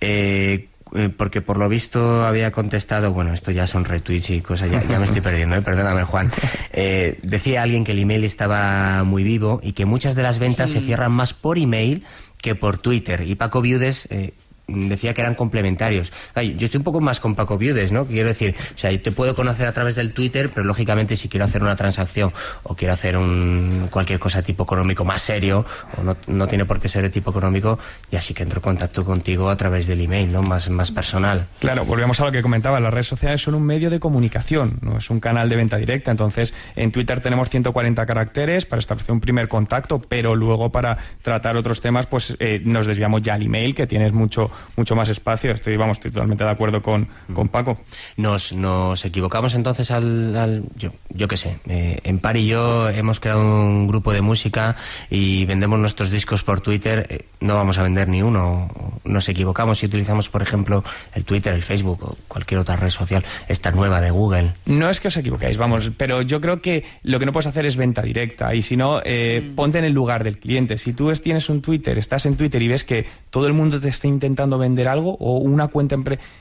eh, 0.00 0.68
eh, 0.68 0.68
porque 1.16 1.40
por 1.40 1.56
lo 1.56 1.68
visto 1.68 2.24
había 2.24 2.50
contestado, 2.52 3.12
bueno, 3.12 3.32
esto 3.32 3.50
ya 3.50 3.66
son 3.66 3.84
retweets 3.84 4.30
y 4.30 4.40
cosas, 4.40 4.70
ya, 4.70 4.82
ya 4.84 4.98
me 4.98 5.06
estoy 5.06 5.20
perdiendo, 5.20 5.56
¿eh? 5.56 5.62
perdóname 5.62 6.04
Juan. 6.04 6.30
Eh, 6.78 7.18
decía 7.22 7.62
alguien 7.62 7.84
que 7.84 7.92
el 7.92 7.98
email 8.00 8.22
estaba 8.22 9.02
muy 9.04 9.24
vivo 9.24 9.60
y 9.62 9.72
que 9.72 9.86
muchas 9.86 10.14
de 10.14 10.22
las 10.22 10.38
ventas 10.38 10.68
se 10.68 10.80
cierran 10.80 11.10
más 11.10 11.32
por 11.32 11.56
email 11.56 12.04
que 12.42 12.54
por 12.54 12.76
Twitter. 12.76 13.22
Y 13.22 13.34
Paco 13.34 13.62
Viudes 13.62 14.06
eh, 14.10 14.34
decía 14.66 15.14
que 15.14 15.20
eran 15.20 15.34
complementarios. 15.34 16.12
Yo 16.34 16.66
estoy 16.66 16.78
un 16.78 16.84
poco 16.84 17.00
más 17.00 17.20
con 17.20 17.34
Paco 17.34 17.58
Viudes, 17.58 17.92
¿no? 17.92 18.06
Quiero 18.06 18.28
decir, 18.28 18.54
o 18.74 18.78
sea, 18.78 18.90
te 19.00 19.12
puedo 19.12 19.34
conocer 19.34 19.66
a 19.66 19.72
través 19.72 19.94
del 19.94 20.12
Twitter, 20.12 20.50
pero 20.52 20.66
lógicamente 20.66 21.16
si 21.16 21.28
quiero 21.28 21.44
hacer 21.44 21.62
una 21.62 21.76
transacción 21.76 22.32
o 22.64 22.74
quiero 22.74 22.94
hacer 22.94 23.16
un 23.16 23.88
cualquier 23.90 24.18
cosa 24.18 24.42
tipo 24.42 24.64
económico 24.64 25.04
más 25.04 25.22
serio, 25.22 25.64
o 25.96 26.02
no, 26.02 26.16
no 26.26 26.48
tiene 26.48 26.64
por 26.64 26.80
qué 26.80 26.88
ser 26.88 27.02
de 27.02 27.10
tipo 27.10 27.30
económico, 27.30 27.78
ya 28.10 28.20
sí 28.20 28.34
que 28.34 28.42
entro 28.42 28.58
en 28.58 28.62
contacto 28.62 29.04
contigo 29.04 29.50
a 29.50 29.56
través 29.56 29.86
del 29.86 30.00
email, 30.00 30.32
¿no? 30.32 30.42
Más, 30.42 30.68
más 30.68 30.90
personal. 30.90 31.46
Claro, 31.60 31.84
volvemos 31.84 32.20
a 32.20 32.24
lo 32.24 32.32
que 32.32 32.42
comentaba, 32.42 32.80
las 32.80 32.92
redes 32.92 33.06
sociales 33.06 33.42
son 33.42 33.54
un 33.54 33.62
medio 33.62 33.90
de 33.90 34.00
comunicación, 34.00 34.78
no 34.82 34.98
es 34.98 35.10
un 35.10 35.20
canal 35.20 35.48
de 35.48 35.56
venta 35.56 35.76
directa, 35.76 36.10
entonces 36.10 36.54
en 36.74 36.90
Twitter 36.90 37.20
tenemos 37.20 37.50
140 37.50 38.04
caracteres 38.06 38.66
para 38.66 38.80
establecer 38.80 39.12
un 39.12 39.20
primer 39.20 39.48
contacto, 39.48 40.00
pero 40.00 40.34
luego 40.34 40.70
para 40.70 40.98
tratar 41.22 41.56
otros 41.56 41.80
temas 41.80 42.06
pues 42.06 42.36
eh, 42.40 42.60
nos 42.64 42.86
desviamos 42.86 43.22
ya 43.22 43.34
al 43.34 43.42
email, 43.42 43.74
que 43.74 43.86
tienes 43.86 44.12
mucho 44.12 44.50
mucho 44.76 44.94
más 44.96 45.08
espacio, 45.08 45.52
estoy, 45.52 45.76
vamos, 45.76 45.96
estoy 45.98 46.10
totalmente 46.10 46.44
de 46.44 46.50
acuerdo 46.50 46.82
con, 46.82 47.08
con 47.32 47.48
Paco. 47.48 47.78
Nos, 48.16 48.52
nos 48.52 49.04
equivocamos 49.04 49.54
entonces 49.54 49.90
al, 49.90 50.36
al- 50.36 50.64
yo, 50.76 50.90
yo 51.10 51.28
qué 51.28 51.36
sé, 51.36 51.58
eh, 51.68 52.00
en 52.04 52.18
Par 52.18 52.36
y 52.36 52.46
yo 52.46 52.88
hemos 52.88 53.20
creado 53.20 53.40
un 53.40 53.86
grupo 53.86 54.12
de 54.12 54.20
música 54.20 54.76
y 55.10 55.44
vendemos 55.46 55.78
nuestros 55.78 56.10
discos 56.10 56.42
por 56.42 56.60
Twitter, 56.60 57.06
eh, 57.10 57.24
no 57.40 57.54
vamos 57.54 57.78
a 57.78 57.82
vender 57.82 58.08
ni 58.08 58.22
uno. 58.22 58.68
Nos 59.04 59.28
equivocamos 59.28 59.78
si 59.78 59.86
utilizamos, 59.86 60.28
por 60.28 60.42
ejemplo, 60.42 60.84
el 61.14 61.24
Twitter, 61.24 61.52
el 61.54 61.62
Facebook 61.62 62.02
o 62.02 62.16
cualquier 62.28 62.60
otra 62.60 62.76
red 62.76 62.90
social, 62.90 63.24
esta 63.48 63.70
nueva 63.72 64.00
de 64.00 64.10
Google. 64.10 64.52
No 64.66 64.88
es 64.90 65.00
que 65.00 65.08
os 65.08 65.16
equivoquéis, 65.16 65.56
vamos, 65.56 65.90
pero 65.96 66.22
yo 66.22 66.40
creo 66.40 66.60
que 66.60 66.84
lo 67.02 67.18
que 67.18 67.26
no 67.26 67.32
puedes 67.32 67.46
hacer 67.46 67.66
es 67.66 67.76
venta 67.76 68.02
directa 68.02 68.54
y 68.54 68.62
si 68.62 68.76
no, 68.76 69.00
eh, 69.04 69.52
ponte 69.56 69.78
en 69.78 69.84
el 69.84 69.92
lugar 69.92 70.22
del 70.24 70.38
cliente. 70.38 70.78
Si 70.78 70.92
tú 70.92 71.10
es- 71.10 71.22
tienes 71.22 71.48
un 71.48 71.60
Twitter, 71.62 71.98
estás 71.98 72.26
en 72.26 72.36
Twitter 72.36 72.62
y 72.62 72.68
ves 72.68 72.84
que 72.84 73.06
todo 73.30 73.46
el 73.48 73.52
mundo 73.54 73.80
te 73.80 73.88
está 73.88 74.06
intentando 74.06 74.45
vender 74.50 74.88
algo 74.88 75.16
o 75.18 75.38
una 75.38 75.68
cuenta, 75.68 75.96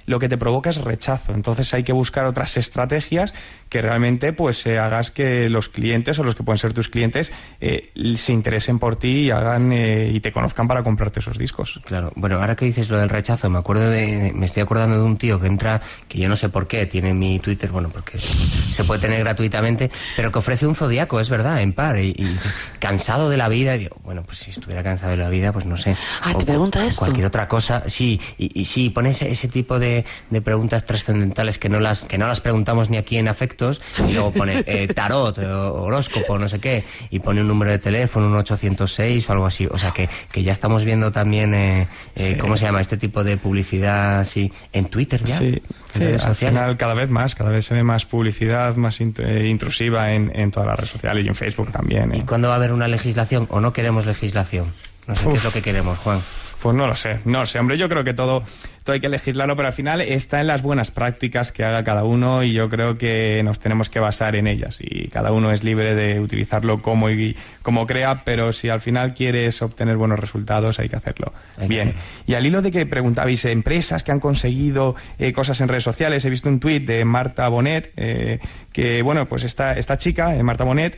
lo 0.06 0.20
que 0.20 0.30
te 0.30 0.38
provoca 0.38 0.70
es 0.70 0.78
rechazo. 0.78 1.34
Entonces 1.34 1.74
hay 1.74 1.84
que 1.84 1.94
buscar 1.94 2.26
otras 2.26 2.58
estrategias 2.58 3.34
que 3.70 3.82
realmente 3.82 4.34
pues 4.34 4.66
eh, 4.66 4.80
hagas 4.80 5.12
que 5.12 5.50
los 5.50 5.70
clientes 5.70 6.20
o 6.20 6.24
los 6.24 6.36
que 6.36 6.44
pueden 6.44 6.60
ser 6.60 6.74
tus 6.74 6.90
clientes 6.90 7.32
eh, 7.60 7.92
se 8.16 8.34
interesen 8.34 8.80
por 8.80 8.96
ti 8.96 9.26
y 9.26 9.32
hagan 9.32 9.72
eh, 9.74 10.10
y 10.14 10.20
te 10.20 10.32
conozcan 10.32 10.68
para 10.68 10.84
comprarte 10.84 11.20
esos 11.20 11.38
discos. 11.38 11.82
Claro, 11.86 12.12
bueno, 12.16 12.38
ahora 12.38 12.56
que 12.56 12.66
dices 12.66 12.90
lo 12.90 12.98
del 12.98 13.10
rechazo, 13.10 13.50
me 13.50 13.60
acuerdo 13.60 13.90
de, 13.90 14.32
me 14.34 14.46
estoy 14.46 14.64
acordando 14.64 14.98
de 14.98 15.04
un 15.04 15.18
tío 15.18 15.40
que 15.40 15.48
entra, 15.48 15.82
que 16.08 16.20
yo 16.20 16.30
no 16.30 16.36
sé 16.36 16.50
por 16.50 16.68
qué, 16.68 16.86
tiene 16.86 17.14
mi 17.14 17.40
Twitter, 17.40 17.72
bueno, 17.72 17.90
porque 17.90 18.18
se 18.18 18.84
puede 18.84 19.02
tener 19.02 19.20
gratuitamente, 19.20 19.92
pero 20.16 20.32
que 20.32 20.40
ofrece 20.40 20.68
un 20.68 20.76
zodiaco, 20.76 21.20
es 21.20 21.30
verdad, 21.30 21.62
en 21.62 21.74
par, 21.74 22.00
y, 22.00 22.10
y 22.18 22.24
dice, 22.24 22.50
cansado 22.80 23.30
de 23.30 23.38
la 23.38 23.50
vida, 23.50 23.76
y 23.76 23.80
digo, 23.80 23.98
bueno, 24.04 24.24
pues 24.24 24.40
si 24.40 24.52
estuviera 24.52 24.84
cansado 24.84 25.12
de 25.12 25.18
la 25.18 25.30
vida, 25.30 25.52
pues 25.52 25.66
no 25.66 25.78
sé. 25.78 25.96
Ah, 26.22 26.32
O 26.36 26.38
¿te 26.38 26.46
pregunta 26.46 26.86
esto? 26.86 27.00
Cualquier 27.00 27.26
otra 27.26 27.48
cosa, 27.48 27.84
sí, 27.96 28.20
y, 28.38 28.62
y 28.62 28.66
sí, 28.66 28.90
pone 28.90 29.10
ese, 29.12 29.48
tipo 29.48 29.80
de, 29.80 30.06
de 30.30 30.42
preguntas 30.42 30.86
trascendentales 30.86 31.58
que 31.58 31.70
no 31.70 31.80
las, 31.80 32.02
que 32.02 32.18
no 32.18 32.28
las 32.28 32.42
preguntamos 32.42 32.90
ni 32.90 32.98
aquí 32.98 33.18
en 33.18 33.28
afectos, 33.28 33.82
y 34.10 34.14
luego 34.14 34.32
pone 34.32 34.64
eh, 34.68 34.88
tarot, 34.88 35.38
eh, 35.38 35.46
horóscopo, 35.46 36.38
no 36.38 36.50
sé 36.50 36.60
qué, 36.60 36.84
y 37.10 37.20
pone 37.20 37.42
un 37.42 37.48
número 37.48 37.72
de 37.72 37.80
teléfono, 37.80 38.28
un 38.28 38.36
806 38.36 39.30
o 39.30 39.32
algo 39.34 39.46
así, 39.46 39.68
o 39.70 39.78
sea 39.78 39.92
que, 39.92 40.10
que 40.32 40.44
ya 40.44 40.52
estamos 40.52 40.84
viendo 40.86 41.12
también, 41.12 41.54
eh, 41.54 41.82
eh, 41.84 41.88
Sí. 42.16 42.36
¿cómo 42.38 42.58
se 42.58 42.66
llama? 42.66 42.82
Este 42.82 42.98
tipo 42.98 43.24
de 43.24 43.38
publicidad, 43.38 44.20
así, 44.20 44.52
en 44.74 44.86
Twitter 44.86 45.24
ya. 45.24 45.38
Sí, 45.38 45.46
en 45.46 45.54
sí, 45.94 46.00
redes 46.00 46.24
al 46.24 46.30
sociales. 46.36 46.60
final 46.60 46.78
cada 46.78 46.94
vez 46.94 47.10
más, 47.10 47.36
cada 47.36 47.50
vez 47.52 47.66
se 47.66 47.74
ve 47.74 47.84
más 47.84 48.06
publicidad 48.06 48.76
más 48.76 49.00
int- 49.00 49.20
eh, 49.26 49.48
intrusiva 49.48 50.12
en, 50.14 50.32
en 50.36 50.52
todas 50.52 50.68
las 50.68 50.78
redes 50.78 50.90
sociales 50.92 51.26
y 51.26 51.30
en 51.30 51.36
Facebook 51.36 51.72
también. 51.72 52.14
¿Y 52.16 52.22
cuándo 52.22 52.48
va 52.50 52.56
a 52.56 52.58
haber 52.58 52.72
una 52.74 52.88
legislación 52.88 53.48
o 53.50 53.60
no 53.62 53.72
queremos 53.74 54.06
legislación? 54.06 54.74
No 55.08 55.16
sé 55.16 55.28
qué 55.30 55.34
es 55.36 55.44
lo 55.44 55.52
que 55.52 55.62
queremos, 55.62 56.00
Juan. 56.00 56.20
Pues 56.66 56.76
no 56.76 56.88
lo 56.88 56.96
sé, 56.96 57.20
no 57.26 57.42
lo 57.42 57.46
sé, 57.46 57.60
hombre, 57.60 57.78
yo 57.78 57.88
creo 57.88 58.04
que 58.04 58.16
todo, 58.16 58.42
todo 58.86 58.94
hay 58.94 59.00
que 59.00 59.10
legislarlo, 59.10 59.56
pero 59.56 59.68
al 59.68 59.74
final 59.74 60.00
está 60.00 60.42
en 60.42 60.46
las 60.46 60.62
buenas 60.62 60.92
prácticas 60.92 61.52
que 61.52 61.64
haga 61.64 61.84
cada 61.84 62.04
uno 62.04 62.44
y 62.44 62.54
yo 62.54 62.70
creo 62.70 63.00
que 63.00 63.42
nos 63.44 63.60
tenemos 63.60 63.90
que 63.90 64.00
basar 64.00 64.36
en 64.36 64.46
ellas. 64.46 64.78
Y 64.80 65.08
cada 65.08 65.32
uno 65.32 65.52
es 65.52 65.64
libre 65.64 65.96
de 65.96 66.20
utilizarlo 66.20 66.84
como, 66.84 67.10
y, 67.10 67.36
como 67.64 67.88
crea, 67.88 68.22
pero 68.24 68.54
si 68.54 68.70
al 68.70 68.82
final 68.82 69.16
quieres 69.16 69.64
obtener 69.64 69.98
buenos 69.98 70.20
resultados 70.20 70.78
hay 70.78 70.88
que 70.88 70.98
hacerlo. 70.98 71.34
Hay 71.58 71.68
bien. 71.68 71.96
Y 72.28 72.36
al 72.36 72.46
hilo 72.46 72.62
de 72.62 72.72
que 72.72 72.86
preguntabais, 72.86 73.44
eh, 73.46 73.52
empresas 73.52 74.04
que 74.04 74.12
han 74.12 74.20
conseguido 74.20 74.96
eh, 75.18 75.34
cosas 75.34 75.62
en 75.62 75.68
redes 75.68 75.84
sociales, 75.84 76.24
he 76.24 76.30
visto 76.30 76.48
un 76.48 76.60
tuit 76.60 76.86
de 76.86 77.06
Marta 77.06 77.48
Bonet, 77.48 77.92
eh, 77.98 78.38
que 78.72 79.02
bueno, 79.02 79.28
pues 79.28 79.46
esta, 79.46 79.74
esta 79.74 79.98
chica, 79.98 80.36
eh, 80.36 80.44
Marta 80.44 80.64
Bonet, 80.64 80.96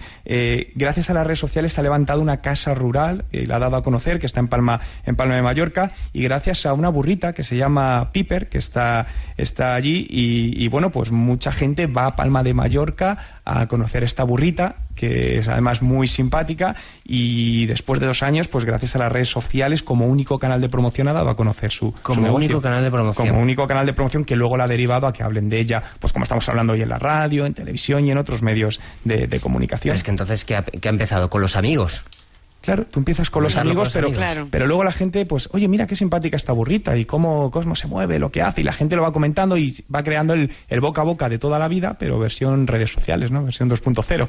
gracias 0.76 1.10
a 1.10 1.14
las 1.14 1.26
redes 1.26 1.40
sociales 1.40 1.80
ha 1.80 1.84
levantado 1.84 2.22
una 2.22 2.42
casa 2.42 2.76
rural 2.76 3.24
y 3.32 3.46
la 3.46 3.56
ha 3.56 3.60
dado 3.60 3.78
a 3.78 3.84
conocer, 3.84 4.20
que 4.20 4.26
está 4.26 4.42
en 4.42 4.50
Palma, 4.50 4.82
en 5.06 5.16
Palma 5.16 5.36
de 5.36 5.42
Mallorca, 5.42 5.92
y 6.12 6.24
gracias 6.24 6.66
a 6.66 6.74
una 6.74 6.90
burrita 6.90 7.32
que 7.32 7.46
se 7.46 7.56
llama 7.56 7.77
Piper, 8.12 8.50
que 8.50 8.58
está, 8.58 9.08
está 9.38 9.76
allí, 9.76 10.08
y, 10.10 10.54
y, 10.64 10.68
bueno, 10.68 10.92
pues 10.92 11.12
mucha 11.12 11.52
gente 11.52 11.88
va 11.88 12.08
a 12.08 12.16
Palma 12.16 12.44
de 12.44 12.54
Mallorca 12.54 13.18
a 13.46 13.68
conocer 13.68 14.04
esta 14.04 14.24
burrita, 14.24 14.76
que 14.96 15.40
es 15.40 15.48
además 15.48 15.82
muy 15.82 16.08
simpática, 16.08 16.76
y 17.06 17.66
después 17.68 18.02
de 18.02 18.08
dos 18.08 18.24
años, 18.24 18.48
pues 18.48 18.66
gracias 18.66 18.96
a 18.96 19.00
las 19.00 19.12
redes 19.12 19.30
sociales, 19.30 19.84
como 19.84 20.08
único 20.08 20.40
canal 20.40 20.60
de 20.60 20.70
promoción 20.70 21.08
ha 21.08 21.14
dado 21.14 21.30
a 21.30 21.36
conocer 21.36 21.72
su, 21.72 21.94
Como 22.02 22.34
único 22.34 22.62
canal 22.62 22.84
de 22.84 22.92
promoción. 22.92 23.28
Como 23.30 23.42
único 23.42 23.68
canal 23.68 23.86
de 23.86 23.94
promoción 23.94 24.26
que 24.26 24.36
luego 24.36 24.58
la 24.58 24.66
ha 24.66 24.68
derivado 24.68 25.08
a 25.08 25.14
que 25.14 25.24
hablen 25.24 25.50
de 25.50 25.60
ella, 25.60 25.84
pues 26.00 26.14
como 26.14 26.24
estamos 26.24 26.48
hablando 26.50 26.74
hoy 26.74 26.82
en 26.82 26.90
la 26.90 27.00
radio, 27.00 27.46
en 27.46 27.54
televisión 27.54 28.06
y 28.06 28.12
en 28.12 28.18
otros 28.18 28.42
medios 28.42 28.82
de, 29.04 29.28
de 29.28 29.40
comunicación. 29.40 29.92
Pero 29.92 29.98
es 29.98 30.04
que 30.04 30.12
entonces, 30.12 30.46
¿qué 30.46 30.56
ha, 30.56 30.64
qué 30.64 30.88
ha 30.88 30.92
empezado? 30.92 31.30
¿Con 31.30 31.42
los 31.42 31.56
amigos? 31.56 32.04
Claro, 32.62 32.86
tú 32.86 33.00
empiezas 33.00 33.30
con 33.30 33.44
los 33.44 33.56
amigos, 33.56 33.76
con 33.76 33.84
los 33.86 33.94
pero, 33.94 34.08
amigos. 34.08 34.24
Claro. 34.24 34.48
pero 34.52 34.68
luego 34.68 34.84
la 34.84 34.92
gente, 34.92 35.26
pues, 35.26 35.50
oye, 35.54 35.68
mira 35.68 35.88
qué 35.88 35.96
simpática 35.96 36.36
esta 36.36 36.52
burrita 36.52 36.98
y 36.98 37.06
cómo 37.06 37.50
Cosmo 37.52 37.76
se 37.76 37.88
mueve, 37.88 38.20
lo 38.20 38.32
que 38.32 38.42
hace, 38.42 38.62
y 38.62 38.64
la 38.64 38.74
gente 38.74 38.96
lo 38.96 39.04
va 39.04 39.14
comentando 39.14 39.58
y 39.58 39.74
va 39.94 40.04
creando 40.04 40.34
el, 40.34 40.52
el 40.68 40.82
boca 40.82 41.02
a 41.02 41.06
boca 41.06 41.30
de 41.30 41.40
toda 41.40 41.60
la 41.60 41.68
vida, 41.68 41.98
pero 42.00 42.20
versión 42.20 42.68
redes 42.68 42.92
sociales, 42.92 43.32
¿no? 43.32 43.44
Versión 43.44 43.70
2.0. 43.70 44.28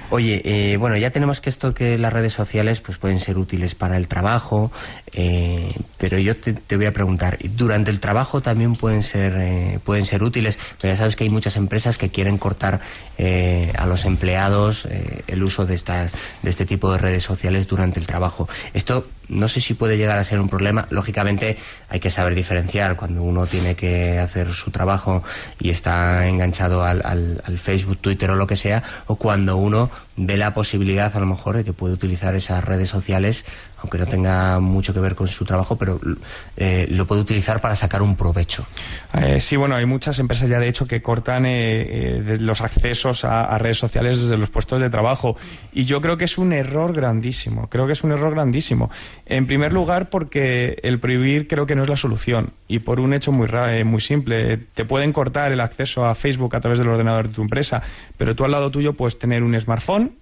Oye, 0.10 0.42
eh, 0.44 0.76
bueno, 0.76 0.96
ya 0.96 1.10
tenemos 1.10 1.40
que 1.40 1.50
esto 1.50 1.74
que 1.74 1.98
las 1.98 2.12
redes 2.12 2.32
sociales 2.32 2.80
pues 2.80 2.98
pueden 2.98 3.20
ser 3.20 3.38
útiles 3.38 3.74
para 3.74 3.96
el 3.96 4.06
trabajo, 4.08 4.70
eh, 5.12 5.68
pero 5.98 6.18
yo 6.18 6.36
te, 6.36 6.52
te 6.52 6.76
voy 6.76 6.86
a 6.86 6.92
preguntar, 6.92 7.38
¿durante 7.56 7.90
el 7.90 8.00
trabajo 8.00 8.40
también 8.40 8.74
pueden 8.74 9.02
ser 9.02 9.34
eh, 9.38 9.78
pueden 9.84 10.04
ser 10.04 10.22
útiles? 10.22 10.58
Pero 10.80 10.94
ya 10.94 10.98
sabes 10.98 11.16
que 11.16 11.24
hay 11.24 11.30
muchas 11.30 11.56
empresas 11.56 11.98
que 11.98 12.10
quieren 12.10 12.38
cortar 12.38 12.80
eh, 13.16 13.72
a 13.76 13.86
los 13.86 14.04
empleados 14.04 14.86
eh, 14.86 15.22
el 15.26 15.42
uso 15.42 15.66
de 15.66 15.74
estas 15.74 16.12
de 16.42 16.50
este 16.50 16.66
tipo 16.66 16.92
de 16.92 16.97
redes 17.00 17.22
sociales 17.22 17.66
durante 17.66 17.98
el 18.00 18.06
trabajo. 18.06 18.48
Esto 18.74 19.06
no 19.28 19.46
sé 19.48 19.60
si 19.60 19.74
puede 19.74 19.98
llegar 19.98 20.16
a 20.18 20.24
ser 20.24 20.40
un 20.40 20.48
problema. 20.48 20.86
Lógicamente 20.90 21.58
hay 21.90 22.00
que 22.00 22.10
saber 22.10 22.34
diferenciar 22.34 22.96
cuando 22.96 23.22
uno 23.22 23.46
tiene 23.46 23.74
que 23.76 24.18
hacer 24.18 24.52
su 24.54 24.70
trabajo 24.70 25.22
y 25.60 25.68
está 25.70 26.26
enganchado 26.28 26.82
al, 26.84 27.02
al- 27.04 27.42
al 27.44 27.58
Facebook, 27.58 27.98
Twitter 27.98 28.30
o 28.30 28.36
lo 28.36 28.46
que 28.46 28.56
sea, 28.56 28.82
o 29.06 29.16
cuando 29.16 29.56
uno 29.56 29.90
ve 30.16 30.36
la 30.36 30.54
posibilidad 30.54 31.14
a 31.14 31.20
lo 31.20 31.26
mejor 31.26 31.56
de 31.56 31.64
que 31.64 31.72
puede 31.72 31.94
utilizar 31.94 32.34
esas 32.34 32.64
redes 32.64 32.88
sociales, 32.88 33.44
aunque 33.80 33.98
no 33.98 34.06
tenga 34.06 34.58
mucho 34.60 34.92
que 34.92 35.00
ver 35.00 35.14
con 35.14 35.28
su 35.28 35.44
trabajo, 35.44 35.76
pero 35.76 36.00
eh, 36.56 36.86
lo 36.90 37.06
puede 37.06 37.20
utilizar 37.20 37.60
para 37.60 37.76
sacar 37.76 38.02
un 38.02 38.16
provecho. 38.16 38.66
Eh, 39.14 39.40
sí, 39.40 39.56
bueno, 39.56 39.76
hay 39.76 39.86
muchas 39.86 40.18
empresas 40.18 40.48
ya 40.48 40.58
de 40.58 40.68
hecho 40.68 40.86
que 40.86 41.00
cortan 41.00 41.46
eh, 41.46 42.18
eh, 42.18 42.36
los 42.40 42.60
accesos 42.60 43.24
a, 43.24 43.44
a, 43.44 43.58
redes 43.58 43.78
sociales 43.78 44.20
desde 44.20 44.36
los 44.36 44.50
puestos 44.50 44.80
de 44.80 44.90
trabajo 44.90 45.36
y 45.72 45.84
yo 45.84 46.00
creo 46.00 46.16
que 46.16 46.24
es 46.24 46.38
un 46.38 46.52
error 46.52 46.92
grandísimo, 46.92 47.68
creo 47.68 47.86
que 47.86 47.92
es 47.92 48.02
un 48.02 48.12
error 48.12 48.32
grandísimo. 48.32 48.90
En 49.26 49.46
primer 49.46 49.72
lugar 49.72 50.10
porque 50.10 50.78
el 50.82 50.98
prohibir 50.98 51.46
creo 51.48 51.66
que 51.66 51.76
no 51.76 51.82
es 51.82 51.88
la 51.88 51.96
solución 51.96 52.50
y 52.66 52.80
por 52.80 53.00
un 53.00 53.14
hecho 53.14 53.32
muy, 53.32 53.48
muy 53.84 54.00
simple, 54.00 54.56
te 54.56 54.84
pueden 54.84 55.12
cortar 55.12 55.52
el 55.52 55.60
acceso 55.60 56.06
a 56.06 56.14
Facebook 56.14 56.54
a 56.56 56.60
través 56.60 56.78
del 56.78 56.88
ordenador 56.88 57.28
de 57.28 57.34
tu 57.34 57.42
empresa, 57.42 57.82
pero 58.16 58.34
tú 58.34 58.44
al 58.44 58.50
lado 58.50 58.70
tuyo 58.70 58.94
puedes 58.94 59.18
tener 59.18 59.42
un 59.42 59.58
smartphone 59.58 60.12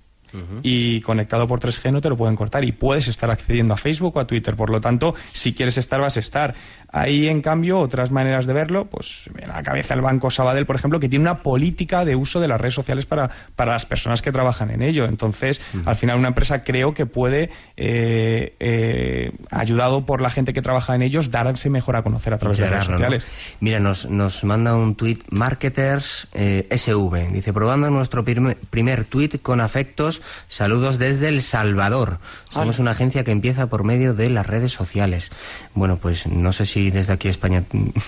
y 0.62 1.00
conectado 1.00 1.46
por 1.46 1.60
3G 1.60 1.92
no 1.92 2.00
te 2.00 2.08
lo 2.08 2.16
pueden 2.16 2.36
cortar 2.36 2.64
y 2.64 2.72
puedes 2.72 3.08
estar 3.08 3.30
accediendo 3.30 3.74
a 3.74 3.76
Facebook 3.76 4.16
o 4.16 4.20
a 4.20 4.26
Twitter. 4.26 4.56
Por 4.56 4.70
lo 4.70 4.80
tanto, 4.80 5.14
si 5.32 5.54
quieres 5.54 5.78
estar, 5.78 6.00
vas 6.00 6.16
a 6.16 6.20
estar. 6.20 6.54
Hay, 6.92 7.28
en 7.28 7.42
cambio, 7.42 7.78
otras 7.78 8.10
maneras 8.10 8.46
de 8.46 8.52
verlo, 8.52 8.86
pues 8.86 9.28
en 9.36 9.48
la 9.48 9.62
cabeza 9.62 9.94
el 9.94 10.00
Banco 10.00 10.30
Sabadell, 10.30 10.66
por 10.66 10.76
ejemplo, 10.76 11.00
que 11.00 11.08
tiene 11.08 11.24
una 11.24 11.38
política 11.38 12.04
de 12.04 12.16
uso 12.16 12.40
de 12.40 12.48
las 12.48 12.60
redes 12.60 12.74
sociales 12.74 13.06
para, 13.06 13.30
para 13.54 13.72
las 13.72 13.84
personas 13.84 14.22
que 14.22 14.32
trabajan 14.32 14.70
en 14.70 14.82
ello. 14.82 15.04
Entonces, 15.04 15.60
uh 15.74 15.78
-huh. 15.78 15.82
al 15.86 15.96
final, 15.96 16.18
una 16.18 16.28
empresa 16.28 16.64
creo 16.64 16.94
que 16.94 17.06
puede, 17.06 17.50
eh, 17.76 18.54
eh, 18.60 19.32
ayudado 19.50 20.06
por 20.06 20.20
la 20.20 20.30
gente 20.30 20.52
que 20.52 20.62
trabaja 20.62 20.94
en 20.94 21.02
ellos, 21.02 21.30
darse 21.30 21.70
mejor 21.70 21.96
a 21.96 22.02
conocer 22.02 22.32
a 22.34 22.38
través 22.38 22.58
de 22.58 22.68
redes 22.68 22.84
sociales. 22.86 23.24
¿no? 23.24 23.56
Mira, 23.60 23.80
nos, 23.80 24.06
nos 24.06 24.44
manda 24.44 24.74
un 24.74 24.94
tuit 24.94 25.24
Marketers 25.30 26.28
eh, 26.32 26.66
SV. 26.70 27.32
Dice, 27.32 27.52
probando 27.52 27.90
nuestro 27.90 28.24
primer, 28.24 28.56
primer 28.70 29.04
tuit 29.04 29.40
con 29.42 29.60
afectos, 29.60 30.22
saludos 30.48 30.98
desde 30.98 31.28
El 31.28 31.42
Salvador. 31.42 32.18
Somos 32.50 32.78
una 32.78 32.92
agencia 32.92 33.24
que 33.24 33.32
empieza 33.32 33.66
por 33.66 33.84
medio 33.84 34.14
de 34.14 34.30
las 34.30 34.46
redes 34.46 34.72
sociales. 34.72 35.30
Bueno, 35.74 35.96
pues 35.96 36.26
no 36.26 36.52
sé 36.52 36.64
si 36.76 36.90
desde 36.90 37.14
aquí 37.14 37.28
España 37.28 37.64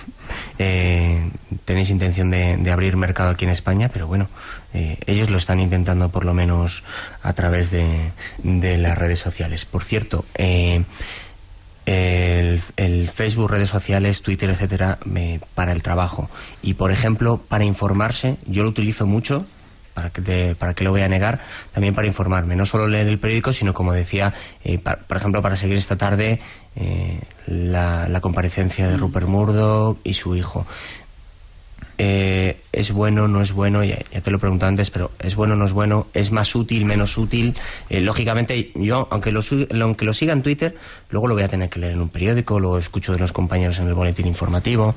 eh, 0.59 1.27
tenéis 1.65 1.89
intención 1.89 2.29
de, 2.29 2.55
de, 2.57 2.71
abrir 2.71 2.97
mercado 2.97 3.31
aquí 3.31 3.45
en 3.45 3.49
España, 3.49 3.89
pero 3.91 4.05
bueno, 4.05 4.27
eh, 4.75 4.99
ellos 5.07 5.31
lo 5.31 5.39
están 5.39 5.59
intentando 5.59 6.09
por 6.09 6.23
lo 6.23 6.35
menos 6.35 6.83
a 7.23 7.33
través 7.33 7.71
de, 7.71 8.11
de 8.43 8.77
las 8.77 8.95
redes 8.95 9.17
sociales. 9.17 9.65
Por 9.65 9.83
cierto, 9.83 10.23
eh, 10.35 10.83
el, 11.87 12.61
el, 12.77 13.09
Facebook, 13.09 13.49
redes 13.49 13.71
sociales, 13.71 14.21
Twitter, 14.21 14.51
etcétera, 14.51 14.99
me, 15.03 15.41
para 15.55 15.71
el 15.71 15.81
trabajo. 15.81 16.29
Y 16.61 16.75
por 16.75 16.91
ejemplo, 16.91 17.41
para 17.47 17.63
informarse, 17.63 18.37
yo 18.45 18.61
lo 18.61 18.69
utilizo 18.69 19.07
mucho. 19.07 19.47
Para 19.95 20.11
que, 20.11 20.21
te, 20.21 20.55
para 20.55 20.75
que 20.75 20.85
lo 20.85 20.91
voy 20.91 21.01
a 21.01 21.09
negar, 21.09 21.41
también 21.73 21.93
para 21.93 22.07
informarme, 22.07 22.55
no 22.55 22.65
solo 22.65 22.87
leer 22.87 23.07
el 23.07 23.19
periódico, 23.19 23.51
sino 23.51 23.73
como 23.73 23.91
decía, 23.91 24.33
eh, 24.63 24.77
por 24.77 25.17
ejemplo, 25.17 25.41
para 25.41 25.57
seguir 25.57 25.75
esta 25.75 25.97
tarde 25.97 26.39
eh, 26.79 27.19
la, 27.47 28.07
la, 28.07 28.21
comparecencia 28.21 28.87
de 28.87 28.97
Rupert 28.97 29.27
Murdoch 29.27 29.97
y 30.03 30.13
su 30.13 30.35
hijo. 30.35 30.65
Eh, 32.01 32.61
es 32.71 32.93
bueno, 32.93 33.27
no 33.27 33.41
es 33.41 33.51
bueno, 33.51 33.83
ya, 33.83 33.97
te 33.97 34.31
lo 34.31 34.39
he 34.41 34.65
antes, 34.65 34.89
pero 34.89 35.11
es 35.19 35.35
bueno, 35.35 35.57
no 35.57 35.65
es 35.65 35.73
bueno, 35.73 36.07
es 36.13 36.31
más 36.31 36.55
útil, 36.55 36.85
menos 36.85 37.17
útil. 37.17 37.55
Eh, 37.89 37.99
lógicamente, 37.99 38.71
yo, 38.73 39.09
aunque 39.11 39.33
lo, 39.33 39.41
aunque 39.81 40.05
lo 40.05 40.13
siga 40.13 40.31
en 40.31 40.41
Twitter, 40.41 40.77
luego 41.09 41.27
lo 41.27 41.33
voy 41.33 41.43
a 41.43 41.49
tener 41.49 41.69
que 41.69 41.79
leer 41.79 41.93
en 41.93 42.01
un 42.01 42.07
periódico, 42.07 42.57
lo 42.57 42.77
escucho 42.77 43.11
de 43.11 43.19
los 43.19 43.33
compañeros 43.33 43.79
en 43.79 43.87
el 43.87 43.95
boletín 43.95 44.27
informativo. 44.27 44.95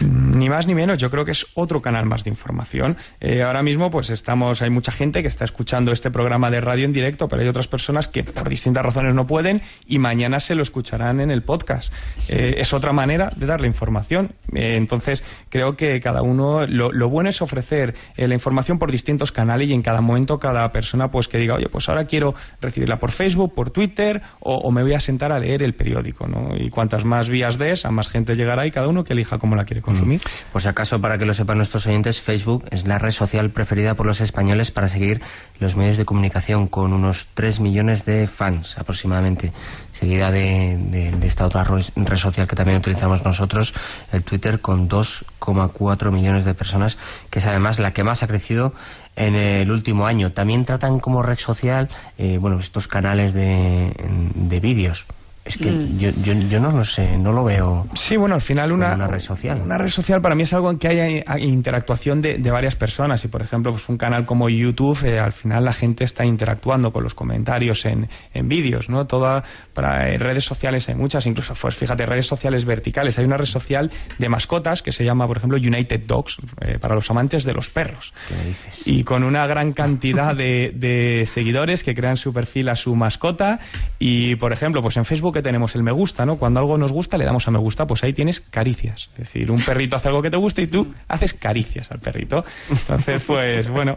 Ni 0.00 0.48
más 0.48 0.68
ni 0.68 0.74
menos, 0.76 0.98
yo 0.98 1.10
creo 1.10 1.24
que 1.24 1.32
es 1.32 1.46
otro 1.54 1.82
canal 1.82 2.06
más 2.06 2.22
de 2.22 2.30
información. 2.30 2.96
Eh, 3.20 3.42
ahora 3.42 3.64
mismo, 3.64 3.90
pues 3.90 4.10
estamos, 4.10 4.62
hay 4.62 4.70
mucha 4.70 4.92
gente 4.92 5.22
que 5.22 5.28
está 5.28 5.44
escuchando 5.44 5.90
este 5.90 6.12
programa 6.12 6.48
de 6.52 6.60
radio 6.60 6.84
en 6.84 6.92
directo, 6.92 7.26
pero 7.26 7.42
hay 7.42 7.48
otras 7.48 7.66
personas 7.66 8.06
que 8.06 8.22
por 8.22 8.48
distintas 8.48 8.84
razones 8.84 9.14
no 9.14 9.26
pueden 9.26 9.62
y 9.88 9.98
mañana 9.98 10.38
se 10.38 10.54
lo 10.54 10.62
escucharán 10.62 11.20
en 11.20 11.32
el 11.32 11.42
podcast. 11.42 11.92
Es 12.28 12.72
otra 12.72 12.92
manera 12.92 13.30
de 13.36 13.46
darle 13.46 13.66
información. 13.66 14.32
entonces, 14.52 15.24
creo 15.48 15.76
que 15.76 16.00
cada 16.00 16.22
uno 16.22 16.35
lo, 16.36 16.66
lo, 16.66 17.08
bueno 17.08 17.30
es 17.30 17.42
ofrecer 17.42 17.94
eh, 18.16 18.28
la 18.28 18.34
información 18.34 18.78
por 18.78 18.90
distintos 18.92 19.32
canales 19.32 19.68
y 19.68 19.72
en 19.72 19.82
cada 19.82 20.00
momento 20.00 20.38
cada 20.38 20.70
persona 20.72 21.10
pues 21.10 21.28
que 21.28 21.38
diga, 21.38 21.54
oye, 21.54 21.68
pues 21.68 21.88
ahora 21.88 22.06
quiero 22.06 22.34
recibirla 22.60 22.98
por 22.98 23.10
Facebook, 23.10 23.54
por 23.54 23.70
Twitter 23.70 24.22
o, 24.40 24.56
o 24.56 24.70
me 24.70 24.82
voy 24.82 24.94
a 24.94 25.00
sentar 25.00 25.32
a 25.32 25.38
leer 25.38 25.62
el 25.62 25.74
periódico, 25.74 26.26
¿no? 26.26 26.56
Y 26.56 26.70
cuantas 26.70 27.04
más 27.04 27.28
vías 27.28 27.58
des, 27.58 27.84
a 27.84 27.90
más 27.90 28.08
gente 28.08 28.36
llegará 28.36 28.66
y 28.66 28.70
cada 28.70 28.88
uno 28.88 29.04
que 29.04 29.12
elija 29.12 29.38
cómo 29.38 29.56
la 29.56 29.64
quiere 29.64 29.82
consumir. 29.82 30.20
Mm. 30.20 30.52
Pues 30.52 30.66
acaso, 30.66 31.00
para 31.00 31.18
que 31.18 31.26
lo 31.26 31.34
sepan 31.34 31.58
nuestros 31.58 31.86
oyentes, 31.86 32.20
Facebook 32.20 32.64
es 32.70 32.86
la 32.86 32.98
red 32.98 33.10
social 33.10 33.50
preferida 33.50 33.94
por 33.94 34.06
los 34.06 34.20
españoles 34.20 34.70
para 34.70 34.88
seguir 34.88 35.20
los 35.58 35.76
medios 35.76 35.96
de 35.96 36.04
comunicación 36.04 36.66
con 36.66 36.92
unos 36.92 37.26
3 37.34 37.60
millones 37.60 38.04
de 38.04 38.26
fans 38.26 38.78
aproximadamente, 38.78 39.52
seguida 39.98 40.30
de, 40.30 41.14
esta 41.22 41.46
otra 41.46 41.64
red 41.64 42.16
social 42.16 42.46
que 42.46 42.56
también 42.56 42.78
utilizamos 42.78 43.24
nosotros, 43.24 43.74
el 44.12 44.22
Twitter, 44.22 44.60
con 44.60 44.88
2,4 44.88 46.10
millones 46.10 46.44
de 46.44 46.54
personas, 46.54 46.98
que 47.30 47.38
es 47.38 47.46
además 47.46 47.78
la 47.78 47.92
que 47.92 48.04
más 48.04 48.22
ha 48.22 48.26
crecido 48.26 48.74
en 49.16 49.34
el 49.34 49.70
último 49.70 50.06
año. 50.06 50.32
También 50.32 50.64
tratan 50.64 51.00
como 51.00 51.22
red 51.22 51.38
social, 51.38 51.88
eh, 52.18 52.38
bueno, 52.38 52.58
estos 52.60 52.88
canales 52.88 53.32
de 53.32 54.60
vídeos. 54.60 55.06
Es 55.46 55.56
que 55.56 55.70
mm. 55.70 55.98
yo, 55.98 56.10
yo, 56.22 56.32
yo, 56.34 56.60
no 56.60 56.72
lo 56.72 56.84
sé, 56.84 57.16
no 57.16 57.32
lo 57.32 57.44
veo. 57.44 57.86
Sí, 57.94 58.16
bueno, 58.16 58.34
al 58.34 58.40
final 58.40 58.72
una, 58.72 58.94
una, 58.94 59.06
red 59.06 59.20
social. 59.20 59.60
Una 59.62 59.78
red 59.78 59.88
social 59.88 60.20
para 60.20 60.34
mí 60.34 60.42
es 60.42 60.52
algo 60.52 60.70
en 60.70 60.78
que 60.78 60.88
hay 60.88 61.44
interactuación 61.44 62.20
de, 62.20 62.38
de 62.38 62.50
varias 62.50 62.74
personas. 62.74 63.24
Y 63.24 63.28
por 63.28 63.42
ejemplo, 63.42 63.70
pues 63.70 63.88
un 63.88 63.96
canal 63.96 64.26
como 64.26 64.48
YouTube, 64.48 65.04
eh, 65.04 65.20
al 65.20 65.32
final 65.32 65.64
la 65.64 65.72
gente 65.72 66.02
está 66.02 66.24
interactuando 66.24 66.92
con 66.92 67.04
los 67.04 67.14
comentarios 67.14 67.84
en, 67.84 68.08
en 68.34 68.48
vídeos, 68.48 68.88
¿no? 68.88 69.06
Toda, 69.06 69.44
para 69.72 70.10
eh, 70.10 70.18
redes 70.18 70.44
sociales 70.44 70.88
hay 70.88 70.96
muchas, 70.96 71.26
incluso, 71.26 71.54
pues 71.54 71.76
fíjate, 71.76 72.04
redes 72.06 72.26
sociales 72.26 72.64
verticales. 72.64 73.18
Hay 73.18 73.24
una 73.24 73.36
red 73.36 73.46
social 73.46 73.92
de 74.18 74.28
mascotas 74.28 74.82
que 74.82 74.90
se 74.90 75.04
llama, 75.04 75.28
por 75.28 75.36
ejemplo, 75.36 75.58
United 75.58 76.00
Dogs, 76.06 76.38
eh, 76.60 76.78
para 76.80 76.96
los 76.96 77.08
amantes 77.10 77.44
de 77.44 77.54
los 77.54 77.70
perros. 77.70 78.12
¿Qué 78.28 78.48
dices? 78.48 78.86
Y 78.86 79.04
con 79.04 79.22
una 79.22 79.46
gran 79.46 79.72
cantidad 79.72 80.34
de, 80.34 80.72
de 80.74 81.28
seguidores 81.32 81.84
que 81.84 81.94
crean 81.94 82.16
su 82.16 82.32
perfil 82.32 82.68
a 82.68 82.74
su 82.74 82.96
mascota. 82.96 83.60
Y 84.00 84.34
por 84.36 84.52
ejemplo, 84.52 84.82
pues 84.82 84.96
en 84.96 85.04
Facebook 85.04 85.35
que 85.36 85.42
tenemos 85.42 85.74
el 85.74 85.82
me 85.82 85.92
gusta, 85.92 86.24
¿no? 86.24 86.36
Cuando 86.36 86.60
algo 86.60 86.78
nos 86.78 86.92
gusta 86.92 87.18
le 87.18 87.26
damos 87.26 87.46
a 87.46 87.50
me 87.50 87.58
gusta, 87.58 87.86
pues 87.86 88.02
ahí 88.02 88.14
tienes 88.14 88.40
caricias. 88.40 89.10
Es 89.12 89.18
decir, 89.18 89.50
un 89.50 89.60
perrito 89.60 89.96
hace 89.96 90.08
algo 90.08 90.22
que 90.22 90.30
te 90.30 90.38
gusta 90.38 90.62
y 90.62 90.66
tú 90.66 90.94
haces 91.08 91.34
caricias 91.34 91.90
al 91.90 91.98
perrito. 91.98 92.42
Entonces, 92.70 93.20
pues 93.26 93.68
bueno, 93.68 93.94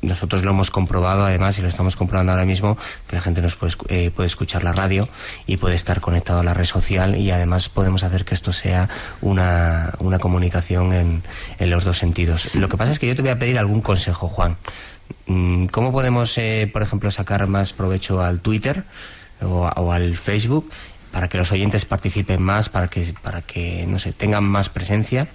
nosotros 0.02 0.44
lo 0.44 0.50
hemos 0.50 0.70
comprobado 0.70 1.24
además 1.24 1.58
y 1.58 1.62
lo 1.62 1.68
estamos 1.68 1.96
comprobando 1.96 2.32
ahora 2.32 2.44
mismo 2.44 2.76
que 3.06 3.16
la 3.16 3.22
gente 3.22 3.40
nos 3.40 3.54
puede, 3.54 3.74
eh, 3.88 4.10
puede 4.14 4.26
escuchar 4.26 4.64
la 4.64 4.72
radio 4.72 5.08
y 5.46 5.56
puede 5.56 5.76
estar 5.76 6.00
conectado 6.00 6.40
a 6.40 6.42
la 6.42 6.54
red 6.54 6.66
social 6.66 7.16
y 7.16 7.30
además 7.30 7.68
podemos 7.68 8.02
hacer 8.02 8.24
que 8.24 8.34
esto 8.34 8.52
sea 8.52 8.88
una, 9.20 9.94
una 10.00 10.18
comunicación 10.18 10.92
en, 10.92 11.22
en 11.58 11.70
los 11.70 11.84
dos 11.84 11.98
sentidos. 11.98 12.54
Lo 12.54 12.68
que 12.68 12.76
pasa 12.76 12.92
es 12.92 12.98
que 12.98 13.06
yo 13.06 13.16
te 13.16 13.22
voy 13.22 13.30
a 13.30 13.38
pedir 13.38 13.58
algún 13.58 13.80
consejo, 13.80 14.28
Juan. 14.28 14.56
Mm, 15.26 15.66
¿Cómo 15.66 15.92
podemos, 15.92 16.36
eh, 16.36 16.68
por 16.72 16.82
ejemplo, 16.82 17.10
sacar 17.10 17.46
más 17.46 17.72
provecho 17.72 18.22
al 18.22 18.40
Twitter 18.40 18.84
o, 19.40 19.70
o 19.76 19.92
al 19.92 20.16
Facebook 20.16 20.70
para 21.12 21.28
que 21.28 21.38
los 21.38 21.52
oyentes 21.52 21.84
participen 21.84 22.42
más, 22.42 22.68
para 22.68 22.88
que, 22.88 23.14
para 23.22 23.42
que 23.42 23.86
no 23.86 23.98
sé, 23.98 24.12
tengan 24.12 24.44
más 24.44 24.68
presencia? 24.68 25.28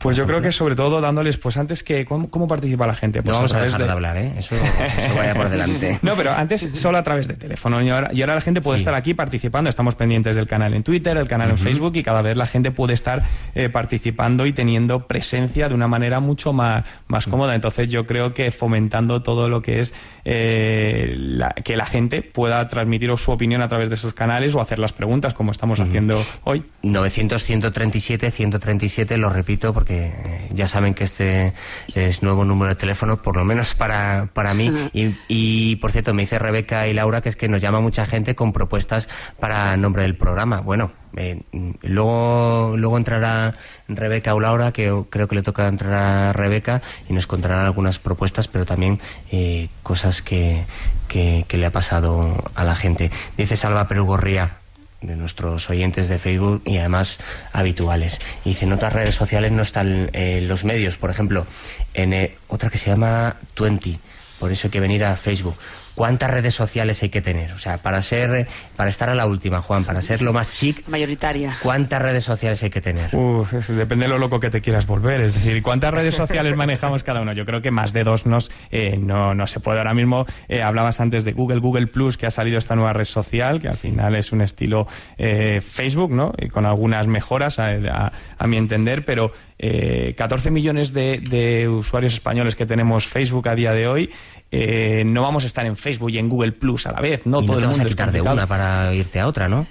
Pues 0.00 0.16
yo 0.16 0.26
creo 0.26 0.40
que 0.40 0.50
sobre 0.50 0.74
todo 0.74 1.02
dándoles, 1.02 1.36
pues 1.36 1.58
antes 1.58 1.84
que, 1.84 2.06
¿cómo, 2.06 2.30
cómo 2.30 2.48
participa 2.48 2.86
la 2.86 2.94
gente? 2.94 3.22
Pues 3.22 3.32
no 3.32 3.38
vamos 3.38 3.52
a, 3.52 3.58
a 3.58 3.62
dejar 3.64 3.80
de... 3.80 3.84
de, 3.84 3.92
hablar, 3.92 4.16
¿eh? 4.16 4.32
Eso, 4.38 4.54
eso 4.54 5.14
vaya 5.14 5.34
por 5.34 5.50
delante. 5.50 5.98
no, 6.02 6.14
pero 6.16 6.32
antes 6.32 6.70
solo 6.72 6.96
a 6.96 7.02
través 7.02 7.28
de 7.28 7.34
teléfono. 7.34 7.82
Y 7.82 7.90
ahora, 7.90 8.10
y 8.10 8.22
ahora 8.22 8.34
la 8.34 8.40
gente 8.40 8.62
puede 8.62 8.78
sí. 8.78 8.80
estar 8.80 8.94
aquí 8.94 9.12
participando. 9.12 9.68
Estamos 9.68 9.96
pendientes 9.96 10.36
del 10.36 10.46
canal 10.46 10.72
en 10.72 10.82
Twitter, 10.82 11.18
el 11.18 11.28
canal 11.28 11.48
uh 11.48 11.52
-huh. 11.52 11.58
en 11.58 11.64
Facebook 11.64 11.96
y 11.96 12.02
cada 12.02 12.22
vez 12.22 12.34
la 12.34 12.46
gente 12.46 12.70
puede 12.70 12.94
estar 12.94 13.22
eh, 13.54 13.68
participando 13.68 14.46
y 14.46 14.54
teniendo 14.54 15.06
presencia 15.06 15.68
de 15.68 15.74
una 15.74 15.86
manera 15.86 16.18
mucho 16.20 16.54
más, 16.54 16.84
más 17.06 17.26
cómoda. 17.26 17.54
Entonces 17.54 17.90
yo 17.90 18.06
creo 18.06 18.32
que 18.32 18.52
fomentando 18.52 19.22
todo 19.22 19.50
lo 19.50 19.60
que 19.60 19.80
es 19.80 19.92
eh, 20.24 21.14
la, 21.14 21.50
que 21.50 21.76
la 21.76 21.84
gente 21.84 22.22
pueda 22.22 22.66
transmitir 22.70 23.10
su 23.18 23.32
opinión 23.32 23.60
a 23.60 23.68
través 23.68 23.90
de 23.90 23.96
esos 23.96 24.14
canales 24.14 24.54
o 24.54 24.62
hacer 24.62 24.78
las 24.78 24.94
preguntas 24.94 25.34
como 25.34 25.52
estamos 25.52 25.78
uh 25.78 25.82
-huh. 25.82 25.88
haciendo 25.88 26.24
hoy. 26.44 26.62
900, 26.82 27.42
137, 27.42 28.30
137, 28.30 29.18
lo 29.18 29.28
repito 29.28 29.74
porque 29.74 29.89
que 29.90 30.12
ya 30.54 30.68
saben 30.68 30.94
que 30.94 31.02
este 31.02 31.52
es 31.96 32.22
nuevo 32.22 32.44
número 32.44 32.68
de 32.68 32.76
teléfono, 32.76 33.20
por 33.20 33.36
lo 33.36 33.44
menos 33.44 33.74
para, 33.74 34.28
para 34.32 34.54
mí. 34.54 34.70
Y, 34.92 35.16
y, 35.26 35.76
por 35.76 35.90
cierto, 35.90 36.14
me 36.14 36.22
dice 36.22 36.38
Rebeca 36.38 36.86
y 36.86 36.94
Laura 36.94 37.20
que 37.20 37.28
es 37.28 37.34
que 37.34 37.48
nos 37.48 37.60
llama 37.60 37.80
mucha 37.80 38.06
gente 38.06 38.36
con 38.36 38.52
propuestas 38.52 39.08
para 39.40 39.76
nombre 39.76 40.02
del 40.02 40.14
programa. 40.14 40.60
Bueno, 40.60 40.92
eh, 41.16 41.42
luego, 41.82 42.74
luego 42.76 42.96
entrará 42.96 43.54
Rebeca 43.88 44.34
o 44.34 44.40
Laura, 44.40 44.70
que 44.70 44.94
creo 45.10 45.26
que 45.26 45.34
le 45.34 45.42
toca 45.42 45.66
entrar 45.66 45.92
a 45.92 46.32
Rebeca 46.32 46.82
y 47.08 47.12
nos 47.12 47.26
contarán 47.26 47.66
algunas 47.66 47.98
propuestas, 47.98 48.46
pero 48.46 48.64
también 48.64 49.00
eh, 49.32 49.68
cosas 49.82 50.22
que, 50.22 50.64
que, 51.08 51.44
que 51.48 51.58
le 51.58 51.66
ha 51.66 51.72
pasado 51.72 52.44
a 52.54 52.62
la 52.62 52.76
gente. 52.76 53.10
Dice 53.36 53.56
Salva 53.56 53.88
Perugorría, 53.88 54.59
de 55.00 55.16
nuestros 55.16 55.70
oyentes 55.70 56.08
de 56.08 56.18
Facebook 56.18 56.62
y 56.64 56.78
además 56.78 57.18
habituales. 57.52 58.20
Y 58.44 58.50
dice, 58.50 58.66
en 58.66 58.72
otras 58.72 58.92
redes 58.92 59.14
sociales 59.14 59.52
no 59.52 59.62
están 59.62 60.10
eh, 60.12 60.40
los 60.42 60.64
medios, 60.64 60.96
por 60.96 61.10
ejemplo, 61.10 61.46
en 61.94 62.12
eh, 62.12 62.36
otra 62.48 62.70
que 62.70 62.78
se 62.78 62.90
llama 62.90 63.36
Twenty, 63.54 63.98
por 64.38 64.52
eso 64.52 64.66
hay 64.66 64.70
que 64.70 64.80
venir 64.80 65.04
a 65.04 65.16
Facebook. 65.16 65.56
¿Cuántas 66.00 66.30
redes 66.30 66.54
sociales 66.54 67.02
hay 67.02 67.10
que 67.10 67.20
tener? 67.20 67.52
O 67.52 67.58
sea, 67.58 67.76
para 67.76 68.00
ser, 68.00 68.48
para 68.74 68.88
estar 68.88 69.10
a 69.10 69.14
la 69.14 69.26
última, 69.26 69.60
Juan, 69.60 69.84
para 69.84 70.00
ser 70.00 70.22
lo 70.22 70.32
más 70.32 70.50
chic. 70.50 70.88
Mayoritaria. 70.88 71.54
¿Cuántas 71.62 72.00
redes 72.00 72.24
sociales 72.24 72.62
hay 72.62 72.70
que 72.70 72.80
tener? 72.80 73.14
Uf, 73.14 73.52
depende 73.68 74.06
de 74.06 74.08
lo 74.08 74.16
loco 74.16 74.40
que 74.40 74.48
te 74.48 74.62
quieras 74.62 74.86
volver. 74.86 75.20
Es 75.20 75.34
decir, 75.34 75.62
¿cuántas 75.62 75.92
redes 75.92 76.14
sociales 76.14 76.56
manejamos 76.56 77.04
cada 77.04 77.20
uno? 77.20 77.34
Yo 77.34 77.44
creo 77.44 77.60
que 77.60 77.70
más 77.70 77.92
de 77.92 78.02
dos 78.04 78.24
nos, 78.24 78.50
eh, 78.70 78.96
no, 78.96 79.34
no 79.34 79.46
se 79.46 79.60
puede. 79.60 79.76
Ahora 79.76 79.92
mismo 79.92 80.24
eh, 80.48 80.62
hablabas 80.62 81.00
antes 81.00 81.26
de 81.26 81.32
Google, 81.32 81.60
Google 81.60 81.86
Plus, 81.86 82.16
que 82.16 82.24
ha 82.26 82.30
salido 82.30 82.56
esta 82.56 82.76
nueva 82.76 82.94
red 82.94 83.04
social, 83.04 83.60
que 83.60 83.68
al 83.68 83.76
final 83.76 84.16
es 84.16 84.32
un 84.32 84.40
estilo 84.40 84.86
eh, 85.18 85.60
Facebook, 85.60 86.12
¿no? 86.12 86.32
Y 86.38 86.48
con 86.48 86.64
algunas 86.64 87.08
mejoras, 87.08 87.58
a, 87.58 87.66
a- 87.72 88.12
a 88.38 88.46
mi 88.46 88.56
entender, 88.56 89.04
pero 89.04 89.32
eh, 89.58 90.14
14 90.16 90.50
millones 90.50 90.94
de, 90.94 91.18
de 91.18 91.68
usuarios 91.68 92.14
españoles 92.14 92.56
que 92.56 92.64
tenemos 92.64 93.04
Facebook 93.06 93.46
a 93.50 93.54
día 93.54 93.74
de 93.74 93.86
hoy. 93.86 94.10
Eh, 94.52 95.04
no 95.06 95.22
vamos 95.22 95.44
a 95.44 95.46
estar 95.46 95.64
en 95.66 95.76
Facebook 95.76 96.10
y 96.10 96.18
en 96.18 96.28
Google 96.28 96.52
Plus 96.52 96.86
a 96.86 96.92
la 96.92 97.00
vez, 97.00 97.24
no 97.26 97.38
y 97.40 97.46
no 97.46 97.46
todo 97.46 97.56
te 97.58 97.62
el 97.62 97.66
vas 97.68 97.76
mundo 97.78 97.82
a 97.82 97.86
es 97.86 97.92
quitar 97.94 98.12
de 98.12 98.20
una 98.20 98.46
para 98.46 98.92
irte 98.94 99.20
a 99.20 99.26
otra, 99.26 99.48
¿no? 99.48 99.66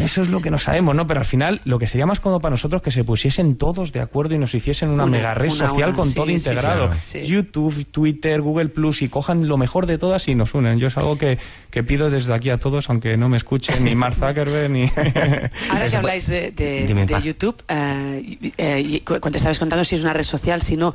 Eso 0.00 0.22
es 0.22 0.28
lo 0.28 0.40
que 0.40 0.50
no 0.50 0.58
sabemos, 0.58 0.94
¿no? 0.94 1.06
Pero 1.06 1.20
al 1.20 1.26
final 1.26 1.60
lo 1.64 1.78
que 1.78 1.86
sería 1.86 2.06
más 2.06 2.20
cómodo 2.20 2.40
para 2.40 2.50
nosotros 2.50 2.82
que 2.82 2.90
se 2.90 3.04
pusiesen 3.04 3.56
todos 3.56 3.92
de 3.92 4.00
acuerdo 4.00 4.34
y 4.34 4.38
nos 4.38 4.54
hiciesen 4.54 4.90
una, 4.90 5.04
Una, 5.04 5.16
mega 5.18 5.34
red 5.34 5.50
una, 5.52 5.68
social 5.68 5.88
una, 5.90 5.96
con 5.96 6.08
sí, 6.08 6.14
todo 6.14 6.26
sí, 6.26 6.32
integrado. 6.32 6.90
sí, 7.04 7.20
sí. 7.20 7.26
YouTube, 7.26 7.86
Twitter, 7.90 8.40
Google 8.40 8.68
Plus 8.70 9.02
y 9.02 9.08
cojan 9.08 9.46
lo 9.46 9.56
mejor 9.56 9.86
de 9.86 9.98
todas 9.98 10.26
y 10.28 10.34
nos 10.34 10.54
unen. 10.54 10.78
Yo 10.78 10.88
es 10.88 10.96
algo 10.96 11.18
que, 11.18 11.38
que 11.70 11.82
pido 11.82 12.10
desde 12.10 12.32
aquí 12.34 12.50
a 12.50 12.58
todos, 12.58 12.88
aunque 12.90 13.16
no 13.16 13.28
me 13.28 13.36
escuchen 13.36 13.84
ni 13.84 13.94
Mark 13.94 14.14
Zuckerberg 14.16 14.70
ni... 14.70 14.84
Ahora 15.70 15.88
que 15.88 15.96
habláis 15.96 16.26
de, 16.28 16.50
de- 16.52 16.86
Dime, 16.86 17.06
de 17.06 17.14
pa. 17.14 17.20
YouTube, 17.20 17.62
eh, 17.68 18.38
eh, 18.58 19.02
cuando 19.04 19.36
estabais 19.38 19.58
contando 19.58 19.84
si 19.84 19.96
es 19.96 20.02
una 20.02 20.12
red 20.12 20.24
social, 20.24 20.62
si 20.62 20.76
no, 20.76 20.94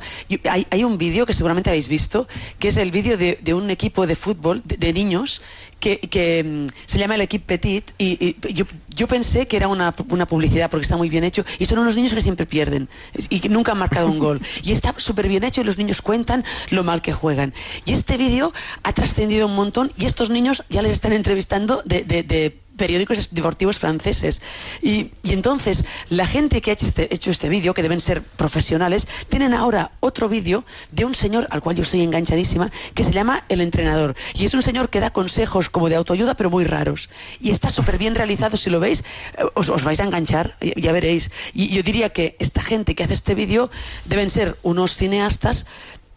hay, 0.50 0.66
hay 0.70 0.84
un 0.84 0.98
vídeo 0.98 1.26
que 1.26 1.32
seguramente 1.32 1.70
habéis 1.70 1.88
visto, 1.88 2.26
que 2.58 2.68
es 2.68 2.76
el 2.76 2.90
vídeo 2.98 3.16
de, 3.16 3.54
un 3.54 3.70
equipo 3.70 4.08
de 4.08 4.16
fútbol 4.16 4.60
de 4.64 4.92
niños 4.92 5.40
que, 5.80 5.98
que, 6.00 6.42
mm, 6.44 6.66
se 6.86 6.98
llama 6.98 7.14
el 7.14 7.20
Equipe 7.22 7.44
Petit 7.58 7.90
y, 7.98 8.36
y 8.46 8.52
yo, 8.52 8.64
yo 8.88 9.06
pensé 9.08 9.46
que 9.46 9.56
era 9.56 9.68
una, 9.68 9.94
una 10.08 10.26
publicidad 10.26 10.70
porque 10.70 10.82
está 10.84 10.96
muy 10.96 11.08
bien 11.08 11.24
hecho 11.24 11.44
y 11.58 11.66
son 11.66 11.78
unos 11.78 11.96
niños 11.96 12.14
que 12.14 12.20
siempre 12.22 12.46
pierden 12.46 12.88
y 13.30 13.40
que 13.40 13.48
nunca 13.48 13.72
han 13.72 13.78
marcado 13.78 14.06
un 14.08 14.18
gol 14.26 14.40
y 14.62 14.72
está 14.72 14.94
súper 14.96 15.28
bien 15.28 15.44
hecho 15.44 15.60
y 15.60 15.64
los 15.64 15.78
niños 15.78 16.02
cuentan 16.02 16.44
lo 16.70 16.84
mal 16.84 17.02
que 17.02 17.12
juegan 17.12 17.54
y 17.84 17.92
este 17.92 18.16
vídeo 18.16 18.52
ha 18.82 18.92
trascendido 18.92 19.46
un 19.46 19.54
montón 19.54 19.92
y 19.96 20.06
estos 20.06 20.30
niños 20.30 20.64
ya 20.68 20.82
les 20.82 20.92
están 20.92 21.12
entrevistando 21.12 21.82
de, 21.84 22.04
de- 22.04 22.22
de 22.22 22.60
periódicos 22.78 23.30
deportivos 23.34 23.76
franceses. 23.80 24.40
Y, 24.82 25.10
y 25.24 25.32
entonces, 25.32 25.84
la 26.10 26.28
gente 26.28 26.60
que 26.62 26.70
ha 26.70 26.74
hecho 26.74 26.86
este, 26.86 27.12
hecho 27.12 27.32
este 27.32 27.48
vídeo, 27.48 27.74
que 27.74 27.82
deben 27.82 28.00
ser 28.00 28.22
profesionales, 28.22 29.08
tienen 29.28 29.52
ahora 29.52 29.90
otro 29.98 30.28
vídeo 30.28 30.64
de 30.92 31.04
un 31.04 31.12
señor 31.12 31.48
al 31.50 31.60
cual 31.60 31.74
yo 31.74 31.82
estoy 31.82 32.02
enganchadísima, 32.02 32.70
que 32.94 33.02
se 33.02 33.10
llama 33.10 33.44
El 33.48 33.62
Entrenador. 33.62 34.14
Y 34.34 34.44
es 34.44 34.54
un 34.54 34.62
señor 34.62 34.90
que 34.90 35.00
da 35.00 35.10
consejos 35.10 35.67
como 35.70 35.88
de 35.88 35.96
autoayuda, 35.96 36.34
pero 36.34 36.50
muy 36.50 36.64
raros. 36.64 37.10
Y 37.40 37.50
está 37.50 37.70
súper 37.70 37.98
bien 37.98 38.14
realizado, 38.14 38.56
si 38.56 38.70
lo 38.70 38.80
veis, 38.80 39.04
eh, 39.36 39.44
os, 39.54 39.68
os 39.68 39.84
vais 39.84 40.00
a 40.00 40.04
enganchar, 40.04 40.56
ya, 40.60 40.92
veréis. 40.92 41.30
Y 41.54 41.68
yo 41.68 41.82
diría 41.82 42.10
que 42.10 42.36
esta 42.38 42.62
gente 42.62 42.94
que 42.94 43.04
hace 43.04 43.14
este 43.14 43.34
vídeo 43.34 43.70
deben 44.04 44.30
ser 44.30 44.56
unos 44.62 44.96
cineastas 44.96 45.66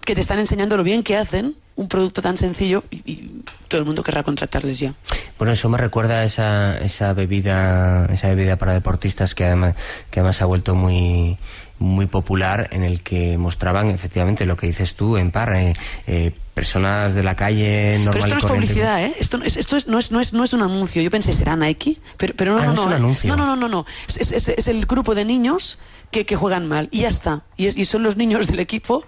que 0.01 0.15
te 0.15 0.21
están 0.21 0.39
enseñando 0.39 0.77
lo 0.77 0.83
bien 0.83 1.03
que 1.03 1.15
hacen 1.15 1.55
un 1.75 1.87
producto 1.87 2.21
tan 2.21 2.35
sencillo 2.37 2.83
y, 2.89 2.97
y 3.05 3.43
todo 3.67 3.79
el 3.79 3.85
mundo 3.85 4.03
querrá 4.03 4.23
contratarles 4.23 4.79
ya. 4.79 4.93
Bueno, 5.37 5.53
eso 5.53 5.69
me 5.69 5.77
recuerda 5.77 6.19
a 6.19 6.23
esa, 6.23 6.77
esa 6.77 7.13
bebida, 7.13 8.07
esa 8.11 8.29
bebida 8.29 8.57
para 8.57 8.73
deportistas 8.73 9.35
que 9.35 9.45
además, 9.45 9.75
que 10.09 10.19
además 10.19 10.41
ha 10.41 10.45
vuelto 10.45 10.75
muy 10.75 11.37
muy 11.81 12.05
popular 12.05 12.69
en 12.71 12.83
el 12.83 13.01
que 13.01 13.37
mostraban 13.37 13.89
efectivamente 13.89 14.45
lo 14.45 14.55
que 14.55 14.67
dices 14.67 14.93
tú 14.93 15.17
en 15.17 15.31
par 15.31 15.53
eh, 15.55 15.73
eh, 16.05 16.31
personas 16.53 17.13
de 17.15 17.23
la 17.23 17.35
calle 17.35 17.97
normal 17.99 18.13
Pero 18.13 18.25
esto 18.25 18.29
no 18.35 18.37
es 18.37 18.43
corriente. 18.45 18.67
publicidad, 18.67 19.03
¿eh? 19.03 19.15
Esto, 19.19 19.37
no 19.37 19.45
es, 19.45 19.57
esto 19.57 19.77
es, 19.77 19.87
no, 19.87 19.99
es, 19.99 20.11
no, 20.11 20.19
es, 20.19 20.33
no 20.33 20.43
es 20.43 20.53
un 20.53 20.61
anuncio. 20.61 21.01
Yo 21.01 21.09
pensé, 21.11 21.33
¿será 21.33 21.55
Nike? 21.55 21.97
Pero, 22.17 22.33
pero 22.35 22.53
no, 22.55 22.59
Ah, 22.61 22.65
no, 22.65 22.73
no 22.73 22.81
es 22.81 22.85
un 22.87 22.91
¿eh? 22.91 22.95
anuncio. 22.95 23.29
no, 23.29 23.37
no, 23.37 23.45
no, 23.45 23.55
no, 23.55 23.67
no. 23.69 23.85
Es, 24.07 24.31
es- 24.31 24.47
es 24.49 24.67
el 24.67 24.85
grupo 24.85 25.15
de 25.15 25.25
niños 25.25 25.79
que, 26.11 26.25
que 26.25 26.35
juegan 26.35 26.67
mal. 26.67 26.89
Y 26.91 27.01
ya 27.01 27.07
está. 27.07 27.43
Y, 27.57 27.67
es- 27.67 27.77
y 27.77 27.85
son 27.85 28.03
los 28.03 28.17
niños 28.17 28.47
del 28.47 28.59
equipo. 28.59 29.03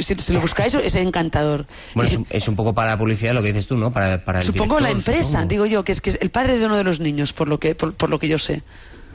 Si, 0.00 0.14
si 0.16 0.32
lo 0.32 0.40
buscáis, 0.40 0.74
es 0.74 0.94
encantador. 0.96 1.66
Bueno, 1.94 2.10
es, 2.10 2.16
un- 2.16 2.26
es 2.30 2.48
un 2.48 2.56
poco 2.56 2.74
para 2.74 2.90
la 2.90 2.98
publicidad 2.98 3.34
lo 3.34 3.42
que 3.42 3.48
dices 3.48 3.66
tú, 3.68 3.76
¿no? 3.76 3.92
Para, 3.92 4.24
para 4.24 4.40
el 4.40 4.44
Supongo 4.44 4.80
la 4.80 4.90
empresa, 4.90 5.28
supongo. 5.28 5.48
digo 5.48 5.66
yo, 5.66 5.84
que 5.84 5.92
es, 5.92 6.00
que 6.00 6.10
es 6.10 6.18
el 6.20 6.30
padre 6.30 6.58
de 6.58 6.66
uno 6.66 6.76
de 6.76 6.84
los 6.84 6.98
niños, 7.00 7.32
por 7.32 7.46
lo 7.48 7.60
que, 7.60 7.74
por, 7.74 7.94
por 7.94 8.10
lo 8.10 8.18
que 8.18 8.26
yo 8.28 8.38
sé. 8.38 8.62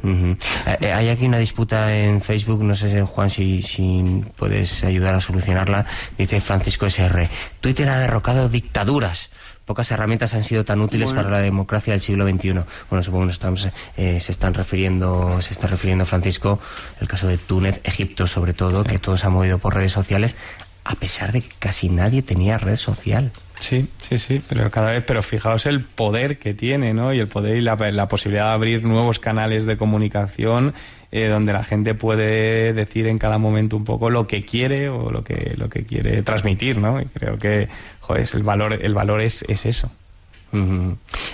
Eh, 0.03 0.37
eh, 0.81 0.91
hay 0.93 1.09
aquí 1.09 1.25
una 1.25 1.37
disputa 1.37 1.95
en 1.95 2.21
Facebook, 2.21 2.63
no 2.63 2.75
sé, 2.75 3.01
Juan, 3.03 3.29
si, 3.29 3.61
si 3.61 4.23
puedes 4.35 4.83
ayudar 4.83 5.15
a 5.15 5.21
solucionarla. 5.21 5.85
Dice 6.17 6.41
Francisco 6.41 6.85
SR, 6.85 7.29
Twitter 7.61 7.89
ha 7.89 7.99
derrocado 7.99 8.49
dictaduras. 8.49 9.29
Pocas 9.65 9.89
herramientas 9.89 10.35
han 10.35 10.43
sido 10.43 10.63
tan 10.63 10.79
útiles 10.79 11.09
Bueno. 11.09 11.23
para 11.23 11.37
la 11.37 11.43
democracia 11.43 11.93
del 11.93 12.01
siglo 12.01 12.29
XXI. 12.29 12.53
Bueno, 12.89 13.03
supongo 13.03 13.23
que 13.23 13.27
nos 13.27 13.35
estamos, 13.35 13.67
eh, 13.97 14.19
se 14.19 14.31
están 14.31 14.53
refiriendo, 14.53 15.41
se 15.41 15.53
está 15.53 15.65
refiriendo 15.65 16.05
Francisco, 16.05 16.59
el 17.01 17.07
caso 17.07 17.27
de 17.27 17.39
Túnez, 17.39 17.81
Egipto 17.83 18.27
sobre 18.27 18.53
todo, 18.53 18.83
que 18.83 18.99
todo 18.99 19.17
se 19.17 19.25
ha 19.25 19.31
movido 19.31 19.57
por 19.57 19.73
redes 19.73 19.91
sociales, 19.91 20.35
a 20.83 20.93
pesar 20.93 21.31
de 21.31 21.41
que 21.41 21.49
casi 21.57 21.89
nadie 21.89 22.21
tenía 22.21 22.59
red 22.59 22.75
social. 22.75 23.31
Sí, 23.59 23.87
sí, 24.01 24.17
sí, 24.17 24.41
pero 24.47 24.69
cada 24.69 24.91
vez, 24.91 25.03
pero 25.05 25.23
fijaos 25.23 25.65
el 25.65 25.81
poder 25.81 26.37
que 26.37 26.53
tiene, 26.53 26.93
¿no? 26.93 27.13
Y 27.13 27.19
el 27.19 27.27
poder 27.27 27.57
y 27.57 27.61
la, 27.61 28.07
posibilidad 28.07 28.49
de 28.49 28.53
abrir 28.53 28.83
nuevos 28.83 29.19
canales 29.19 29.65
de 29.65 29.77
comunicación 29.77 30.73
eh, 31.11 31.27
donde 31.27 31.53
la 31.53 31.63
gente 31.63 31.95
puede 31.95 32.73
decir 32.73 33.07
en 33.07 33.17
cada 33.17 33.37
momento 33.37 33.77
un 33.77 33.85
poco 33.85 34.09
lo 34.09 34.27
que 34.27 34.43
quiere 34.45 34.89
o 34.89 35.11
lo 35.11 35.23
que 35.23 35.53
lo 35.57 35.69
que 35.69 35.83
quiere 35.83 36.21
transmitir, 36.23 36.77
¿no? 36.77 37.01
Y 37.01 37.05
creo 37.05 37.37
que, 37.37 37.69
joder, 38.01 38.27
el 38.33 38.43
valor, 38.43 38.79
el 38.81 38.93
valor 38.93 39.21
es, 39.21 39.43
es 39.47 39.65
eso. 39.65 39.91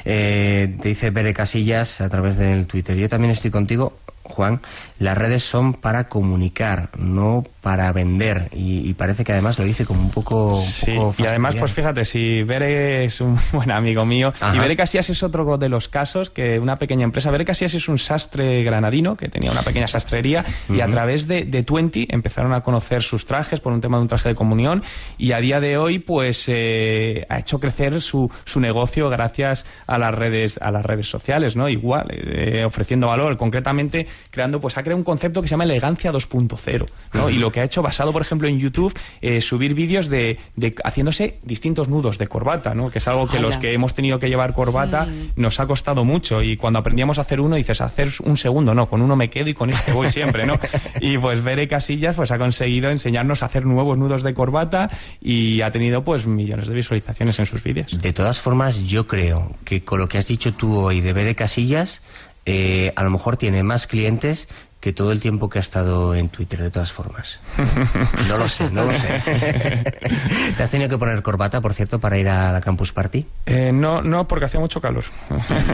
Eh, 0.05 0.75
te 0.81 0.89
dice 0.89 1.11
Bere 1.11 1.33
Casillas 1.33 2.01
a 2.01 2.09
través 2.09 2.37
del 2.37 2.65
Twitter. 2.65 2.95
Yo 2.97 3.09
también 3.09 3.31
estoy 3.31 3.51
contigo, 3.51 3.97
Juan. 4.23 4.61
Las 4.99 5.17
redes 5.17 5.43
son 5.43 5.73
para 5.73 6.07
comunicar, 6.09 6.89
no 6.97 7.43
para 7.61 7.91
vender. 7.91 8.49
Y, 8.53 8.87
y 8.89 8.93
parece 8.93 9.23
que 9.23 9.31
además 9.31 9.57
lo 9.59 9.65
dice 9.65 9.85
como 9.85 10.01
un 10.01 10.11
poco. 10.11 10.49
un 10.55 10.61
Sí, 10.61 10.93
poco 10.95 11.15
y 11.17 11.25
además, 11.25 11.55
pues 11.55 11.71
fíjate, 11.71 12.05
si 12.05 12.43
Bere 12.43 13.05
es 13.05 13.21
un 13.21 13.37
buen 13.51 13.71
amigo 13.71 14.05
mío, 14.05 14.33
Ajá. 14.39 14.55
y 14.55 14.59
Bere 14.59 14.75
Casillas 14.75 15.09
es 15.09 15.23
otro 15.23 15.57
de 15.57 15.69
los 15.69 15.87
casos 15.87 16.29
que 16.29 16.59
una 16.59 16.77
pequeña 16.77 17.03
empresa, 17.03 17.31
Bere 17.31 17.45
Casillas 17.45 17.73
es 17.73 17.87
un 17.87 17.97
sastre 17.99 18.63
granadino 18.63 19.15
que 19.17 19.29
tenía 19.29 19.51
una 19.51 19.61
pequeña 19.61 19.87
sastrería 19.87 20.45
y 20.69 20.81
a 20.81 20.87
través 20.87 21.27
de, 21.27 21.45
de 21.45 21.63
Twenty 21.63 22.07
empezaron 22.09 22.53
a 22.53 22.61
conocer 22.61 23.03
sus 23.03 23.25
trajes 23.25 23.59
por 23.59 23.73
un 23.73 23.81
tema 23.81 23.97
de 23.97 24.03
un 24.03 24.07
traje 24.07 24.29
de 24.29 24.35
comunión 24.35 24.83
y 25.17 25.31
a 25.33 25.37
día 25.39 25.59
de 25.59 25.77
hoy 25.77 25.99
pues 25.99 26.45
eh, 26.47 27.25
ha 27.29 27.39
hecho 27.39 27.59
crecer 27.59 28.01
su, 28.01 28.29
su 28.45 28.59
negocio 28.59 29.09
gracias 29.09 29.65
a 29.87 29.97
las 29.97 30.13
redes 30.13 30.59
a 30.61 30.71
las 30.71 30.85
redes 30.85 31.07
sociales, 31.09 31.55
¿no? 31.55 31.69
Igual, 31.69 32.07
eh, 32.11 32.63
ofreciendo 32.65 33.07
valor, 33.07 33.37
concretamente 33.37 34.07
creando, 34.29 34.61
pues 34.61 34.77
ha 34.77 34.83
creado 34.83 34.97
un 34.97 35.03
concepto 35.03 35.41
que 35.41 35.47
se 35.47 35.51
llama 35.51 35.65
elegancia 35.65 36.11
2.0, 36.11 36.85
¿no? 37.13 37.29
Y 37.29 37.35
lo 37.35 37.51
que 37.51 37.61
ha 37.61 37.63
hecho 37.63 37.81
basado, 37.81 38.11
por 38.11 38.21
ejemplo, 38.21 38.47
en 38.47 38.59
YouTube, 38.59 38.97
eh, 39.21 39.41
subir 39.41 39.73
vídeos 39.73 40.07
de, 40.07 40.39
de 40.55 40.75
haciéndose 40.83 41.39
distintos 41.43 41.89
nudos 41.89 42.17
de 42.17 42.27
corbata, 42.27 42.73
¿no? 42.73 42.89
Que 42.89 42.99
es 42.99 43.07
algo 43.07 43.27
que 43.27 43.39
los 43.39 43.57
que 43.57 43.73
hemos 43.73 43.93
tenido 43.93 44.19
que 44.19 44.29
llevar 44.29 44.53
corbata 44.53 45.07
nos 45.35 45.59
ha 45.59 45.67
costado 45.67 46.05
mucho 46.05 46.41
y 46.41 46.57
cuando 46.57 46.79
aprendíamos 46.79 47.17
a 47.17 47.21
hacer 47.21 47.41
uno 47.41 47.55
dices, 47.55 47.81
hacer 47.81 48.09
un 48.23 48.37
segundo, 48.37 48.73
no, 48.73 48.87
con 48.87 49.01
uno 49.01 49.15
me 49.15 49.29
quedo 49.29 49.49
y 49.49 49.53
con 49.53 49.69
este 49.69 49.91
voy 49.91 50.11
siempre, 50.11 50.45
¿no? 50.45 50.59
Y 50.99 51.17
pues 51.17 51.43
Bere 51.43 51.67
Casillas 51.67 52.15
pues 52.15 52.31
ha 52.31 52.37
conseguido 52.37 52.89
enseñarnos 52.89 53.43
a 53.43 53.47
hacer 53.47 53.65
nuevos 53.65 53.97
nudos 53.97 54.23
de 54.23 54.33
corbata 54.33 54.89
y 55.21 55.61
ha 55.61 55.71
tenido 55.71 56.03
pues 56.03 56.25
millones 56.25 56.67
de 56.67 56.73
visualizaciones 56.73 57.39
en 57.39 57.45
sus 57.45 57.63
vídeos. 57.63 57.99
De 58.01 58.13
todas 58.13 58.39
formas, 58.39 58.87
yo 58.87 59.07
creo 59.07 59.55
que 59.63 59.83
con 59.83 59.99
lo 59.99 60.07
que 60.07 60.17
has 60.17 60.27
dicho 60.27 60.53
tú 60.53 60.77
hoy 60.77 61.01
de 61.01 61.13
Bere 61.13 61.35
Casillas, 61.35 62.01
eh, 62.45 62.93
a 62.95 63.03
lo 63.03 63.09
mejor 63.09 63.37
tiene 63.37 63.63
más 63.63 63.87
clientes 63.87 64.47
que 64.81 64.91
todo 64.91 65.11
el 65.11 65.19
tiempo 65.19 65.47
que 65.47 65.59
ha 65.59 65.61
estado 65.61 66.15
en 66.15 66.29
Twitter, 66.29 66.59
de 66.59 66.71
todas 66.71 66.91
formas. 66.91 67.39
No 68.27 68.37
lo 68.37 68.47
sé, 68.47 68.69
no 68.71 68.85
lo 68.85 68.93
sé. 68.93 69.21
¿Te 70.57 70.63
has 70.63 70.71
tenido 70.71 70.89
que 70.89 70.97
poner 70.97 71.21
corbata, 71.21 71.59
por 71.59 71.73
cierto, 71.73 71.99
para 71.99 72.17
ir 72.17 72.29
a 72.29 72.51
la 72.51 72.61
Campus 72.61 72.91
Party? 72.91 73.25
Eh, 73.45 73.71
no, 73.73 74.01
no, 74.01 74.27
porque 74.27 74.45
hacía 74.45 74.59
mucho 74.59 74.79
calor. 74.79 75.03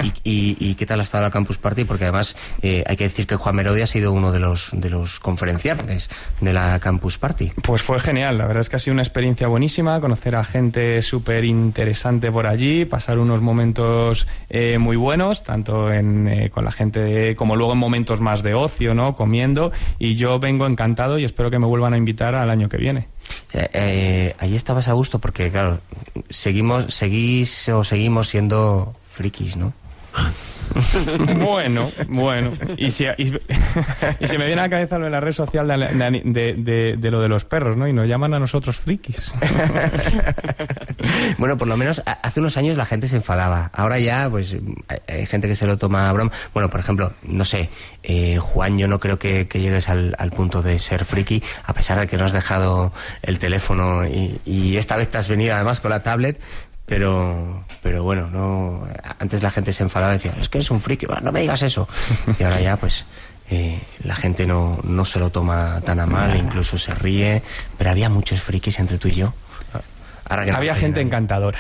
¿Y, 0.04 0.08
y, 0.30 0.58
y 0.60 0.76
qué 0.76 0.86
tal 0.86 1.00
ha 1.00 1.04
estado 1.04 1.24
la 1.24 1.30
Campus 1.30 1.58
Party? 1.58 1.84
Porque 1.84 2.06
además 2.06 2.36
eh, 2.62 2.84
hay 2.88 2.98
que 2.98 3.06
decir 3.06 3.28
que 3.28 3.36
Juan 3.36 3.56
Merodi 3.56 3.82
ha 3.82 3.88
sido 3.88 4.12
uno 4.12 4.32
de 4.32 4.40
los, 4.40 4.70
de 4.74 4.90
los 4.90 5.20
conferenciantes 5.20 6.10
de 6.42 6.54
la 6.54 6.80
Campus 6.80 7.18
Party. 7.18 7.52
Pues 7.62 7.84
fue 7.84 8.00
genial, 8.00 8.38
la 8.38 8.48
verdad 8.48 8.62
es 8.62 8.70
que 8.70 8.78
ha 8.78 8.80
sido 8.80 8.94
una 8.94 9.04
experiencia 9.04 9.48
buenísima, 9.48 10.02
conocer 10.02 10.36
a 10.36 10.44
gente 10.44 11.02
súper 11.02 11.46
interesante 11.46 12.32
por 12.32 12.48
allí, 12.48 12.86
pasar 12.86 13.20
unos 13.20 13.42
momentos 13.42 14.28
eh, 14.50 14.78
muy 14.80 14.98
buenos, 14.98 15.44
tanto 15.44 15.92
en, 15.92 16.28
eh, 16.28 16.50
con 16.50 16.66
la 16.66 16.72
gente 16.72 17.36
como 17.36 17.56
luego 17.56 17.74
en 17.74 17.80
momentos 17.80 18.20
más 18.20 18.44
de 18.44 18.54
ocio, 18.54 18.94
¿no? 18.98 19.16
Comiendo, 19.16 19.72
y 19.98 20.16
yo 20.16 20.40
vengo 20.40 20.68
encantado 20.68 21.18
y 21.18 21.24
espero 21.24 21.50
que 21.50 21.60
me 21.60 21.66
vuelvan 21.66 21.94
a 21.94 21.98
invitar 21.98 22.36
al 22.36 22.50
año 22.50 22.68
que 22.68 22.76
viene. 22.76 23.08
Sea, 23.48 23.70
eh, 23.72 24.36
ahí 24.40 24.56
estabas 24.56 24.90
a 24.90 24.94
gusto 24.94 25.20
porque, 25.20 25.50
claro, 25.50 25.80
seguimos, 26.30 26.94
seguís 26.94 27.70
o 27.70 27.86
seguimos 27.86 28.28
siendo 28.28 28.94
frikis, 29.10 29.56
¿no? 29.56 29.72
Bueno, 31.38 31.92
bueno. 32.08 32.52
Y 32.78 32.92
si, 32.92 33.06
y, 33.18 33.32
me 34.38 34.46
viene 34.46 34.54
a 34.54 34.64
la 34.64 34.70
cabeza 34.70 34.98
lo 34.98 35.06
de 35.06 35.12
la 35.12 35.20
red 35.20 35.32
social 35.32 35.68
de, 35.68 36.22
de, 36.56 36.96
de, 36.98 37.12
lo 37.12 37.22
de 37.22 37.30
los 37.30 37.46
perros, 37.46 37.78
¿no? 37.78 37.88
Y 37.88 37.94
nos 37.94 38.08
llaman 38.08 38.34
a 38.34 38.40
nosotros 38.40 38.78
frikis. 38.78 39.34
bueno, 41.38 41.58
por 41.58 41.68
lo 41.68 41.78
menos 41.78 42.02
hace 42.06 42.40
unos 42.40 42.58
años 42.58 42.78
la 42.78 42.86
gente 42.86 43.08
se 43.08 43.18
enfadaba. 43.18 43.70
Ahora 43.74 44.00
ya, 44.00 44.28
pues, 44.30 44.56
hay, 45.08 45.26
gente 45.26 45.48
que 45.48 45.56
se 45.56 45.66
lo 45.66 45.78
toma 45.78 46.10
a 46.10 46.14
broma. 46.14 46.32
Bueno, 46.54 46.70
por 46.70 46.80
ejemplo, 46.80 47.14
no 47.24 47.46
sé, 47.46 47.70
eh, 48.04 48.38
Juan, 48.38 48.78
yo 48.78 48.88
no 48.88 49.00
creo 49.00 49.20
que, 49.20 49.48
que 49.48 49.60
llegues 49.60 49.90
al, 49.90 50.16
al, 50.18 50.32
punto 50.32 50.62
de 50.62 50.80
ser 50.80 51.06
friki, 51.06 51.42
a 51.66 51.74
pesar 51.74 52.00
de 52.00 52.08
que 52.08 52.18
no 52.18 52.26
has 52.26 52.34
dejado 52.34 52.92
el 53.24 53.40
teléfono 53.40 54.06
y, 54.06 54.40
y 54.46 54.78
esta 54.78 54.98
vez 54.98 55.10
te 55.10 55.18
has 55.18 55.28
venido 55.28 55.56
además 55.56 55.80
con 55.80 55.92
la 55.92 56.04
tablet, 56.04 56.40
pero 56.88 57.66
pero 57.84 58.02
bueno 58.02 58.30
no 58.32 58.88
antes 59.20 59.44
la 59.44 59.52
gente 59.52 59.74
se 59.74 59.84
enfadaba 59.84 60.14
y 60.14 60.18
decía 60.18 60.34
es 60.40 60.50
que 60.50 60.58
eres 60.58 60.72
un 60.72 60.82
friki 60.82 61.06
no 61.22 61.32
me 61.32 61.42
digas 61.42 61.62
eso 61.62 61.88
y 62.40 62.44
ahora 62.44 62.62
ya 62.62 62.78
pues 62.78 63.06
eh, 63.50 63.80
la 64.04 64.16
gente 64.16 64.48
no, 64.48 64.80
no 64.84 65.06
se 65.06 65.20
lo 65.20 65.30
toma 65.30 65.82
tan 65.86 66.00
a 66.00 66.06
mal 66.06 66.36
incluso 66.38 66.78
se 66.78 66.96
ríe 66.96 67.44
pero 67.78 67.92
había 67.92 68.10
muchos 68.10 68.42
frikis 68.42 68.80
entre 68.80 68.98
tú 68.98 69.10
y 69.10 69.16
yo 69.16 69.34
Ahora 70.30 70.46
que 70.46 70.52
Había 70.52 70.76
gente 70.76 71.02
encantadora. 71.02 71.60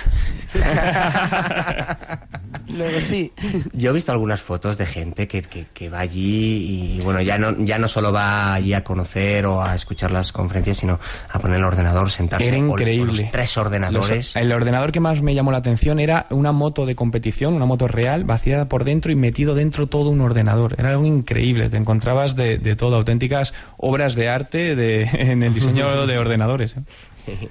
Luego 2.67 2.99
sí. 2.99 3.31
Yo 3.73 3.91
he 3.91 3.93
visto 3.93 4.11
algunas 4.11 4.41
fotos 4.41 4.77
de 4.77 4.85
gente 4.85 5.27
que, 5.27 5.41
que, 5.41 5.65
que, 5.73 5.89
va 5.89 5.99
allí 5.99 6.97
y 6.97 7.01
bueno, 7.01 7.21
ya 7.21 7.37
no, 7.37 7.55
ya 7.63 7.79
no 7.79 7.87
solo 7.87 8.11
va 8.11 8.55
allí 8.55 8.73
a 8.73 8.83
conocer 8.83 9.45
o 9.45 9.61
a 9.61 9.73
escuchar 9.73 10.11
las 10.11 10.33
conferencias, 10.33 10.77
sino 10.77 10.99
a 11.29 11.39
poner 11.39 11.57
el 11.57 11.63
ordenador, 11.63 12.11
sentarse. 12.11 12.47
Era 12.47 12.57
increíble. 12.57 13.13
Con 13.13 13.21
los 13.21 13.31
tres 13.31 13.57
ordenadores. 13.57 14.09
Los, 14.09 14.35
el 14.35 14.51
ordenador 14.51 14.91
que 14.91 14.99
más 14.99 15.21
me 15.21 15.33
llamó 15.33 15.51
la 15.51 15.59
atención 15.59 15.99
era 15.99 16.27
una 16.29 16.51
moto 16.51 16.85
de 16.85 16.95
competición, 16.95 17.53
una 17.53 17.65
moto 17.65 17.87
real, 17.87 18.25
vaciada 18.25 18.67
por 18.67 18.83
dentro 18.83 19.11
y 19.11 19.15
metido 19.15 19.55
dentro 19.55 19.87
todo 19.87 20.09
un 20.09 20.19
ordenador. 20.21 20.75
Era 20.77 20.89
algo 20.89 21.05
increíble. 21.05 21.69
Te 21.69 21.77
encontrabas 21.77 22.35
de, 22.35 22.57
de 22.57 22.75
todo, 22.75 22.97
auténticas 22.97 23.53
obras 23.77 24.15
de 24.15 24.27
arte 24.29 24.75
de, 24.75 25.03
en 25.13 25.43
el 25.43 25.53
diseño 25.53 26.05
de 26.07 26.17
ordenadores. 26.17 26.75
¿eh? 26.75 26.81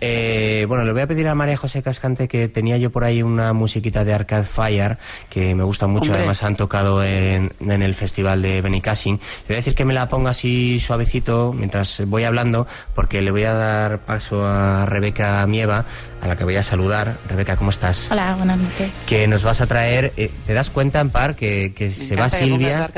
Eh, 0.00 0.64
bueno, 0.68 0.84
le 0.84 0.92
voy 0.92 1.02
a 1.02 1.06
pedir 1.06 1.26
a 1.28 1.34
María 1.34 1.56
José 1.56 1.82
Cascante 1.82 2.28
que 2.28 2.48
tenía 2.48 2.76
yo 2.76 2.90
por 2.90 3.04
ahí 3.04 3.22
una 3.22 3.52
musiquita 3.52 4.04
de 4.04 4.12
Arcade 4.12 4.44
Fire 4.44 4.98
que 5.30 5.54
me 5.54 5.64
gusta 5.64 5.86
mucho, 5.86 6.06
Hombre. 6.06 6.18
además 6.18 6.42
han 6.42 6.56
tocado 6.56 7.02
en, 7.02 7.52
en, 7.60 7.82
el 7.82 7.94
festival 7.94 8.42
de 8.42 8.60
Benicassin. 8.60 9.16
Le 9.16 9.46
voy 9.48 9.56
a 9.56 9.58
decir 9.58 9.74
que 9.74 9.84
me 9.84 9.94
la 9.94 10.08
ponga 10.08 10.30
así 10.30 10.78
suavecito 10.80 11.52
mientras 11.56 12.02
voy 12.06 12.24
hablando 12.24 12.66
porque 12.94 13.22
le 13.22 13.30
voy 13.30 13.44
a 13.44 13.54
dar 13.54 14.00
paso 14.00 14.46
a 14.46 14.86
Rebeca 14.86 15.46
Mieva 15.46 15.84
a 16.20 16.28
la 16.28 16.36
que 16.36 16.44
voy 16.44 16.56
a 16.56 16.62
saludar. 16.62 17.18
Rebeca, 17.28 17.56
¿cómo 17.56 17.70
estás? 17.70 18.10
Hola, 18.10 18.34
buenas 18.36 18.58
noches. 18.58 18.90
Que 19.06 19.26
nos 19.26 19.42
vas 19.42 19.60
a 19.60 19.66
traer, 19.66 20.12
eh, 20.16 20.30
¿te 20.46 20.54
das 20.54 20.70
cuenta, 20.70 21.00
Ampar, 21.00 21.36
que, 21.36 21.72
que 21.74 21.90
se 21.90 22.16
va 22.16 22.30
Silvia? 22.30 22.90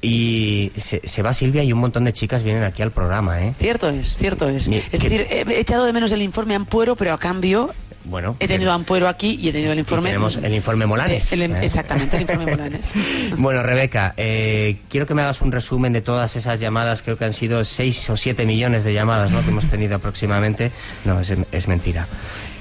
Y 0.00 0.72
se, 0.76 1.06
se, 1.06 1.22
va 1.22 1.32
Silvia 1.32 1.64
y 1.64 1.72
un 1.72 1.78
montón 1.78 2.04
de 2.04 2.12
chicas 2.12 2.42
vienen 2.42 2.64
aquí 2.64 2.82
al 2.82 2.92
programa, 2.92 3.40
¿eh? 3.42 3.54
Cierto 3.58 3.88
es, 3.88 4.16
cierto 4.16 4.48
es. 4.48 4.68
Mi, 4.68 4.76
es 4.76 4.90
decir, 4.90 5.26
he 5.60 5.62
echado 5.62 5.84
de 5.84 5.92
menos 5.92 6.12
el 6.12 6.22
informe 6.22 6.54
Ampuero, 6.54 6.96
pero 6.96 7.12
a 7.12 7.18
cambio 7.18 7.70
bueno, 8.04 8.34
he 8.40 8.48
tenido 8.48 8.72
Ampuero 8.72 9.08
aquí 9.08 9.38
y 9.40 9.48
he 9.48 9.52
tenido 9.52 9.72
el 9.72 9.78
informe. 9.78 10.08
tenemos 10.08 10.36
el 10.36 10.54
informe 10.54 10.86
Molanes. 10.86 11.32
El, 11.32 11.42
el, 11.42 11.52
¿eh? 11.52 11.58
Exactamente, 11.62 12.16
el 12.16 12.22
informe 12.22 12.46
Molanes. 12.50 12.94
bueno, 13.36 13.62
Rebeca, 13.62 14.14
eh, 14.16 14.78
quiero 14.88 15.06
que 15.06 15.14
me 15.14 15.22
hagas 15.22 15.42
un 15.42 15.52
resumen 15.52 15.92
de 15.92 16.00
todas 16.00 16.34
esas 16.34 16.60
llamadas. 16.60 17.02
Creo 17.02 17.18
que 17.18 17.26
han 17.26 17.34
sido 17.34 17.64
6 17.64 18.10
o 18.10 18.16
7 18.16 18.46
millones 18.46 18.84
de 18.84 18.94
llamadas 18.94 19.30
¿no? 19.30 19.42
que 19.42 19.50
hemos 19.50 19.66
tenido 19.66 19.96
aproximadamente. 19.96 20.72
No, 21.04 21.20
es, 21.20 21.34
es 21.52 21.68
mentira. 21.68 22.06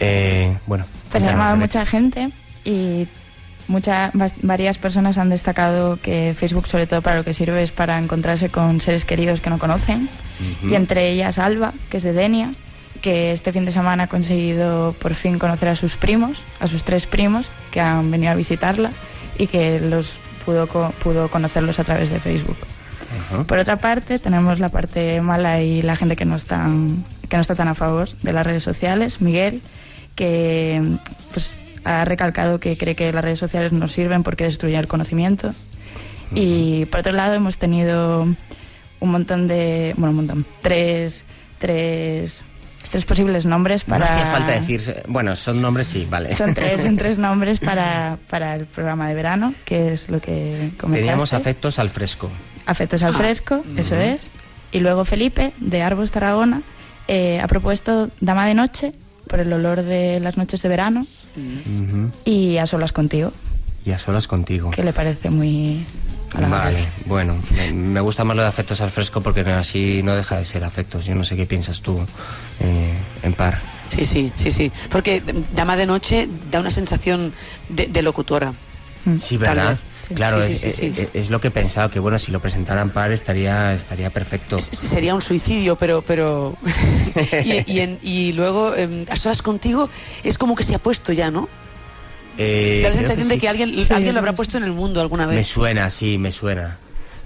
Eh, 0.01 0.57
bueno, 0.67 0.85
pues 1.09 1.23
ha 1.23 1.27
llamado 1.27 1.55
mucha 1.55 1.85
gente 1.85 2.31
y 2.65 3.07
muchas 3.69 4.11
varias 4.41 4.77
personas 4.77 5.17
han 5.17 5.29
destacado 5.29 5.99
que 6.01 6.35
Facebook 6.37 6.67
sobre 6.67 6.85
todo 6.85 7.01
para 7.01 7.15
lo 7.17 7.23
que 7.23 7.33
sirve 7.33 7.63
es 7.63 7.71
para 7.71 7.97
encontrarse 7.97 8.49
con 8.49 8.81
seres 8.81 9.05
queridos 9.05 9.39
que 9.39 9.49
no 9.49 9.57
conocen 9.57 10.09
uh 10.09 10.65
-huh. 10.65 10.71
y 10.71 10.75
entre 10.75 11.09
ellas 11.09 11.37
Alba 11.37 11.73
que 11.89 11.97
es 11.97 12.03
de 12.03 12.13
Denia 12.13 12.51
que 13.01 13.31
este 13.31 13.51
fin 13.51 13.65
de 13.65 13.71
semana 13.71 14.03
ha 14.03 14.07
conseguido 14.07 14.93
por 14.99 15.13
fin 15.13 15.39
conocer 15.39 15.69
a 15.69 15.75
sus 15.75 15.95
primos 15.95 16.43
a 16.59 16.67
sus 16.67 16.83
tres 16.83 17.07
primos 17.07 17.49
que 17.71 17.79
han 17.81 18.11
venido 18.11 18.31
a 18.31 18.35
visitarla 18.35 18.91
y 19.37 19.47
que 19.47 19.79
los 19.79 20.17
pudo 20.45 20.67
pudo 20.67 21.29
conocerlos 21.29 21.79
a 21.79 21.83
través 21.83 22.09
de 22.09 22.19
Facebook 22.19 22.57
-huh. 23.31 23.45
por 23.45 23.57
otra 23.57 23.77
parte 23.77 24.19
tenemos 24.19 24.59
la 24.59 24.69
parte 24.69 25.21
mala 25.21 25.61
y 25.61 25.81
la 25.81 25.95
gente 25.95 26.15
que 26.15 26.25
no 26.25 26.35
están 26.35 27.03
que 27.27 27.37
no 27.37 27.41
está 27.41 27.55
tan 27.55 27.67
a 27.67 27.75
favor 27.75 28.09
de 28.21 28.33
las 28.33 28.45
redes 28.45 28.63
sociales 28.63 29.21
Miguel 29.21 29.61
que 30.15 30.81
pues 31.31 31.53
ha 31.83 32.05
recalcado 32.05 32.59
que 32.59 32.77
cree 32.77 32.95
que 32.95 33.11
las 33.11 33.23
redes 33.23 33.39
sociales 33.39 33.71
no 33.71 33.87
sirven 33.87 34.23
porque 34.23 34.43
destruyen 34.43 34.79
el 34.79 34.87
conocimiento. 34.87 35.49
-huh. 35.49 36.35
Y 36.35 36.85
por 36.85 37.01
otro 37.01 37.13
lado 37.13 37.33
hemos 37.33 37.57
tenido 37.57 38.27
un 38.99 39.09
montón 39.11 39.47
de, 39.47 39.93
bueno, 39.97 40.11
un 40.11 40.15
montón, 40.17 40.45
tres, 40.61 41.23
tres, 41.57 42.43
tres 42.91 43.05
posibles 43.05 43.45
nombres 43.45 43.83
para... 43.83 44.05
No 44.05 44.11
hacía 44.11 44.31
falta 44.31 44.51
decir, 44.51 45.03
bueno, 45.07 45.35
son 45.35 45.61
nombres 45.61 45.87
sí, 45.87 46.07
vale. 46.09 46.33
Son 46.33 46.53
tres, 46.53 46.81
son 46.81 46.95
tres 46.97 47.17
nombres 47.27 47.59
para, 47.59 48.17
para 48.29 48.55
el 48.55 48.65
programa 48.65 49.07
de 49.07 49.15
verano, 49.15 49.53
que 49.65 49.93
es 49.93 50.09
lo 50.09 50.19
que 50.19 50.71
comentaste. 50.77 50.95
Teníamos 50.99 51.33
afectos 51.33 51.79
al 51.79 51.89
fresco. 51.89 52.29
Afectos 52.65 53.03
al 53.03 53.13
fresco, 53.13 53.63
ah. 53.65 53.79
eso 53.79 53.95
uh 53.95 53.99
-huh. 53.99 54.15
es. 54.15 54.29
Y 54.71 54.79
luego 54.79 55.03
Felipe, 55.05 55.53
de 55.59 55.81
Arbos 55.81 56.11
Tarragona, 56.11 56.61
eh, 57.07 57.39
ha 57.41 57.47
propuesto 57.47 58.09
Dama 58.21 58.45
de 58.45 58.53
Noche, 58.53 58.93
por 59.27 59.39
el 59.39 59.51
olor 59.53 59.83
de 59.83 60.19
las 60.19 60.37
noches 60.37 60.61
de 60.61 60.69
verano, 60.69 61.05
Uh 61.35 61.39
-huh. 61.39 62.11
y 62.25 62.57
a 62.57 62.65
solas 62.65 62.91
contigo. 62.91 63.31
Y 63.85 63.91
a 63.91 63.99
solas 63.99 64.27
contigo. 64.27 64.71
Que 64.71 64.83
le 64.83 64.93
parece 64.93 65.29
muy... 65.29 65.85
Vale, 66.33 66.85
bueno, 67.05 67.35
me, 67.55 67.71
me, 67.71 68.01
gusta 68.01 68.23
más 68.23 68.35
lo 68.35 68.43
de 68.43 68.47
afectos 68.47 68.81
al 68.81 68.91
fresco 68.91 69.21
porque 69.21 69.41
así 69.41 70.01
no 70.03 70.15
deja 70.15 70.37
de 70.37 70.45
ser 70.45 70.63
afectos. 70.63 71.05
Yo 71.05 71.15
no 71.15 71.23
sé 71.23 71.35
qué 71.35 71.45
piensas 71.45 71.81
tú 71.81 71.99
eh, 72.59 72.93
en 73.23 73.33
par. 73.33 73.59
Sí, 73.89 74.05
sí, 74.05 74.31
sí, 74.35 74.51
sí. 74.51 74.71
Porque 74.89 75.23
Dama 75.55 75.75
de 75.75 75.85
Noche 75.85 76.29
da 76.51 76.59
una 76.59 76.71
sensación 76.71 77.33
de, 77.69 77.87
de 77.87 78.01
locutora. 78.01 78.53
Sí, 79.17 79.37
¿verdad? 79.37 79.77
Claro, 80.13 80.41
sí, 80.41 80.53
es, 80.53 80.59
sí, 80.59 80.71
sí, 80.71 80.93
es, 80.97 81.09
es, 81.13 81.29
lo 81.29 81.39
que 81.39 81.49
he 81.49 81.51
pensado, 81.51 81.89
que 81.89 81.99
bueno, 81.99 82.17
si 82.17 82.31
lo 82.31 82.39
presentaran 82.39 82.89
par 82.89 83.11
estaría 83.11 83.73
estaría 83.73 84.09
perfecto. 84.09 84.59
Sería 84.59 85.13
un 85.13 85.21
suicidio, 85.21 85.75
pero... 85.75 86.01
pero 86.01 86.57
y, 87.45 87.71
y, 87.71 87.79
en, 87.79 87.99
y, 88.01 88.33
luego, 88.33 88.75
eh, 88.75 89.05
a 89.09 89.15
solas 89.15 89.41
contigo, 89.41 89.89
es 90.23 90.37
como 90.37 90.55
que 90.55 90.63
se 90.63 90.75
ha 90.75 90.79
puesto 90.79 91.13
ya, 91.13 91.31
¿no? 91.31 91.47
Eh, 92.41 92.79
da 92.83 92.89
la 92.89 92.95
sensación 92.95 93.27
que 93.27 93.33
de 93.33 93.39
que 93.39 93.49
alguien, 93.49 93.85
alguien 93.89 94.13
lo 94.13 94.19
habrá 94.19 94.33
puesto 94.33 94.57
en 94.57 94.63
el 94.63 94.71
mundo 94.71 95.01
alguna 95.01 95.25
vez. 95.25 95.35
Me 95.35 95.43
suena, 95.43 95.89
sí, 95.89 96.17
me 96.17 96.31
suena. 96.31 96.77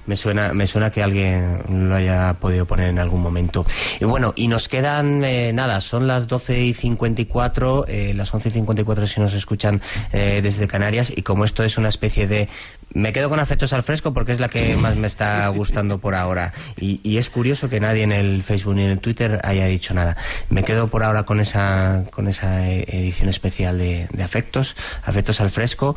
Me 0.06 0.16
suena, 0.16 0.54
me 0.54 0.68
suena 0.68 0.92
que 0.92 1.02
alguien 1.02 1.62
lo 1.70 1.96
haya 1.96 2.34
podido 2.40 2.66
poner 2.66 2.90
en 2.90 3.00
algún 3.00 3.22
momento. 3.22 3.66
Y 4.00 4.06
bueno, 4.06 4.34
y 4.36 4.48
nos 4.48 4.68
quedan, 4.68 5.24
eh, 5.24 5.54
nada, 5.54 5.82
son 5.82 6.08
las 6.08 6.28
12 6.28 6.62
y 6.62 6.74
54, 6.74 7.86
eh, 7.88 8.14
las 8.14 8.34
11 8.34 8.50
y 8.50 8.52
54 8.52 9.08
si 9.08 9.22
nos 9.22 9.34
escuchan 9.34 9.82
eh, 10.12 10.42
desde 10.44 10.68
Canarias, 10.68 11.12
y 11.16 11.22
como 11.22 11.46
esto 11.46 11.64
es 11.64 11.78
una 11.78 11.90
especie 11.90 12.28
de 12.28 12.50
me 12.94 13.12
quedo 13.12 13.30
con 13.30 13.40
afectos 13.40 13.74
al 13.74 13.82
fresco 13.82 14.14
porque 14.14 14.34
es 14.34 14.40
la 14.40 14.50
que 14.50 14.76
más 14.76 14.96
me 14.96 15.08
está 15.08 15.48
gustando 15.48 15.98
por 15.98 16.14
ahora. 16.16 16.54
Y, 16.78 17.00
y, 17.04 17.18
es 17.18 17.30
curioso 17.30 17.70
que 17.70 17.80
nadie 17.80 18.04
en 18.04 18.12
el 18.12 18.44
Facebook 18.44 18.76
ni 18.76 18.84
en 18.84 18.92
el 18.92 19.00
Twitter 19.00 19.42
haya 19.44 19.66
dicho 19.66 19.94
nada. 19.94 20.16
Me 20.50 20.64
quedo 20.64 20.88
por 20.88 21.04
ahora 21.04 21.24
con 21.24 21.40
esa, 21.40 22.06
con 22.12 22.28
esa 22.28 22.70
edición 22.70 23.30
especial 23.30 23.80
de, 23.80 24.08
de 24.12 24.24
afectos, 24.24 24.76
afectos 25.04 25.42
al 25.42 25.50
fresco. 25.50 25.96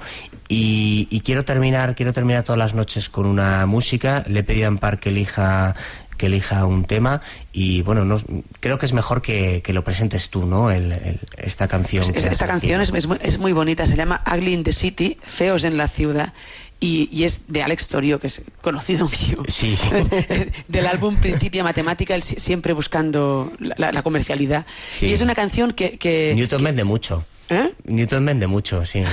Y, 0.48 1.08
y, 1.10 1.20
quiero 1.20 1.44
terminar, 1.44 1.94
quiero 1.96 2.12
terminar 2.12 2.44
todas 2.44 2.58
las 2.58 2.74
noches 2.74 3.08
con 3.08 3.26
una 3.26 3.66
música. 3.66 4.24
Le 4.28 4.40
he 4.40 4.42
pedido 4.44 4.66
a 4.66 4.68
Ampar 4.68 5.00
que 5.00 5.08
elija 5.10 5.74
que 6.16 6.26
elija 6.26 6.64
un 6.64 6.84
tema 6.86 7.20
y 7.52 7.82
bueno, 7.82 8.06
no, 8.06 8.18
creo 8.60 8.78
que 8.78 8.86
es 8.86 8.94
mejor 8.94 9.20
que, 9.20 9.60
que 9.62 9.74
lo 9.74 9.84
presentes 9.84 10.30
tú, 10.30 10.46
¿no? 10.46 10.70
El, 10.70 10.90
el- 10.92 11.20
esta 11.36 11.68
canción. 11.68 12.04
Es- 12.04 12.10
que 12.10 12.18
es- 12.20 12.24
has 12.24 12.32
esta 12.32 12.46
canción 12.46 12.80
es, 12.80 12.90
es 12.94 13.06
muy, 13.06 13.18
es 13.20 13.36
muy 13.38 13.52
bonita, 13.52 13.86
se 13.86 13.96
llama 13.96 14.22
Ugly 14.26 14.54
in 14.54 14.64
the 14.64 14.72
City, 14.72 15.18
Feos 15.22 15.64
en 15.64 15.76
la 15.76 15.88
Ciudad, 15.88 16.32
y, 16.80 17.10
y 17.12 17.24
es 17.24 17.52
de 17.52 17.62
Alex 17.62 17.88
Torio, 17.88 18.18
que 18.18 18.28
es 18.28 18.40
conocido 18.62 19.06
mío. 19.28 19.42
Sí, 19.48 19.76
sí. 19.76 19.90
Del 20.68 20.86
álbum 20.86 21.16
Principia 21.16 21.62
Matemática, 21.62 22.14
él 22.14 22.22
si- 22.22 22.36
siempre 22.40 22.72
buscando 22.72 23.52
la, 23.58 23.74
la- 23.76 23.92
la 23.92 24.02
comercialidad. 24.02 24.64
Sí. 24.90 25.08
Y 25.08 25.12
es 25.12 25.20
una 25.20 25.34
canción 25.34 25.72
que... 25.72 25.98
que 25.98 26.32
Newton 26.34 26.64
vende 26.64 26.84
mucho. 26.84 27.26
¿Eh? 27.48 27.70
Newton 27.84 28.24
vende 28.26 28.46
mucho, 28.46 28.84
sí. 28.84 29.02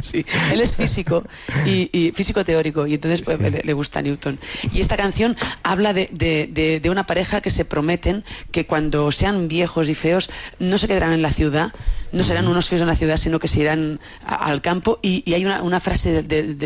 Sí, 0.00 0.24
él 0.52 0.60
es 0.60 0.76
físico 0.76 1.24
y, 1.66 1.90
y 1.92 2.12
físico 2.12 2.44
teórico 2.44 2.86
y 2.86 2.94
entonces 2.94 3.22
pues, 3.22 3.40
le, 3.40 3.62
le 3.64 3.72
gusta 3.72 4.00
Newton. 4.00 4.38
Y 4.72 4.80
esta 4.80 4.96
canción 4.96 5.36
habla 5.64 5.92
de, 5.92 6.08
de- 6.12 6.48
de- 6.52 6.78
de 6.80 6.90
una 6.90 7.04
pareja 7.06 7.40
que 7.40 7.50
se 7.50 7.64
prometen 7.64 8.22
que 8.52 8.64
cuando 8.64 9.10
sean 9.10 9.48
viejos 9.48 9.88
y 9.88 9.94
feos 9.96 10.30
no 10.60 10.78
se 10.78 10.86
quedarán 10.86 11.12
en 11.12 11.22
la 11.22 11.32
ciudad, 11.32 11.72
no 12.12 12.22
serán 12.22 12.46
unos 12.46 12.68
feos 12.68 12.80
en 12.82 12.86
la 12.88 12.94
ciudad, 12.96 13.16
sino 13.16 13.40
que 13.40 13.48
se 13.48 13.60
irán 13.60 13.98
a- 14.24 14.36
al 14.36 14.62
campo. 14.62 15.00
Y, 15.02 15.24
y 15.28 15.34
hay 15.34 15.44
una, 15.44 15.62
una 15.62 15.80
frase, 15.80 16.24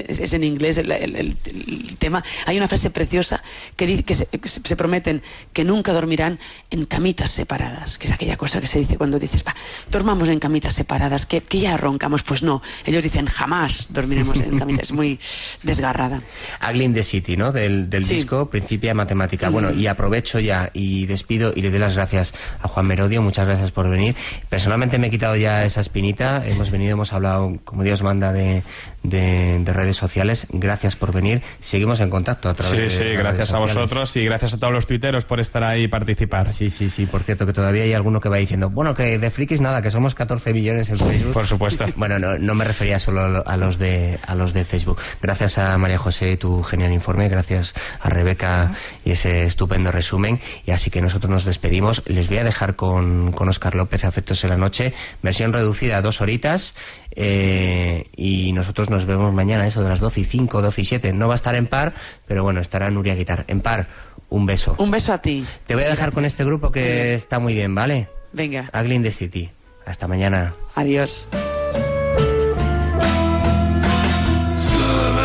es 0.08 0.32
en 0.34 0.44
inglés 0.44 0.76
el, 0.78 0.92
el- 0.92 1.16
el- 1.16 1.36
el 1.46 1.96
tema, 1.96 2.22
hay 2.46 2.58
una 2.58 2.68
frase 2.68 2.90
preciosa 2.90 3.42
que 3.76 3.86
dice 3.86 4.02
que 4.04 4.14
se, 4.14 4.26
que 4.26 4.48
se 4.48 4.76
prometen 4.76 5.22
que 5.54 5.64
nunca 5.64 5.92
dormirán 5.94 6.38
en 6.70 6.84
camitas 6.84 7.30
separadas, 7.30 7.96
que 7.98 8.08
es 8.08 8.12
aquella 8.12 8.36
cosa 8.36 8.60
que 8.60 8.66
se 8.66 8.78
dice 8.78 8.98
cuando 8.98 9.18
dices, 9.18 9.42
va, 9.46 9.54
dormamos 9.90 10.28
en 10.28 10.38
camitas 10.38 10.74
separadas, 10.74 11.26
que, 11.26 11.40
que 11.40 11.60
ya 11.60 11.76
roncamos. 11.76 12.22
Pues 12.22 12.42
no, 12.42 12.62
ellos 12.84 13.02
dicen 13.02 13.26
jamás 13.26 13.88
dormiremos 13.90 14.40
en 14.40 14.58
camitas, 14.58 14.84
es 14.86 14.92
muy 14.92 15.18
desgarrada. 15.62 16.22
Ugly 16.68 16.84
in 16.84 16.94
the 16.94 17.04
City, 17.04 17.36
¿no? 17.36 17.52
Del, 17.52 17.90
del 17.90 18.04
Sí. 18.04 18.14
disco 18.16 18.46
Principia 18.50 18.94
Matemática. 18.94 19.48
Bueno, 19.48 19.70
y 19.72 19.86
aprovecho 19.86 20.38
ya 20.40 20.70
y 20.72 21.06
despido 21.06 21.52
y 21.54 21.62
le 21.62 21.70
doy 21.70 21.78
las 21.78 21.94
gracias 21.94 22.32
a 22.60 22.68
Juan 22.68 22.86
Merodio. 22.86 23.22
Muchas 23.22 23.46
gracias 23.46 23.70
por 23.70 23.88
venir. 23.88 24.14
Personalmente 24.48 24.98
me 24.98 25.06
he 25.08 25.10
quitado 25.10 25.36
ya 25.36 25.64
esa 25.64 25.80
espinita. 25.80 26.42
Hemos 26.46 26.70
venido, 26.70 26.92
hemos 26.92 27.12
hablado, 27.12 27.58
como 27.64 27.82
Dios 27.82 28.02
manda, 28.02 28.32
de, 28.32 28.62
de, 29.02 29.58
de 29.60 29.72
redes 29.72 29.96
sociales. 29.96 30.46
Gracias 30.50 30.96
por 30.96 31.12
venir. 31.12 31.42
Seguimos 31.60 32.00
en 32.00 32.10
contacto 32.10 32.48
a 32.48 32.54
través 32.54 32.92
Sí, 32.92 32.98
de 32.98 33.04
sí, 33.04 33.08
las 33.10 33.18
gracias 33.18 33.52
a 33.52 33.58
vosotros 33.58 34.16
y 34.16 34.24
gracias 34.24 34.54
a 34.54 34.58
todos 34.58 34.72
los 34.72 34.86
tuiteros 34.86 35.24
por 35.24 35.40
estar 35.40 35.64
ahí 35.64 35.84
y 35.84 35.88
participar. 35.88 36.48
Sí, 36.48 36.70
sí, 36.70 36.88
sí. 36.90 37.06
Por 37.06 37.22
cierto, 37.22 37.46
que 37.46 37.52
todavía 37.52 37.82
hay 37.84 37.92
alguno 37.94 38.20
que 38.20 38.28
va 38.28 38.36
diciendo, 38.36 38.70
bueno, 38.70 38.94
que 38.94 39.18
de 39.18 39.30
frikis 39.30 39.60
nada, 39.60 39.82
que 39.82 39.90
somos 39.90 40.14
14 40.14 40.52
millones 40.52 40.88
en 40.90 40.98
Facebook. 40.98 41.32
Por 41.32 41.46
supuesto. 41.46 41.84
Bueno, 41.96 42.18
no, 42.18 42.38
no 42.38 42.54
me 42.54 42.64
refería 42.64 42.98
solo 42.98 43.42
a 43.46 43.56
los 43.56 43.78
de 43.78 44.18
a 44.26 44.34
los 44.34 44.52
de 44.52 44.64
Facebook. 44.64 44.98
Gracias 45.20 45.58
a 45.58 45.76
María 45.78 45.98
José 45.98 46.36
tu 46.36 46.62
genial 46.62 46.92
informe, 46.92 47.28
gracias 47.28 47.74
a 48.00 48.08
Rebeca 48.08 48.74
y 49.04 49.12
ese 49.12 49.44
estupendo 49.44 49.92
resumen. 49.92 50.40
Y 50.66 50.70
así 50.72 50.90
que 50.90 51.00
nosotros 51.02 51.30
nos 51.30 51.44
despedimos. 51.44 52.02
Les 52.06 52.28
voy 52.28 52.38
a 52.38 52.44
dejar 52.44 52.76
con, 52.76 53.32
con 53.32 53.48
Oscar 53.48 53.74
López, 53.74 54.04
Afectos 54.04 54.42
en 54.44 54.50
la 54.50 54.56
Noche, 54.56 54.94
versión 55.22 55.52
reducida 55.52 55.98
a 55.98 56.02
dos 56.02 56.20
horitas. 56.20 56.74
eh, 57.14 58.06
y 58.16 58.52
nosotros 58.52 58.88
nos 58.92 59.06
vemos 59.06 59.32
mañana, 59.32 59.66
eso 59.66 59.82
de 59.82 59.88
las 59.88 59.98
12 60.00 60.20
y 60.20 60.24
5, 60.24 60.62
12 60.62 60.80
y 60.80 60.84
7. 60.84 61.12
No 61.12 61.26
va 61.26 61.34
a 61.34 61.36
estar 61.36 61.54
en 61.56 61.66
par, 61.66 61.92
pero 62.26 62.42
bueno, 62.44 62.60
estará 62.60 62.90
Nuria 62.90 63.14
Guitar. 63.14 63.44
En 63.48 63.60
par, 63.60 63.88
un 64.28 64.46
beso. 64.46 64.76
Un 64.78 64.90
beso 64.90 65.12
a 65.12 65.18
ti. 65.18 65.44
Te 65.66 65.74
voy 65.74 65.84
a 65.84 65.88
dejar 65.88 66.12
con 66.12 66.24
este 66.24 66.44
grupo 66.44 66.70
que 66.70 67.14
está 67.14 67.38
muy 67.40 67.54
bien, 67.54 67.74
¿vale? 67.74 68.08
Venga, 68.32 68.70
Ugly 68.72 68.94
in 68.94 69.02
the 69.02 69.10
City. 69.10 69.50
Hasta 69.84 70.06
mañana. 70.06 70.54
adiós. 70.76 71.28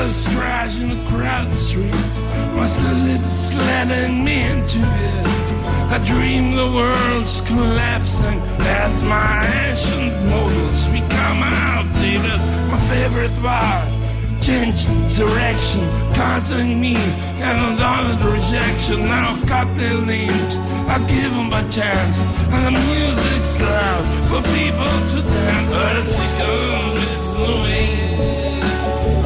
Crashing 0.08 1.06
crowded 1.10 1.60
street. 1.60 1.94
My 2.56 2.68
slamming 2.68 4.24
me 4.24 4.44
into 4.50 4.80
it. 4.80 5.37
I 5.98 6.06
dream 6.06 6.52
the 6.52 6.72
world's 6.72 7.42
collapsing 7.42 8.40
as 8.62 9.02
my 9.02 9.42
ancient 9.66 10.14
models 10.30 10.86
become 10.94 11.42
outdated. 11.42 12.40
My 12.70 12.78
favorite 12.86 13.34
bar 13.42 13.82
changed 14.40 14.86
direction, 15.18 15.82
causing 16.14 16.80
me 16.80 16.98
and 17.42 17.82
on 17.82 18.20
the 18.20 18.30
rejection. 18.30 19.10
Now 19.10 19.42
cocktail 19.48 20.02
names, 20.06 20.60
I 20.86 21.00
give 21.10 21.34
them 21.34 21.52
a 21.52 21.66
chance, 21.72 22.22
and 22.54 22.62
the 22.68 22.80
music's 22.94 23.60
loud 23.60 24.06
for 24.30 24.42
people 24.54 24.98
to 25.12 25.20
dance. 25.26 25.74
But 25.74 25.96
it's 25.98 26.16
gone 26.38 26.94
with 26.94 27.18
the. 27.34 27.98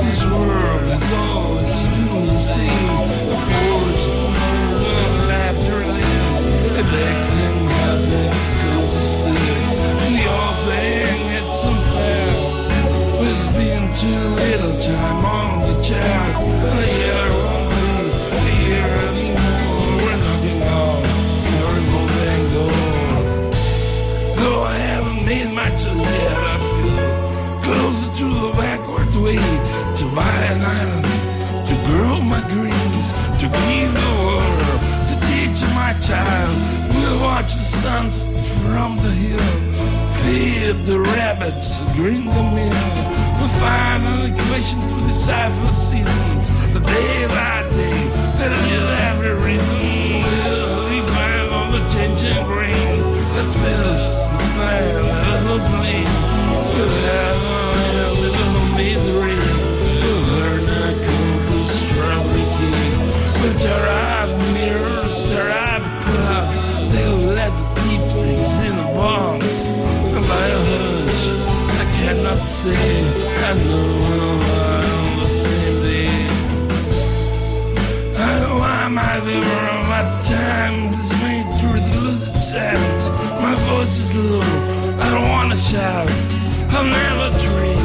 This 0.05 0.23
world 0.23 0.83
is 0.87 1.11
always 1.19 1.87
been 1.91 2.27
the 2.27 2.37
same. 2.37 3.11
The 3.27 3.35
laughter 3.35 4.30
live, 6.81 6.93
electing 6.93 7.69
happiness 7.69 8.49
to 8.65 8.79
thing 10.65 11.21
it's 11.37 11.65
unfair. 11.65 12.51
Too 13.93 14.07
little 14.07 14.79
time 14.79 15.25
on 15.25 15.59
the 15.59 15.83
chair. 15.83 16.01
A 16.01 16.87
anymore. 19.11 19.97
We're 20.01 20.21
door. 22.53 22.79
Though 24.37 24.63
I 24.63 24.75
haven't 24.75 25.25
made 25.25 25.49
yet, 25.99 26.37
I 26.37 26.57
feel 26.69 27.61
closer 27.61 28.09
to 28.19 28.27
the 28.43 28.51
backward 28.53 29.13
way 29.15 29.39
to 29.99 30.05
buy 30.15 30.37
an 30.53 30.61
island, 30.61 31.05
to 31.67 31.75
grow 31.89 32.21
my 32.21 32.41
greens, 32.49 33.07
to 33.39 33.47
give 33.67 34.00
my 35.91 35.99
child. 35.99 36.55
We'll 36.95 37.19
watch 37.21 37.53
the 37.53 37.63
sunset 37.63 38.47
from 38.61 38.97
the 38.97 39.11
hill, 39.11 39.47
feed 40.21 40.85
the 40.85 40.99
rabbits, 40.99 41.79
green 41.95 42.25
the 42.25 42.43
mill. 42.55 42.83
We'll 43.37 43.55
find 43.59 44.03
an 44.13 44.33
equation 44.33 44.79
to 44.79 44.95
decipher 45.07 45.65
the 45.65 45.73
seasons, 45.73 46.45
the 46.73 46.79
day 46.79 47.27
by 47.27 47.63
day, 47.75 48.01
that 48.37 48.51
live 48.67 48.89
every 49.09 49.35
reason. 49.47 49.77
We'll 50.23 51.05
behind 51.05 51.49
all 51.49 51.71
the 51.71 51.83
changing 51.93 52.43
grain 52.45 52.95
that 53.35 53.49
fills 53.59 54.03
the 54.37 54.47
land, 54.59 55.43
little 55.43 55.63
plane. 55.71 56.11
We'll 56.73 56.95
have 57.07 57.41
a 57.91 58.19
little 58.21 58.67
misery. 58.79 59.39
We'll 60.01 60.23
learn 60.35 60.61
to 60.71 60.83
cook 61.05 61.41
the 61.51 61.63
strawberry 61.63 62.45
cake. 62.57 63.41
We'll 63.41 63.59
tear 63.59 64.00
I 72.63 73.53
know 73.53 73.97
oh, 74.05 74.45
I'm 74.85 75.19
the 75.19 75.27
same 75.27 75.81
day. 75.81 76.13
I 78.15 78.21
I 78.61 78.87
might 78.87 79.21
be 79.25 79.33
wrong. 79.33 79.81
My 79.89 80.03
time 80.21 80.93
is 80.93 81.11
made 81.23 81.47
through 81.57 81.79
the 82.05 82.15
sands. 82.15 83.09
My 83.41 83.55
voice 83.65 83.97
is 83.97 84.15
low. 84.15 84.41
I 85.01 85.09
don't 85.09 85.29
wanna 85.29 85.57
shout. 85.57 86.07
I'll 86.69 86.85
never 86.85 87.35
dream 87.39 87.81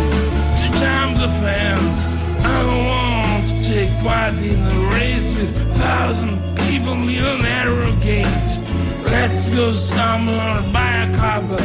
to 0.59 0.67
jam 0.79 1.15
the 1.15 1.31
fans. 1.41 2.13
I 2.45 2.57
don't 2.69 2.85
want 2.93 3.49
to 3.49 3.73
take 3.73 3.91
part 4.05 4.35
in 4.35 4.63
the 4.63 4.77
race 4.93 5.35
with 5.37 5.73
thousand 5.73 6.37
people 6.69 6.93
in 7.09 7.25
a 7.25 7.39
narrow 7.39 7.93
gauge. 8.03 8.59
Let's 9.07 9.49
go 9.49 9.75
somewhere, 9.75 10.61
buy 10.71 11.09
a 11.09 11.17
copper, 11.17 11.65